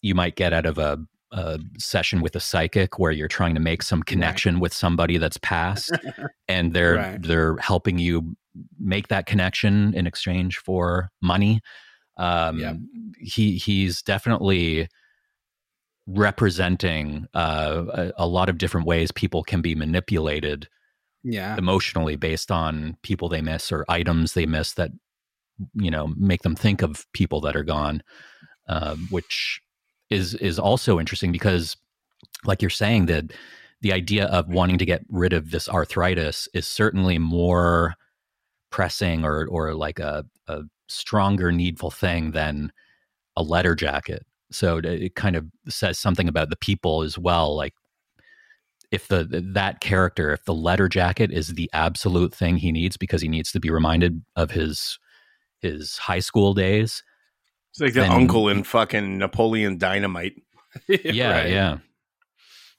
[0.00, 0.98] you might get out of a,
[1.32, 5.38] a session with a psychic where you're trying to make some connection with somebody that's
[5.38, 5.90] passed
[6.48, 7.22] and they're Right.
[7.22, 8.36] they're helping you
[8.78, 11.60] make that connection in exchange for money
[12.18, 12.74] um Yeah.
[13.18, 14.88] he he's definitely
[16.06, 20.68] representing uh, a, a lot of different ways people can be manipulated
[21.24, 24.90] yeah, emotionally based on people they miss or items they miss that
[25.74, 28.02] you know make them think of people that are gone
[28.68, 29.60] um, which
[30.12, 31.76] is is also interesting because
[32.44, 33.32] like you're saying that
[33.82, 37.94] the idea of wanting to get rid of this arthritis is certainly more
[38.70, 42.72] pressing or or like a, a stronger needful thing than
[43.36, 44.26] a letter jacket.
[44.52, 47.74] So it- kind of says something about the people as well like
[48.90, 49.24] if the
[49.54, 53.50] that character if the letter jacket is the absolute thing he needs because he needs
[53.52, 54.98] to be reminded of his
[55.60, 57.02] his high school days
[57.72, 60.34] It's like the Then- uncle in fucking Napoleon Dynamite.
[60.88, 61.50] yeah Right.
[61.50, 61.78] yeah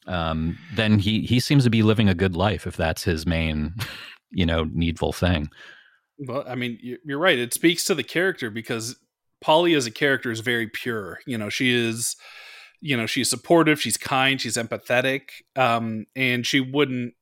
[0.08, 3.76] um then he he seems to be living a good life if that's his main
[4.32, 5.50] you know needful thing
[6.18, 7.38] Well, I mean, you- you're right.
[7.40, 8.96] It speaks to the character because
[9.42, 11.20] Polly as a character is very pure.
[11.26, 12.16] You know, she is,
[12.82, 15.22] you know, she's supportive, she's kind, she's empathetic,
[15.56, 17.14] um, and she wouldn't,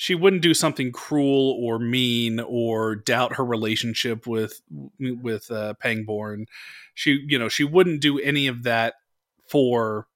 [0.00, 4.62] she wouldn't do something cruel or mean or doubt her relationship with
[4.98, 6.46] with uh, Pangborn.
[6.94, 8.94] She, you know, she wouldn't do any of that
[9.46, 10.06] for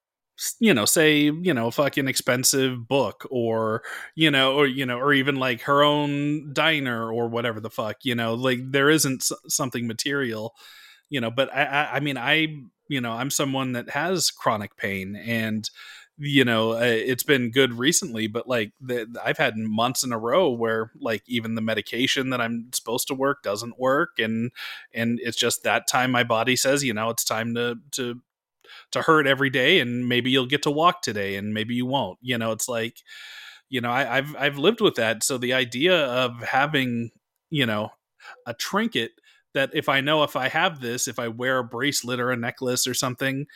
[0.59, 3.83] you know say you know a fucking expensive book or
[4.15, 7.99] you know or you know or even like her own diner or whatever the fuck
[8.05, 10.55] you know like there isn't something material
[11.09, 12.49] you know but I, I i mean i
[12.89, 15.71] you know i'm someone that has chronic pain and
[16.19, 20.19] you know uh, it's been good recently but like the, i've had months in a
[20.19, 24.53] row where like even the medication that i'm supposed to work doesn't work and
[24.93, 28.21] and it's just that time my body says you know it's time to to
[28.93, 32.19] to hurt every day and maybe you'll get to walk today and maybe you won't
[32.23, 32.99] you know it's like
[33.69, 37.11] you know I, i've i've lived with that so the idea of having
[37.51, 37.91] you know
[38.47, 39.13] a trinket
[39.53, 42.37] that if i know if i have this if i wear a bracelet or a
[42.37, 43.47] necklace or something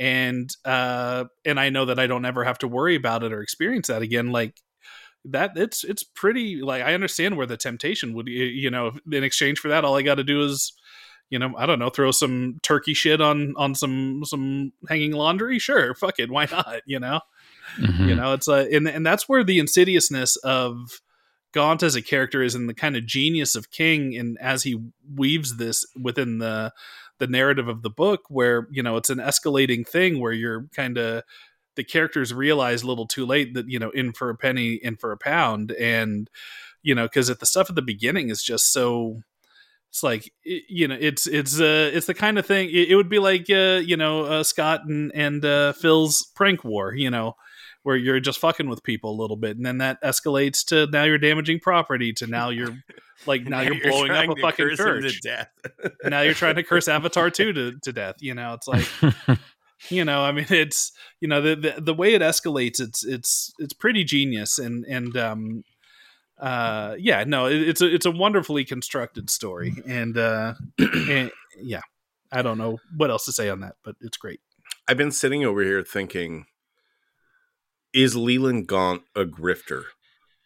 [0.00, 3.42] and uh and i know that i don't ever have to worry about it or
[3.42, 4.56] experience that again like
[5.26, 9.58] that it's it's pretty like i understand where the temptation would you know in exchange
[9.60, 10.72] for that all i got to do is
[11.28, 15.58] you know i don't know throw some turkey shit on on some some hanging laundry
[15.58, 17.20] sure fuck it why not you know
[17.78, 18.08] Mhm.
[18.08, 21.00] you know it's a and, and that's where the insidiousness of
[21.52, 24.80] gaunt as a character is and the kind of genius of king and as he
[25.14, 26.72] weaves this within the
[27.20, 30.98] the narrative of the book where you know it's an escalating thing where you're kind
[30.98, 31.22] of
[31.76, 34.96] the characters realize a little too late that you know in for a penny in
[34.96, 35.70] for a pound.
[35.72, 36.28] And
[36.82, 39.22] you know because at the stuff at the beginning is just so
[39.90, 43.08] it's like you know it's it's uh it's the kind of thing it, it would
[43.08, 47.34] be like uh you know uh, scott and and uh phil's prank war you know
[47.82, 51.04] where you're just fucking with people a little bit and then that escalates to now
[51.04, 52.76] you're damaging property to now you're
[53.26, 55.48] like now, you're blowing up a fucking curse church to death.
[56.04, 58.86] now you're trying to curse avatar 2 to, to death you know it's like
[59.88, 63.52] you know i mean it's you know the, the the way it escalates it's it's
[63.58, 65.64] it's pretty genius and and um
[66.38, 71.30] uh yeah no it, it's a it's a wonderfully constructed story and uh and,
[71.62, 71.80] yeah
[72.32, 74.40] i don't know what else to say on that but it's great
[74.90, 76.46] I've been sitting over here thinking,
[77.92, 79.84] is Leland Gaunt a grifter?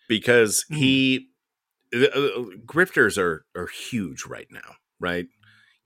[0.08, 1.28] Because he,
[1.94, 5.26] uh, uh, grifters are are huge right now, right?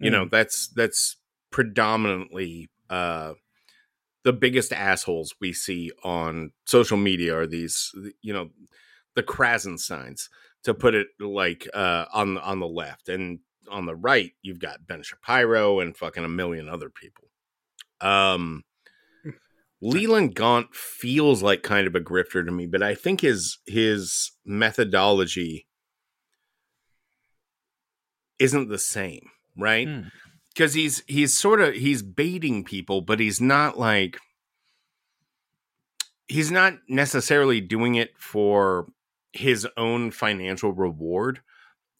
[0.01, 1.17] You know, that's that's
[1.51, 3.35] predominantly uh,
[4.25, 8.51] the biggest assholes we see on social media are these, you know,
[9.17, 10.29] the Krassensteins,
[10.65, 13.41] to put it like uh, on on the left, and
[13.71, 17.29] on the right you've got Ben Shapiro and fucking a million other people.
[18.01, 18.65] Um,
[19.81, 24.33] Leland Gaunt feels like kind of a grifter to me, but I think his his
[24.45, 25.67] methodology
[28.39, 29.87] isn't the same, right?
[29.89, 30.01] Hmm.
[30.55, 34.19] because he's he's sort of he's baiting people, but he's not like
[36.27, 38.87] he's not necessarily doing it for
[39.33, 41.41] his own financial reward.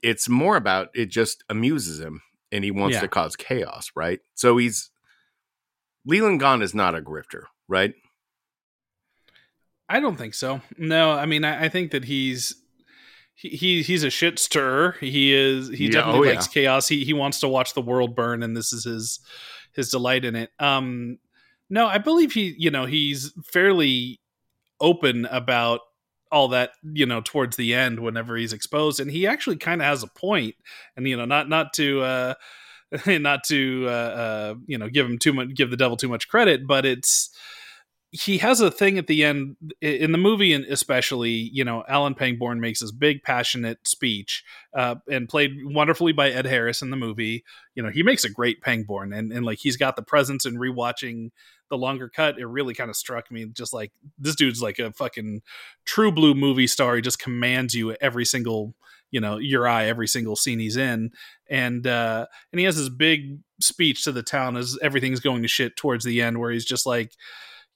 [0.03, 3.01] It's more about it just amuses him and he wants Yeah.
[3.03, 4.21] to cause chaos, right?
[4.35, 4.91] So he's
[6.05, 7.95] Leland Gaunt is not a grifter, right?
[9.89, 10.61] I don't think so.
[10.77, 12.55] No, I mean, I, I think that he's
[13.35, 14.97] he, he he's a shit stirrer.
[15.01, 16.89] He is he Yeah, definitely oh, likes chaos.
[16.89, 19.21] He he wants to watch the world burn, and this is his
[19.73, 20.51] his delight in it.
[20.59, 21.19] Um,
[21.71, 24.21] no, I believe he you know he's fairly
[24.81, 25.81] open about
[26.31, 29.87] all that you know towards the end whenever he's exposed and he actually kind of
[29.87, 30.55] has a point
[30.97, 32.35] and you know not not to uh
[33.07, 36.29] not to uh, uh you know give him too much give the devil too much
[36.29, 37.31] credit but it's
[38.11, 42.15] he has a thing at the end in the movie and especially you know alan
[42.15, 44.45] pangborn makes this big passionate speech
[44.75, 47.45] uh, and played wonderfully by ed harris in the movie.
[47.75, 50.57] You know he makes a great pangborn and, and like he's got the presence in
[50.57, 51.31] rewatching
[51.71, 52.39] the longer cut.
[52.39, 55.43] It really kind of struck me just like this dude's like a fucking
[55.85, 56.97] true blue movie star.
[56.97, 58.75] He just commands you every single
[59.11, 61.11] you know your eye every single scene he's in.
[61.49, 65.49] And uh and he has this big speech to the town as everything's going to
[65.49, 67.13] shit towards the end where he's just like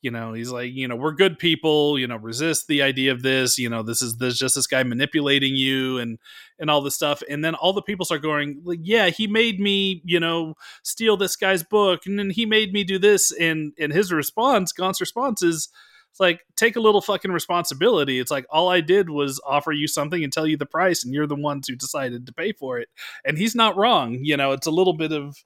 [0.03, 3.23] you know he's like you know we're good people you know resist the idea of
[3.23, 6.19] this you know this is there's just this guy manipulating you and
[6.59, 7.23] and all this stuff.
[7.29, 11.17] And then all the people start going like yeah he made me you know steal
[11.17, 13.33] this guy's book and then he made me do this.
[13.33, 15.69] And and his response Gaunt's response is
[16.11, 18.19] it's like take a little fucking responsibility.
[18.19, 21.13] It's like all i did was offer you something and tell you the price and
[21.13, 22.89] you're the ones who decided to pay for it.
[23.25, 25.37] And he's not wrong you know it's a little bit of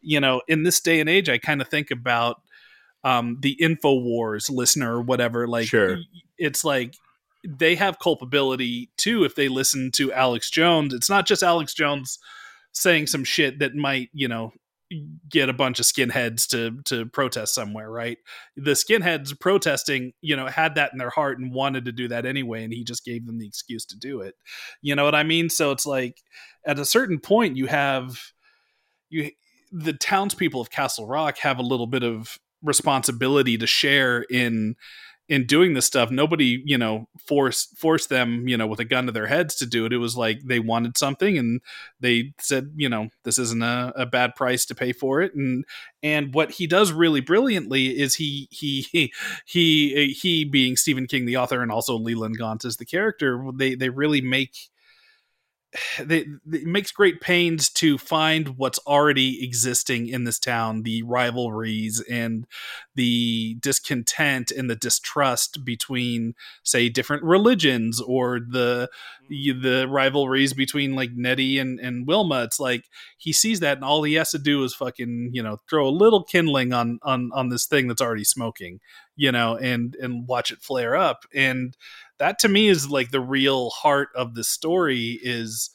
[0.00, 2.42] you know in this day and age i kind of think about
[3.04, 5.98] um the infowars listener or whatever like Sure.
[6.38, 6.94] it's like
[7.46, 10.94] they have culpability too if they listen to alex jones.
[10.94, 12.18] It's not just alex jones
[12.72, 14.52] saying some shit that might you know
[15.28, 18.18] get a bunch of skinheads to to protest somewhere right?
[18.56, 22.26] The skinheads protesting you know had that in their heart and wanted to do that
[22.26, 24.34] anyway and he just gave them the excuse to do it.
[24.82, 25.48] You know what i mean?
[25.48, 26.18] So it's like
[26.66, 28.20] at a certain point you have
[29.10, 29.30] you
[29.72, 34.76] the townspeople of castle rock have a little bit of responsibility to share in
[35.28, 36.10] in doing this stuff.
[36.10, 39.66] Nobody you know forced forced them you know with a gun to their heads to
[39.66, 39.92] do it.
[39.92, 41.60] It was like they wanted something and
[42.00, 45.34] they said you know this isn't a, a bad price to pay for it.
[45.34, 45.64] And
[46.02, 49.12] and what he does really brilliantly is he he he
[49.46, 53.74] he, he being stephen king the author and also leland gaunt as the character they
[53.74, 54.70] they really make
[56.00, 62.02] they, it makes great pains to find what's already existing in this town the rivalries
[62.10, 62.46] and
[62.94, 68.88] the discontent and the distrust between say different religions or the
[69.30, 69.62] mm-hmm.
[69.62, 72.42] the rivalries between like Nettie and, and Wilma.
[72.42, 72.84] It's like
[73.16, 75.90] he sees that and all he has to do is fucking you know throw a
[75.90, 78.80] little kindling on on on this thing that's already smoking
[79.16, 81.24] you know and and watch it flare up.
[81.34, 81.76] And
[82.18, 85.70] that to me is like the real heart of the story is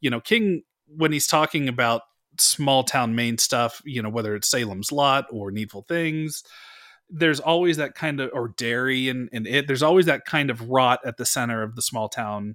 [0.00, 2.02] you know king when he's talking about
[2.38, 6.44] small town main stuff you know whether it's salem's lot or needful things
[7.08, 10.68] there's always that kind of or derry and, and it there's always that kind of
[10.68, 12.54] rot at the center of the small town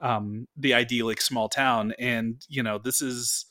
[0.00, 1.94] um the idyllic small town.
[1.98, 3.46] And you know this is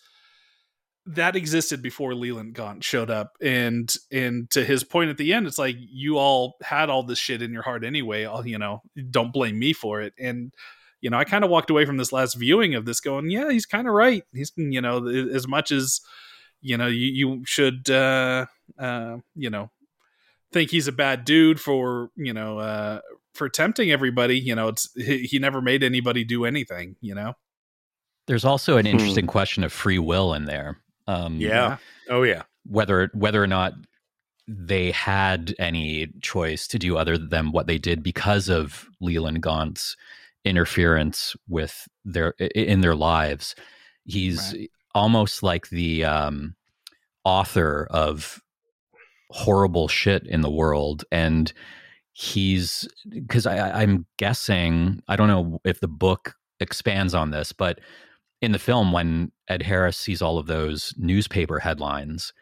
[1.05, 5.47] that existed before Leland Gaunt showed up, and and to his point at the end,
[5.47, 8.23] it's like you all had all this shit in your heart anyway.
[8.23, 10.13] All you know, don't blame me for it.
[10.17, 10.53] And
[11.01, 13.51] you know, I kind of walked away from this last viewing of this going, yeah,
[13.51, 14.23] he's kind of right.
[14.33, 15.99] He's you know, as much as
[16.61, 18.45] you know, you, you should uh,
[18.79, 19.69] uh, you know
[20.53, 23.01] think he's a bad dude for you know uh,
[23.33, 24.39] for tempting everybody.
[24.39, 26.95] You know, it's he, he never made anybody do anything.
[27.01, 27.33] You know.
[28.25, 30.79] There's also an interesting question of free will in there.
[31.07, 31.77] Um, Yeah.
[32.09, 32.43] Oh yeah.
[32.65, 33.73] whether whether or not
[34.47, 39.95] they had any choice to do other than what they did because of Leland Gaunt's
[40.45, 43.55] interference with their in their lives.
[44.05, 44.53] He's
[44.93, 46.55] almost like the um,
[47.23, 48.41] author of
[49.29, 51.51] horrible shit in the world, and
[52.11, 57.79] he's because I'm guessing I don't know if the book expands on this, but
[58.43, 62.33] in the film when Ed Harris sees all of those newspaper headlines,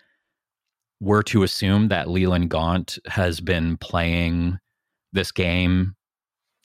[1.00, 4.58] we're to assume that Leland Gaunt has been playing
[5.14, 5.96] this game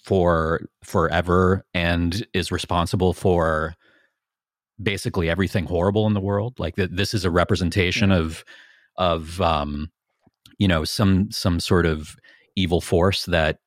[0.03, 3.75] for forever and is responsible for
[4.83, 6.59] basically everything horrible in the world.
[6.59, 8.43] Like that, this is a representation of
[8.97, 9.91] of um,
[10.57, 12.17] you know some some sort of
[12.57, 13.59] evil force that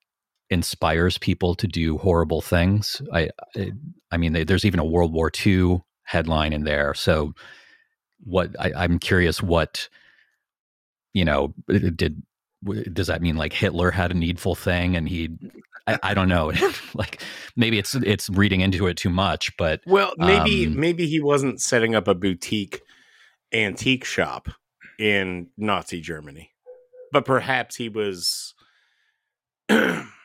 [0.50, 3.02] inspires people to do horrible things.
[3.14, 3.72] I I,
[4.12, 6.94] I mean, there's even a World War II headline in there.
[6.94, 7.34] So
[8.24, 9.90] what I, I'm curious what
[11.14, 12.22] you know did
[12.92, 15.30] does that mean like Hitler had a needful thing and he
[15.88, 16.52] I, I don't know
[16.94, 17.22] like
[17.56, 21.62] maybe it's it's reading into it too much but Well, maybe Um, maybe he wasn't
[21.62, 22.82] setting up a boutique
[23.54, 24.50] antique shop
[25.00, 26.52] in Nazi Germany,
[27.12, 28.54] but perhaps he was.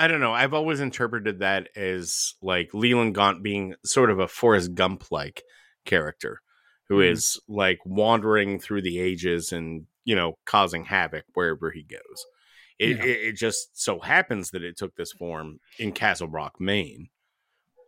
[0.00, 0.32] I don't know.
[0.32, 5.42] I've always interpreted that as like Leland Gaunt being sort of a Forrest Gump like
[5.84, 6.40] character
[6.88, 7.54] who is Mhm.
[7.54, 12.26] like wandering through the ages and you know causing havoc wherever he goes.
[12.78, 13.04] It, Yeah.
[13.04, 17.10] it, it just so happens that it took this form in Castle Rock, Maine,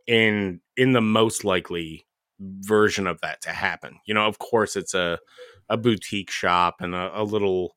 [0.06, 2.06] in in the most likely
[2.40, 4.00] version of that to happen.
[4.06, 5.18] You know, of course, it's a
[5.68, 7.76] a boutique shop and a, a little,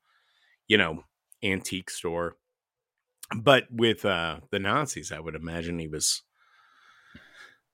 [0.68, 1.04] you know,
[1.44, 2.38] antique store.
[3.36, 6.22] But with uh the Nazis, I would imagine he was.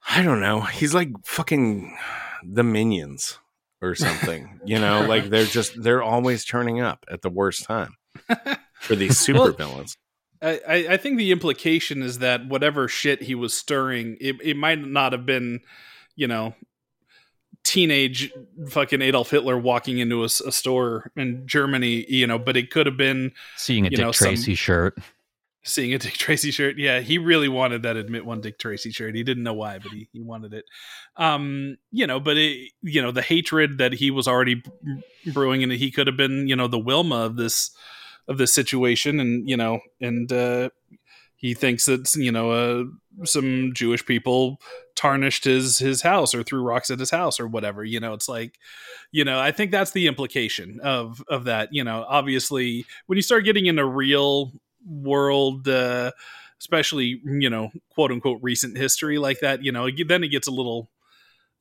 [0.09, 0.61] I don't know.
[0.61, 1.97] He's like fucking
[2.43, 3.37] the minions
[3.81, 4.59] or something.
[4.65, 7.95] you know, like they're just they're always turning up at the worst time
[8.79, 9.97] for these super Well, villains.
[10.41, 14.57] I, I I think the implication is that whatever shit he was stirring, it, it
[14.57, 15.59] might not have been,
[16.15, 16.55] you know,
[17.63, 18.31] teenage
[18.69, 22.97] fucking Adolf Hitler walking into a store in Germany, you know, but it could have
[22.97, 24.97] been seeing a Dick know, some- Tracy shirt
[25.63, 26.77] seeing a Dick Tracy shirt.
[26.77, 29.15] Yeah, he really wanted that admit one Dick Tracy shirt.
[29.15, 30.65] He didn't know why, but he, he wanted it.
[31.17, 34.63] Um, you know, but it, you know, the hatred that he was already
[35.33, 37.71] brewing and he could have been, you know, the Wilma of this
[38.27, 40.69] of this situation and, you know, and uh
[41.41, 44.61] he thinks that you know uh, some Jewish people
[44.95, 47.83] tarnished his his house or threw rocks at his house or whatever.
[47.83, 48.59] You know, it's like,
[49.11, 51.69] you know, I think that's the implication of of that.
[51.71, 54.51] You know, obviously, when you start getting into real
[54.85, 56.11] world, uh,
[56.59, 60.51] especially you know, quote unquote recent history like that, you know, then it gets a
[60.51, 60.89] little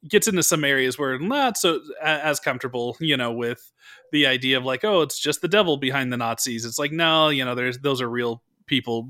[0.08, 3.72] gets into some areas where not so as comfortable, you know, with
[4.12, 6.64] the idea of like, oh, it's just the devil behind the Nazis.
[6.64, 9.08] It's like, no, you know, there's those are real people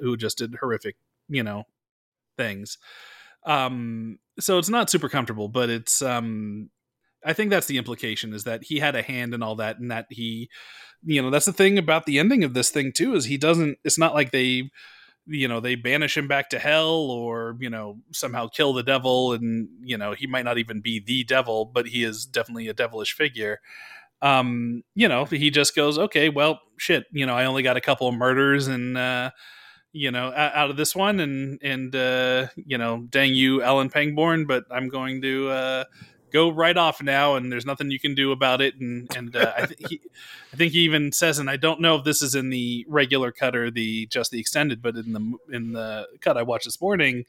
[0.00, 0.96] who just did horrific,
[1.28, 1.64] you know,
[2.36, 2.78] things.
[3.44, 6.70] Um, so it's not super comfortable, but it's um,
[7.24, 9.90] I think that's the implication is that he had a hand in all that, and
[9.90, 10.48] that he,
[11.04, 13.78] you know, that's the thing about the ending of this thing too is he doesn't.
[13.84, 14.70] It's not like they
[15.28, 19.32] you know they banish him back to hell or you know somehow kill the devil
[19.34, 22.74] and you know he might not even be the devil but he is definitely a
[22.74, 23.60] devilish figure
[24.22, 27.80] um you know he just goes okay well shit you know i only got a
[27.80, 29.30] couple of murders and uh
[29.92, 34.46] you know out of this one and and uh you know dang you alan pangborn
[34.46, 35.84] but i'm going to uh
[36.32, 38.74] go right off now and there's nothing you can do about it.
[38.76, 40.00] And and uh, I, th- he,
[40.52, 43.32] I think he even says and I don't know if this is in the regular
[43.32, 46.80] cut or the just the extended but in the in the cut I watched this
[46.80, 47.24] morning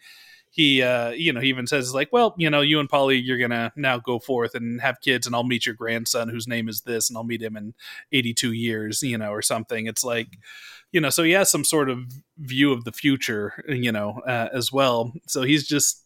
[0.52, 3.38] he uh you know he even says like well you know you and Polly you're
[3.38, 6.82] gonna now go forth and have kids and I'll meet your grandson whose name is
[6.82, 7.74] this and I'll meet him in
[8.12, 9.86] 82 years you know or something.
[9.86, 10.38] It's like
[10.92, 12.00] you know so he has some sort of
[12.38, 15.14] view of the future you know uh, as well.
[15.28, 16.06] So he's just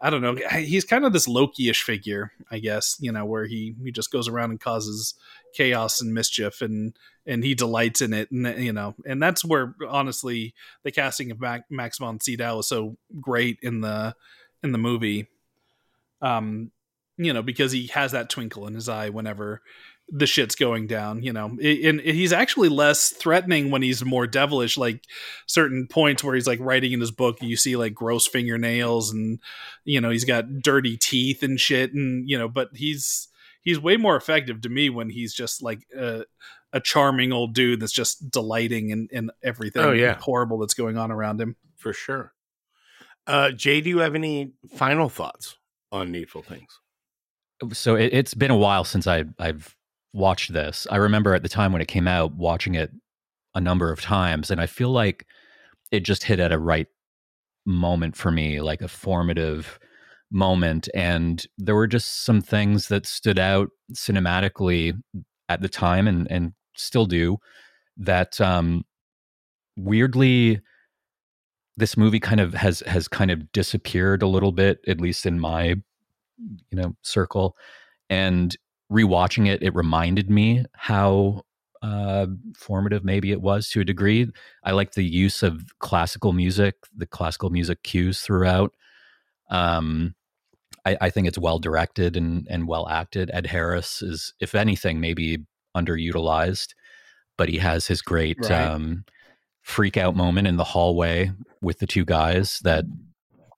[0.00, 0.36] I don't know.
[0.58, 2.96] He's kind of this Loki-ish figure, I guess.
[3.00, 5.14] You know, where he he just goes around and causes
[5.54, 6.96] chaos and mischief, and
[7.26, 11.40] and he delights in it, and you know, and that's where honestly the casting of
[11.40, 14.14] Mac, Max von Sydow is so great in the
[14.62, 15.28] in the movie.
[16.20, 16.70] Um,
[17.18, 19.62] you know, because he has that twinkle in his eye whenever
[20.08, 21.46] the shit's going down, you know.
[21.46, 24.76] And he's actually less threatening when he's more devilish.
[24.78, 25.02] Like
[25.46, 29.40] certain points where he's like writing in his book, you see like gross fingernails and
[29.84, 33.28] you know he's got dirty teeth and shit, and you know, but he's
[33.62, 36.24] he's way more effective to me when he's just like a,
[36.72, 40.14] a charming old dude that's just delighting in, in everything Oh, yeah.
[40.20, 41.56] horrible that's going on around him.
[41.76, 42.32] for sure.
[43.26, 45.56] Uh, Jay, do you have any final thoughts
[45.90, 46.78] on Needful Things?
[47.72, 49.74] so it, it's been a while since I, I've
[50.12, 50.86] watched this.
[50.90, 52.90] I remember at the time when it came out, watching it
[53.54, 55.26] a number of times, and I feel like
[55.90, 56.88] it just hit at a right
[57.64, 59.78] moment for me, like a formative
[60.30, 60.88] moment.
[60.94, 65.00] And there were just some things that stood out cinematically
[65.48, 67.38] at the time, and and still do.
[67.96, 68.84] That um,
[69.76, 70.60] weirdly,
[71.76, 75.38] this movie kind of has has kind of disappeared a little bit, at least in
[75.40, 75.76] my
[76.70, 77.56] you know circle
[78.10, 78.56] and
[78.90, 81.42] rewatching it it reminded me how
[81.82, 82.26] uh
[82.56, 84.28] formative maybe it was to a degree.
[84.64, 88.74] I like the use of classical music the classical music cues throughout.
[89.50, 90.14] Um
[90.84, 93.30] i, I think it's well directed and and well acted.
[93.32, 95.38] Ed harris is if anything maybe
[95.76, 96.74] underutilized
[97.36, 98.50] but he has his great Right.
[98.52, 99.04] um
[99.62, 101.30] freak out moment in the hallway
[101.60, 102.84] with the two guys that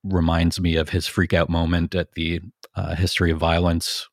[0.02, 2.40] reminds me of his freak out moment at the
[2.74, 4.08] uh, history of violence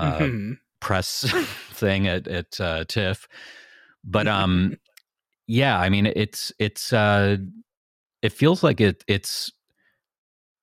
[0.00, 0.58] uh, Mhm.
[0.80, 1.30] press
[1.72, 3.28] thing at at uh, TIFF.
[4.04, 4.76] But um,
[5.46, 7.36] yeah, I mean, it's it's uh,
[8.22, 9.50] it feels like it it's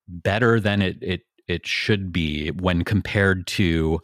[0.07, 3.99] better than it it it should be when compared to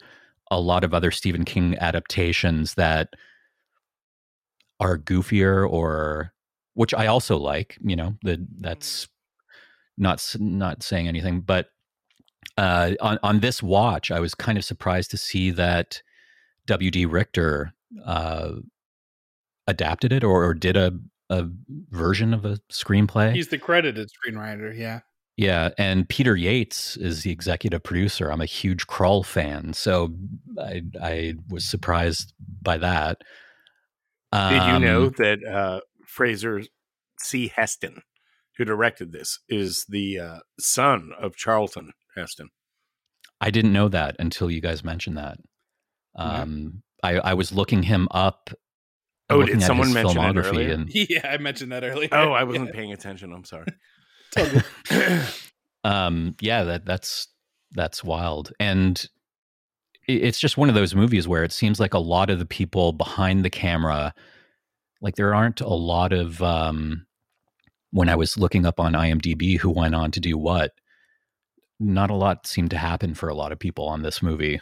[0.50, 3.08] a lot of other Stephen King adaptations that
[4.80, 6.32] are goofier or
[6.74, 7.78] which I also like.
[7.80, 9.08] You know, the that's
[9.96, 11.68] not not saying anything, but
[12.56, 16.02] uh, on on this watch, I was kind of surprised to see that
[16.66, 17.06] W.D.
[17.06, 17.72] Richter
[18.04, 18.52] uh,
[19.66, 20.92] adapted it or, or did a
[21.30, 21.46] a
[21.90, 23.34] version of a screenplay.
[23.34, 24.76] He's the credited screenwriter.
[24.76, 25.00] Yeah.
[25.36, 28.30] Yeah, and Peter Yates is the executive producer.
[28.30, 30.14] I'm a huge Krull fan, so
[30.60, 32.32] I I was surprised
[32.62, 33.18] by that.
[34.32, 36.62] Did you know Um, that uh, Fraser
[37.18, 37.48] C.
[37.48, 38.02] Heston,
[38.56, 42.48] who directed this, is the uh, son of Charlton Heston?
[43.40, 45.38] I didn't know that until you guys mentioned that.
[46.16, 48.50] Um, I I was looking him up.
[49.30, 50.74] Oh, did someone mention it earlier?
[50.74, 52.08] and Yeah, I mentioned that earlier.
[52.12, 53.32] Oh, I wasn't paying attention.
[53.32, 53.66] I'm sorry.
[55.84, 57.28] um yeah that that's
[57.72, 59.08] that's wild and
[60.06, 62.92] it's just one of those movies where it seems like a lot of the people
[62.92, 64.12] behind the camera
[65.00, 67.06] like there aren't a lot of um
[67.92, 70.72] when i was looking up on imdb who went on to do what
[71.84, 74.60] not a lot seemed to happen for a lot of people on this movie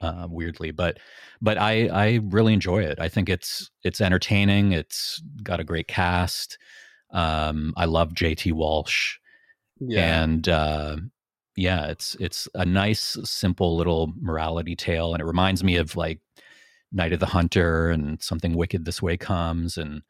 [0.00, 0.98] uh weirdly but
[1.40, 5.86] but i i really enjoy it i think it's it's entertaining it's got a great
[5.86, 6.58] cast
[7.12, 9.18] um i love jt walsh
[9.80, 10.22] Yeah.
[10.24, 10.96] and uh,
[11.56, 16.20] yeah, it's it's a nice, simple little morality tale, and it reminds me of like
[16.92, 20.02] Night of the Hunter and Something Wicked This Way Comes, and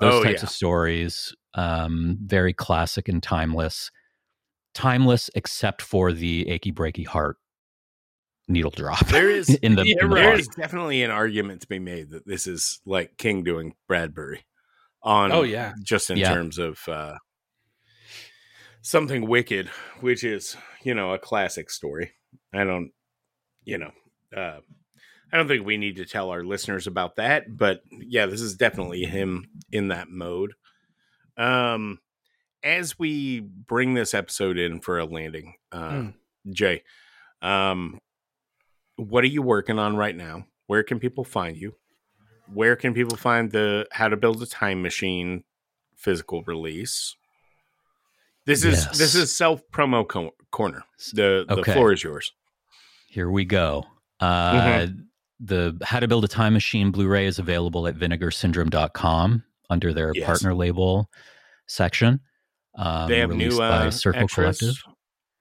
[0.00, 0.46] those Oh, types yeah.
[0.46, 1.34] of stories.
[1.54, 3.90] Um, very classic and timeless.
[4.74, 7.36] Timeless, except for the achy breaky heart
[8.48, 9.06] needle drop.
[9.06, 10.22] There is in the, Yeah, in the right.
[10.22, 10.42] there body.
[10.42, 14.44] is definitely an argument to be made that this is like King doing Bradbury
[15.02, 15.72] on Oh, yeah.
[15.82, 16.32] just in Yeah.
[16.34, 17.14] terms of uh
[18.82, 19.68] something wicked,
[20.00, 22.12] which is, you know, a classic story.
[22.52, 22.90] I don't
[23.64, 23.92] you know,
[24.36, 24.60] uh
[25.32, 28.56] I don't think we need to tell our listeners about that, but yeah, this is
[28.56, 30.52] definitely him in that mode.
[31.36, 31.98] Um
[32.64, 36.08] as we bring this episode in for a landing, uh Hmm.
[36.50, 36.82] Jay,
[37.42, 37.98] um
[38.96, 40.46] what are you working on right now?
[40.66, 41.74] Where can people find you?
[42.52, 45.44] Where can people find the How to Build a Time Machine
[45.96, 47.16] physical release?
[48.46, 48.98] This is Yes.
[48.98, 50.84] this is self promo co- corner.
[51.12, 51.72] The the Okay.
[51.72, 52.32] floor is yours.
[53.08, 53.84] Here we go.
[54.20, 54.88] Uh,
[55.40, 60.12] The How to Build a Time Machine Blu ray is available at vinegarsyndrome.com under their
[60.14, 60.26] Yes.
[60.26, 61.10] partner label
[61.66, 62.20] section.
[62.76, 64.82] Um, they have new uh, by Circle Collective.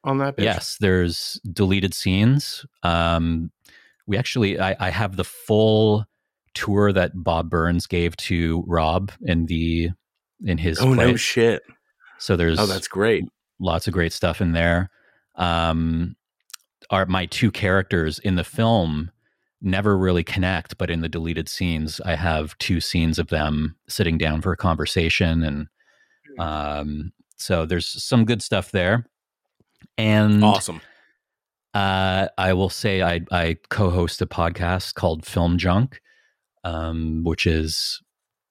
[0.03, 0.37] on that.
[0.37, 0.43] Bitch?
[0.43, 2.65] Yes, there's deleted scenes.
[2.83, 3.51] Um,
[4.05, 6.05] we actually, I, I have the full
[6.53, 9.89] tour that Bob Burns gave to Rob in the
[10.45, 11.63] in his Oh no shit.
[12.19, 13.23] So there's Oh, that's great.
[13.59, 14.89] lots of great stuff in there.
[15.35, 16.15] Um,
[16.89, 19.09] are my two characters in the film
[19.61, 24.17] never really connect, but in the deleted scenes, I have two scenes of them sitting
[24.17, 25.67] down for a conversation, and
[26.37, 27.13] um,
[27.43, 29.05] so there's some good stuff there.
[29.97, 30.79] And Awesome.
[31.73, 35.99] uh, I will say I, I co-host a podcast called Film Junk,
[36.63, 38.01] um, which is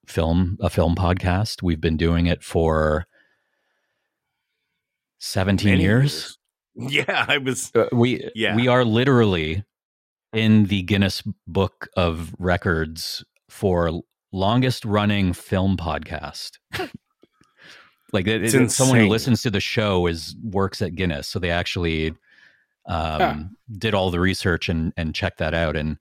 [0.07, 1.63] film a film podcast.
[1.63, 3.07] We've been doing it for
[5.19, 6.39] seventeen Many years.
[6.75, 7.71] Yeah, I was.
[7.75, 8.57] Uh, we Yeah.
[8.57, 9.63] we are literally
[10.33, 14.01] in the Guinness Book of Records for
[14.33, 16.53] longest running film podcast.
[18.13, 21.51] like it, it- someone who listens to the show is works at Guinness, so they
[21.51, 22.09] actually
[22.87, 23.35] um, Huh.
[23.79, 25.99] did all the research and and checked that out, and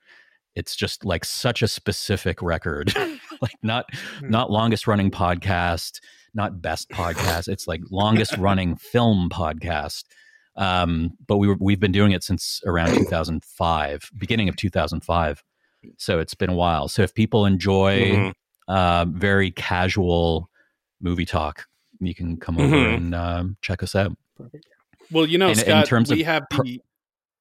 [0.55, 2.93] it's just like such a specific record,
[3.41, 3.85] like not
[4.19, 4.29] Hmm.
[4.29, 5.99] not longest running podcast,
[6.33, 7.47] not best podcast.
[7.47, 10.05] It's like longest running film podcast.
[10.57, 15.43] Um, but we were, we've been doing it since around 2005, beginning of 2005.
[15.97, 16.87] So it's been a while.
[16.89, 18.33] So if people enjoy Mhm.
[18.67, 20.49] uh, very casual
[21.01, 21.67] movie talk,
[22.07, 22.95] you can come over Mhm.
[22.97, 24.15] and um, check us out.
[25.11, 26.81] Well, you know, And in Scott, terms we of have pro- the.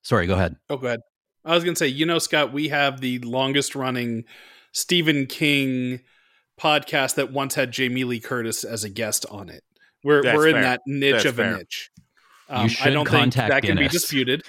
[0.03, 0.57] Sorry, go ahead.
[0.69, 1.01] Oh, go ahead.
[1.45, 4.25] I was going to say, you know, Scott, we have the longest running
[4.73, 6.01] Stephen King
[6.61, 9.63] podcast that once had Jamie Lee Curtis as a guest on it.
[10.05, 10.63] We're That's we're in fair.
[10.63, 11.55] that niche That's of fair.
[11.55, 11.91] a niche.
[12.49, 14.43] Um, should I don't think contact that can be disputed.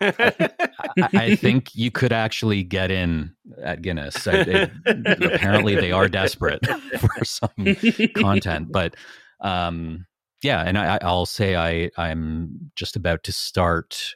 [0.00, 4.26] I, I think you could actually get in at Guinness.
[4.26, 4.70] I, it,
[5.34, 6.66] apparently, they are desperate
[6.98, 7.50] for some
[8.16, 8.94] content, but
[9.40, 10.06] um,
[10.42, 10.62] yeah.
[10.62, 14.14] And I, I'll say I I'm just about to start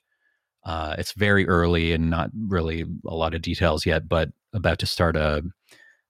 [0.65, 4.87] Uh, it's very early and not really a lot of details yet, but about to
[4.87, 5.43] start a,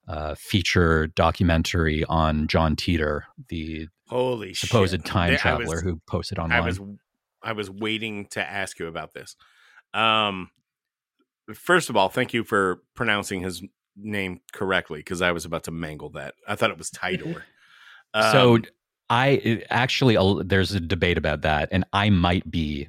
[0.09, 5.05] a feature documentary on John Teeter, the Holy supposed shit.
[5.05, 6.63] time traveler was- who posted online.
[6.63, 6.81] I was
[7.43, 9.37] I was waiting to ask you about this.
[9.95, 10.51] Um,
[11.55, 13.63] first of all, thank you for pronouncing his
[13.97, 16.35] name correctly because I was about to mangle that.
[16.47, 17.43] I thought it was Tidor.
[18.15, 18.65] so Um,
[19.11, 22.89] I actually there's a debate about that, and I might be.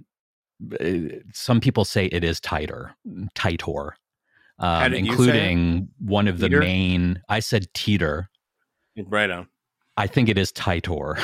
[0.79, 2.93] uh, Some people say it is tighter,
[3.35, 3.91] Titor,
[4.59, 5.19] um, did you say it?
[5.19, 7.21] including one of the main.
[7.29, 8.29] I said teeter.
[9.07, 9.47] right on.
[9.95, 11.17] I think it is Titor,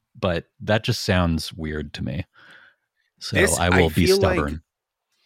[0.18, 2.24] but that just sounds weird to me.
[3.20, 4.62] So This- I I will be feel like- stubborn.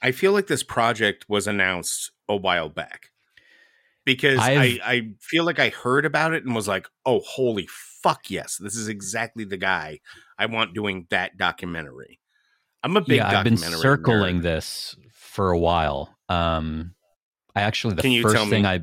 [0.03, 3.11] I feel like this project was announced a while back
[4.05, 7.67] because I, I've- I feel like I heard about it and was like, oh, holy
[8.03, 10.01] fuck, yes, this is exactly the guy
[10.39, 12.21] I want doing that documentary.
[12.83, 14.43] I'm a big yeah, I've been circling nerd.
[14.43, 16.15] this for a while.
[16.29, 16.95] Um,
[17.57, 18.81] I actually the Can you first tell thing I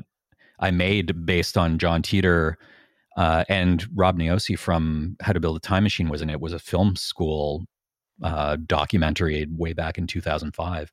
[0.58, 2.58] I made based on John Teeter
[3.16, 6.40] uh, and Rob Niosi from How to Build a Time Machine was in it.
[6.40, 7.64] Was a film school
[8.22, 10.90] uh, documentary way back in 2005.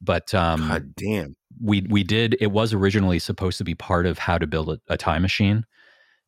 [0.00, 1.36] But um, God damn.
[1.62, 4.78] we we did it was originally supposed to be part of how to build a,
[4.88, 5.64] a time machine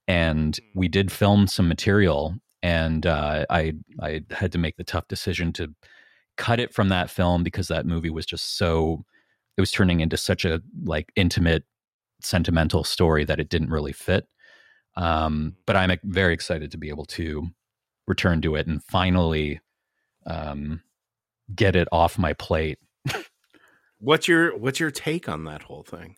[0.09, 5.07] and we did film some material and uh, i i had to make the tough
[5.07, 5.73] decision to
[6.37, 9.05] cut it from that film because that movie was just so
[9.57, 11.65] it was turning into such a like intimate
[12.23, 14.27] sentimental story that it didn't really fit
[14.97, 17.47] um, but i'm very excited to be able to
[18.07, 19.61] return to it and finally
[20.29, 20.83] um,
[21.55, 22.79] get it off my plate
[24.01, 26.17] What's your what's your take on that whole thing?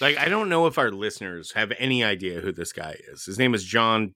[0.00, 3.24] Like, I don't know if our listeners have any idea who this guy is.
[3.24, 4.14] His name is John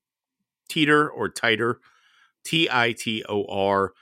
[0.68, 1.76] Teeter or Titer,
[2.44, 3.92] T I T O R.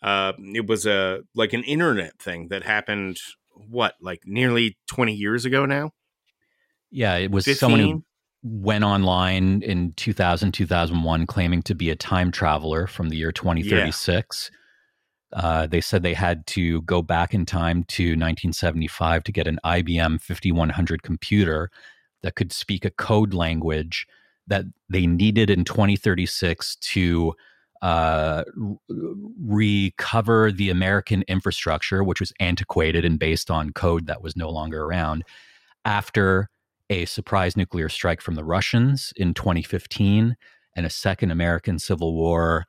[0.00, 3.18] Uh, it was a like an internet thing that happened.
[3.54, 5.90] What, like nearly twenty years ago now?
[6.90, 8.04] Yeah, it was someone who 15?
[8.42, 14.50] Went online in 2000, 2001 claiming to be a time traveler from the year 2036.
[15.32, 19.58] Uh, they said they had to go back in time to 1975 to get an
[19.64, 21.70] IBM 5100 computer
[22.22, 24.06] that could speak a code language
[24.46, 27.32] that they needed in 2036 to
[27.80, 28.76] uh, r-
[29.40, 34.84] recover the American infrastructure, which was antiquated and based on code that was no longer
[34.84, 35.24] around,
[35.84, 36.48] after
[36.92, 40.36] a surprise nuclear strike from the Russians in 2015
[40.76, 42.66] and a second American Civil War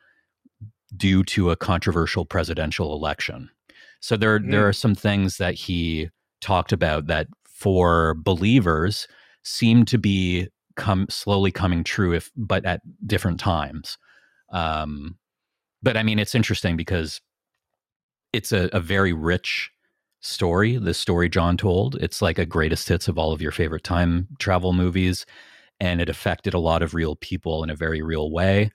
[0.95, 3.49] due to a controversial presidential election.
[3.99, 6.09] So there there are some things that he
[6.39, 9.07] talked about that for believers
[9.43, 13.97] seem to be come slowly coming true if but at different times.
[14.51, 15.17] Um
[15.81, 17.19] but I mean it's interesting because
[18.31, 19.69] it's a, a very rich
[20.23, 21.95] story, the story John told.
[21.95, 25.25] It's like a greatest hits of all of your favorite time travel movies.
[25.79, 28.71] And it affected a lot of real people in a very real way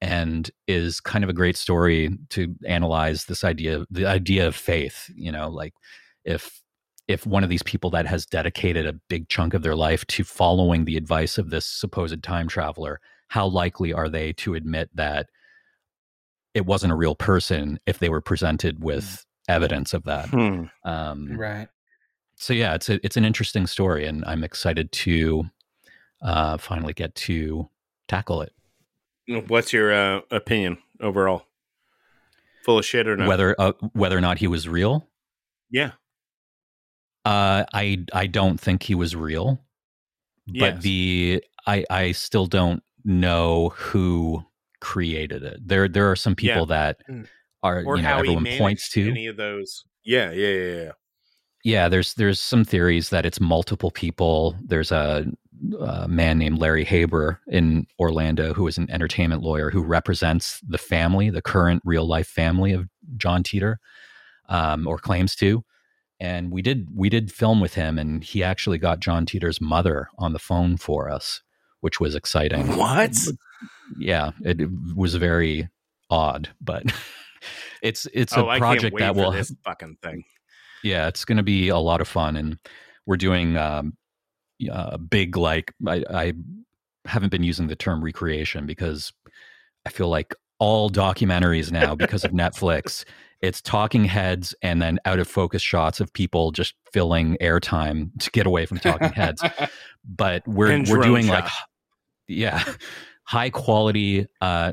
[0.00, 5.10] and is kind of a great story to analyze this idea the idea of faith
[5.14, 5.74] you know like
[6.24, 6.62] if
[7.08, 10.24] if one of these people that has dedicated a big chunk of their life to
[10.24, 15.28] following the advice of this supposed time traveler how likely are they to admit that
[16.54, 19.24] it wasn't a real person if they were presented with mm.
[19.50, 20.64] Evidence of that Hmm.
[20.84, 21.68] um, Right.
[22.36, 25.44] so yeah, it's a, it's an interesting story, and I'm excited to
[26.22, 27.68] uh, finally get to
[28.08, 28.52] tackle it.
[29.48, 31.46] What's your uh, opinion overall?
[32.64, 33.28] Full of shit or not?
[33.28, 35.08] Whether uh, whether or not he was real,
[35.70, 35.92] yeah.
[37.24, 39.60] uh, I I don't think he was real,
[40.46, 40.82] but Yes.
[40.82, 44.44] the I I still don't know who
[44.80, 45.66] created it.
[45.66, 47.26] There there are some people that Mm.
[47.62, 49.08] Are Or you know everyone points to.
[49.10, 49.84] any of those.
[50.04, 50.90] Yeah, yeah, yeah, yeah.
[51.62, 54.56] Yeah, there's there's some theories that it's multiple people.
[54.64, 55.26] There's a,
[55.78, 60.78] a man named Larry Haber in Orlando who is an entertainment lawyer who represents the
[60.78, 62.88] family, the current real life family of
[63.18, 63.78] John Teeter,
[64.48, 65.62] um, or claims to.
[66.18, 70.08] And we did we did film with him, and he actually got John Teeter's mother
[70.18, 71.42] on the phone for us,
[71.80, 72.76] which was exciting.
[72.78, 73.16] What?
[73.98, 75.68] Yeah, it, it was very
[76.08, 76.84] odd, but
[77.82, 80.24] it's it's oh, a project that will this fucking thing.
[80.82, 82.58] yeah it's going to be a lot of fun and
[83.06, 83.94] we're doing um
[84.70, 86.32] uh, big like I, I
[87.06, 89.10] haven't been using the term recreation because
[89.86, 93.06] i feel like all documentaries now because of netflix
[93.40, 98.30] it's talking heads and then out of focus shots of people just filling airtime to
[98.30, 99.42] get away from talking heads.
[100.02, 101.44] But we're And we're doing like
[102.26, 102.64] yeah
[103.24, 104.72] high quality uh,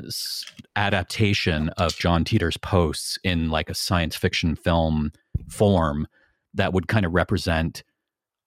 [0.76, 5.12] adaptation of John Teeter's posts in like a science fiction film
[5.48, 6.06] form
[6.54, 7.82] that would kind of represent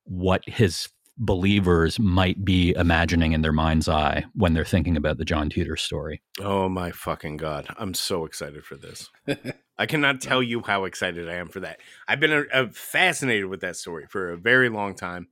[0.03, 5.25] what his believers might be imagining in their mind's eye when they're thinking about the
[5.25, 6.21] John Teeter story.
[6.39, 7.67] Oh my fucking god!
[7.77, 9.09] I'm so excited for this.
[9.77, 11.79] I cannot tell you how excited I am for that.
[12.07, 15.27] I've been uh, uh, fascinated with that story for a very long time.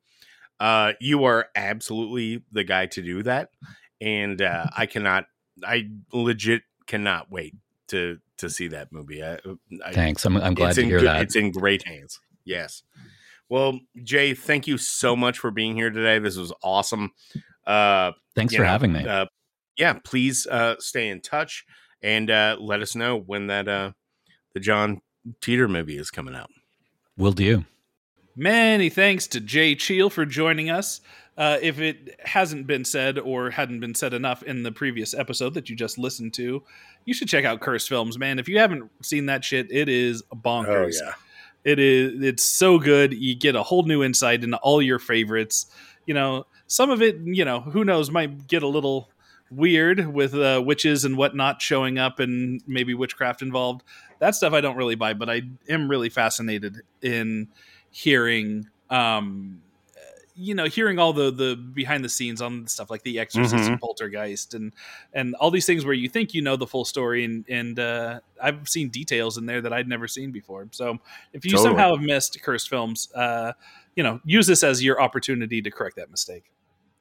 [0.60, 3.50] Uh, you are absolutely the guy to do that,
[4.02, 5.26] and uh, I cannot.
[5.64, 7.56] I legit cannot wait
[7.90, 9.24] to to see that movie.
[9.24, 9.40] I,
[9.86, 10.26] I, Thanks.
[10.26, 11.22] I'm, I'm glad it's to in hear good- that.
[11.24, 12.20] It's in great hands.
[12.46, 12.84] Yes.
[13.50, 16.20] Well, Jay, thank you so much for being here today.
[16.20, 17.12] This was awesome.
[17.66, 19.08] Uh, Thanks for know, having me.
[19.08, 19.26] Uh,
[19.76, 21.66] yeah, please uh, stay in touch
[22.04, 23.92] and uh, let us know when that uh,
[24.54, 25.02] the John
[25.42, 26.50] Teeter movie is coming out.
[27.18, 27.66] Will do.
[28.36, 31.02] Many thanks to Jay Cheel for joining us.
[31.40, 35.54] Uh, if it hasn't been said or hadn't been said enough in the previous episode
[35.54, 36.62] that you just listened to,
[37.06, 38.40] you should check out Cursed Films, man.
[38.40, 40.96] If you haven't seen that shit, it is bonkers.
[41.02, 41.14] Yeah.
[41.64, 43.14] It is it's so good.
[43.14, 45.68] You get a whole new insight into all your favorites.
[46.06, 49.10] You know, some of it, you know, who knows, might get a little
[49.50, 53.84] weird with uh, witches and whatnot showing up and maybe witchcraft involved.
[54.20, 57.48] That stuff I don't really buy, but I am really fascinated in
[57.92, 59.62] hearing um
[60.42, 63.80] you know hearing all the the behind the scenes on stuff like the exorcist and
[63.82, 64.74] poltergeist and
[65.14, 68.20] and all these things where you think you know the full story and and uh
[68.42, 70.98] i've seen details in there that i'd never seen before so
[71.34, 71.70] if you Totally.
[71.70, 73.52] somehow have missed cursed films uh
[73.96, 76.46] you know use this as your opportunity to correct that mistake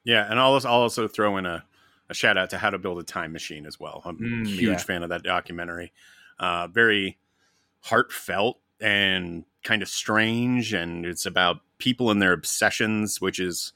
[0.03, 1.63] Yeah, and I'll also, I'll also throw in a,
[2.09, 4.01] a shout out to How to Build a Time Machine as well.
[4.05, 4.77] I'm Mm, a huge yeah.
[4.77, 5.91] fan of that documentary.
[6.39, 7.17] Uh, very
[7.81, 13.73] heartfelt and kind of strange, and it's about people and their obsessions, which is,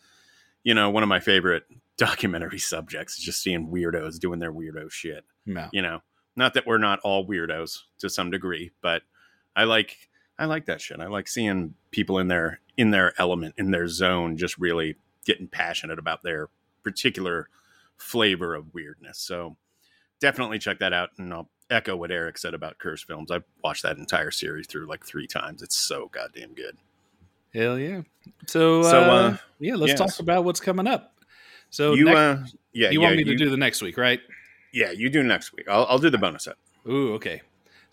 [0.64, 1.64] you know, one of my favorite
[1.98, 3.18] documentary subjects.
[3.18, 5.26] Just seeing weirdos doing their weirdo shit.
[5.46, 6.02] no You know,
[6.36, 9.02] not that we're not all weirdos to some degree, but
[9.56, 9.98] I like
[10.38, 11.00] I like that shit.
[11.00, 15.48] I like seeing people in their in their element, in their zone, just really getting
[15.48, 16.50] passionate about their
[16.84, 17.50] particular
[17.98, 19.20] flavor of weirdness.
[19.20, 19.58] So
[20.20, 21.12] definitely check that out.
[21.18, 23.32] And I'll echo what Eric said about Cursed Films.
[23.32, 25.62] I've watched that entire series through like three times.
[25.62, 26.78] It's so goddamn good.
[27.54, 28.02] Hell yeah
[28.48, 30.00] so So, uh, uh, yeah let's yes.
[30.00, 31.14] talk about what's coming up
[31.70, 34.20] so you next- uh yeah, you yeah, want me to do the next week right
[34.74, 35.68] Yeah, you do next week.
[35.70, 36.56] I'll, I'll do the bonus set.
[36.90, 37.42] ooh okay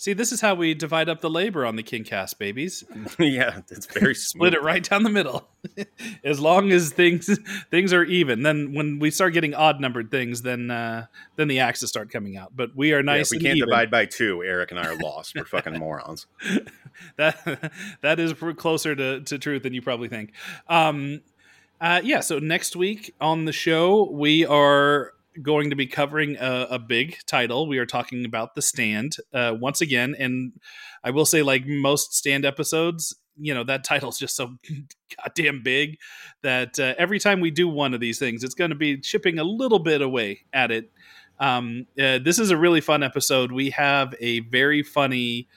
[0.00, 2.84] see this is how we divide up the labor on the king cast babies
[3.18, 5.48] yeah, it's very split it right down the middle.
[6.24, 7.38] as long as things
[7.70, 11.06] things are even, then when we start getting odd numbered things, then uh,
[11.36, 12.52] then the axes start coming out.
[12.54, 13.68] But we are nice if we can't even.
[13.68, 15.34] divide by two, Eric and I are lost.
[15.34, 16.26] We're fucking morons.
[17.16, 20.32] that that is closer to, to truth than you probably think.
[20.68, 21.20] Um,
[21.80, 22.20] uh, yeah.
[22.20, 25.12] So next week on the show, we are
[25.42, 27.66] going to be covering a, a big title.
[27.66, 30.52] We are talking about the stand uh, once again, and
[31.04, 34.56] I will say, like most stand episodes, you know that title's just so
[35.16, 35.98] goddamn big
[36.42, 39.38] that uh, every time we do one of these things, it's going to be chipping
[39.38, 40.90] a little bit away at it.
[41.38, 43.50] Um, uh, this is a really fun episode.
[43.50, 45.48] We have a very funny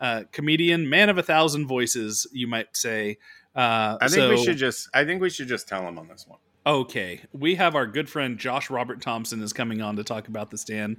[0.00, 3.18] uh, comedian, man of a thousand voices, you might say.
[3.54, 4.88] Uh, I think we should just.
[4.94, 6.38] I think we should just tell him on this one.
[6.66, 10.50] Okay, we have our good friend Josh Robert Thompson is coming on to talk about
[10.50, 10.98] the stand.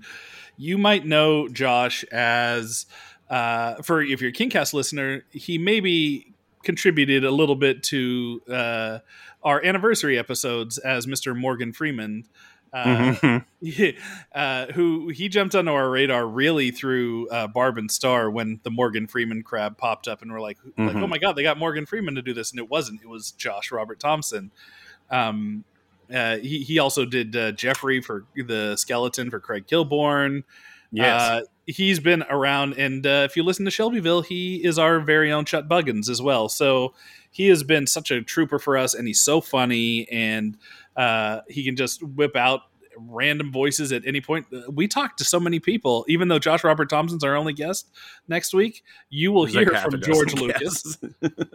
[0.58, 2.88] You might know Josh as,
[3.30, 6.34] uh, for if you're a Kingcast listener, he maybe
[6.64, 9.00] contributed a little bit to uh,
[9.44, 11.38] our anniversary episodes as Mr.
[11.38, 12.26] Morgan Freeman.
[12.74, 13.14] Uh,
[13.62, 13.96] Mhm.
[14.34, 18.72] uh, who he jumped onto our radar really through uh, Barb and Star when the
[18.72, 21.04] Morgan Freeman crab popped up, and we're like, like, Mhm.
[21.04, 23.02] oh my god, they got Morgan Freeman to do this, and it wasn't.
[23.04, 24.52] It was Josh Robert Thompson.
[25.12, 25.64] Um,
[26.14, 30.44] uh, he he also did uh, Jeffrey for the skeleton for Craig Kilborn.
[30.92, 31.22] Yes.
[31.22, 35.32] Uh, he's been around, and uh, if you listen to Shelbyville, he is our very
[35.32, 36.50] own Chet Buggins as well.
[36.50, 36.94] So
[37.32, 40.58] he has been such a trooper for us, and he's so funny, and
[40.98, 42.64] uh, he can just whip out
[42.98, 44.46] random voices at any point.
[44.54, 47.90] Uh, We talked to so many people, even though Josh Robert Thompson's our only guest
[48.28, 48.84] next week.
[49.10, 50.98] You will There's hear a from George Lucas.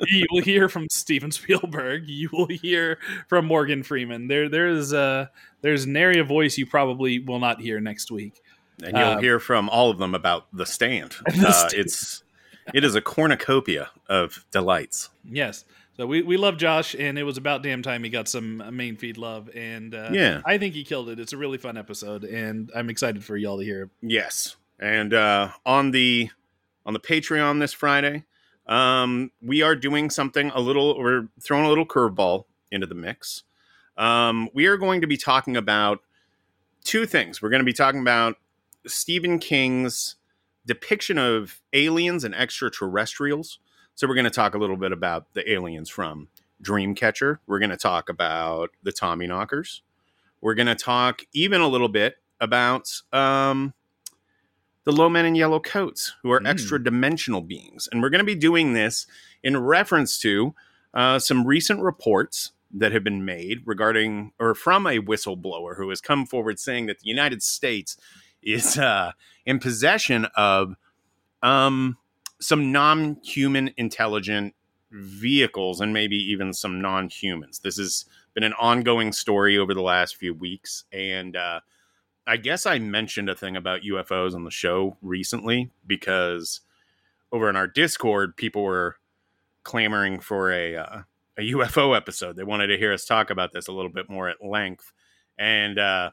[0.09, 2.09] you will hear from Steven Spielberg.
[2.09, 2.99] You will hear
[3.29, 4.29] from Morgan Freeman.
[4.29, 5.27] There, there is uh
[5.63, 8.41] there's an area voice you probably will not hear next week.
[8.85, 11.15] and you'll um, hear from all of them about the stand.
[11.27, 11.75] The uh, Stand.
[11.87, 12.23] It's
[12.75, 15.11] it is a cornucopia of delights.
[15.25, 15.65] Yes.
[15.97, 18.97] So we, we love Josh, and it was about damn time he got some main
[18.97, 19.49] feed love.
[19.55, 20.43] And uh, Yeah.
[20.45, 21.19] I think he killed it.
[21.19, 23.91] It's a really fun episode, and I'm excited for y'all to hear it.
[24.03, 26.29] Yes, and uh, on the
[26.85, 28.25] on the Patreon this Friday,
[28.67, 30.99] um, we are doing something a little.
[30.99, 33.45] We're throwing a little curveball into the mix.
[33.97, 36.01] Um, we are going to be talking about
[36.85, 37.41] two things.
[37.41, 38.37] We're going to be talking about
[38.87, 40.17] Stephen King's
[40.67, 43.61] depiction of aliens and extraterrestrials.
[43.97, 46.29] So we're going to talk a little bit about the aliens from
[46.63, 47.39] Dreamcatcher.
[47.47, 49.81] We're going to talk about the Tommy Knockers.
[50.43, 53.73] We're going to talk even a little bit about um,
[54.85, 56.47] the low men in yellow coats, who are Mm.
[56.49, 57.89] extra dimensional beings.
[57.91, 59.07] And we're going to be doing this
[59.43, 60.55] in reference to
[60.93, 66.03] uh, some recent reports that have been made regarding or from a whistleblower who has
[66.03, 67.97] come forward saying that the United States
[68.43, 69.13] is uh,
[69.47, 70.75] in possession of
[71.43, 71.97] um,
[72.41, 74.55] some non human intelligent
[74.91, 77.61] vehicles and maybe even some non humans.
[77.61, 78.05] This has
[78.35, 80.85] been an ongoing story over the last few weeks.
[80.93, 81.61] And uh,
[82.27, 86.61] I guess I mentioned a thing about UFOs on the show recently because
[87.33, 88.97] over in our Discord, people were
[89.65, 91.03] clamoring for a uh,
[91.39, 92.37] a UFO episode.
[92.37, 94.93] They wanted to hear us talk about this a little bit more at length,
[95.39, 96.11] and uh,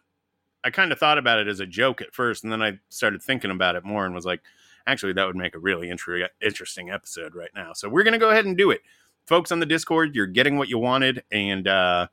[0.63, 3.21] I kind of thought about it as a joke at first, and then I started
[3.21, 4.41] thinking about it more and was like,
[4.88, 7.73] actually, that would make a really inter- interesting episode right now.
[7.73, 8.81] So we're gonna go ahead and do it,
[9.26, 10.15] folks on the Discord.
[10.15, 12.07] You're getting what you wanted, and uh,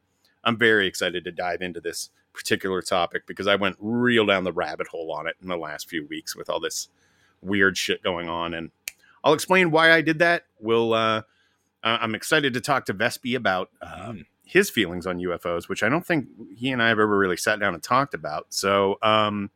[0.45, 4.53] I'm very excited to dive into this particular topic because I went real down the
[4.53, 6.89] rabbit hole on it in the last few weeks with all this
[7.43, 8.71] weird shit going on, and
[9.25, 10.45] I'll explain why I did that.
[10.61, 10.95] We'll.
[10.95, 11.23] Uh,
[11.83, 14.13] I'm excited to talk to Vespe about uh,
[14.45, 17.61] his feelings on UFOs, which I don't think he and I have ever really sat
[17.61, 18.47] down and talked about.
[18.51, 19.51] So, um,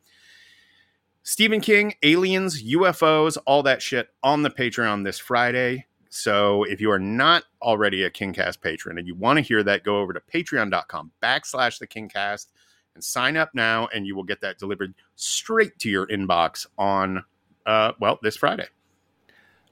[1.26, 5.86] Stephen King, aliens, UFOs, all that shit on the Patreon this Friday.
[6.10, 9.84] So, if you are not already a Kingcast patron and you want to hear that,
[9.84, 12.48] go over to patreon.com backslash the Kingcast
[12.94, 17.24] and sign up now, and you will get that delivered straight to your inbox on,
[17.64, 18.68] uh, well, this Friday.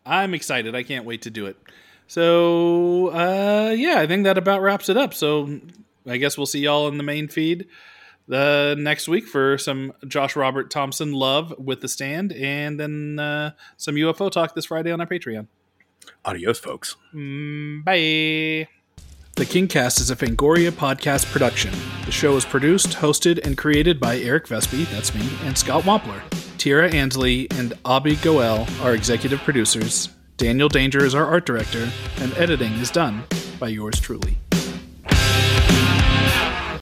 [0.06, 0.74] I'm excited.
[0.74, 1.58] I can't wait to do it.
[2.06, 5.12] So, uh, yeah, I think that about wraps it up.
[5.12, 5.60] So,
[6.06, 7.68] I guess we'll see y'all in the main feed
[8.32, 13.50] the next week for some Josh Robert Thompson love with the stand, and then uh,
[13.76, 15.48] some UFO talk this Friday on our Patreon.
[16.24, 16.96] Adios, folks.
[17.14, 18.68] Mm, bye.
[19.34, 21.72] The Kingcast is a Fangoria podcast production.
[22.06, 26.22] The show is produced, hosted, and created by Eric Vespe, that's me, and Scott Wampler.
[26.56, 30.08] Tira Ansley and Abby Goel are executive producers.
[30.38, 31.86] Daniel Danger is our art director,
[32.18, 33.24] and editing is done
[33.60, 34.38] by yours truly.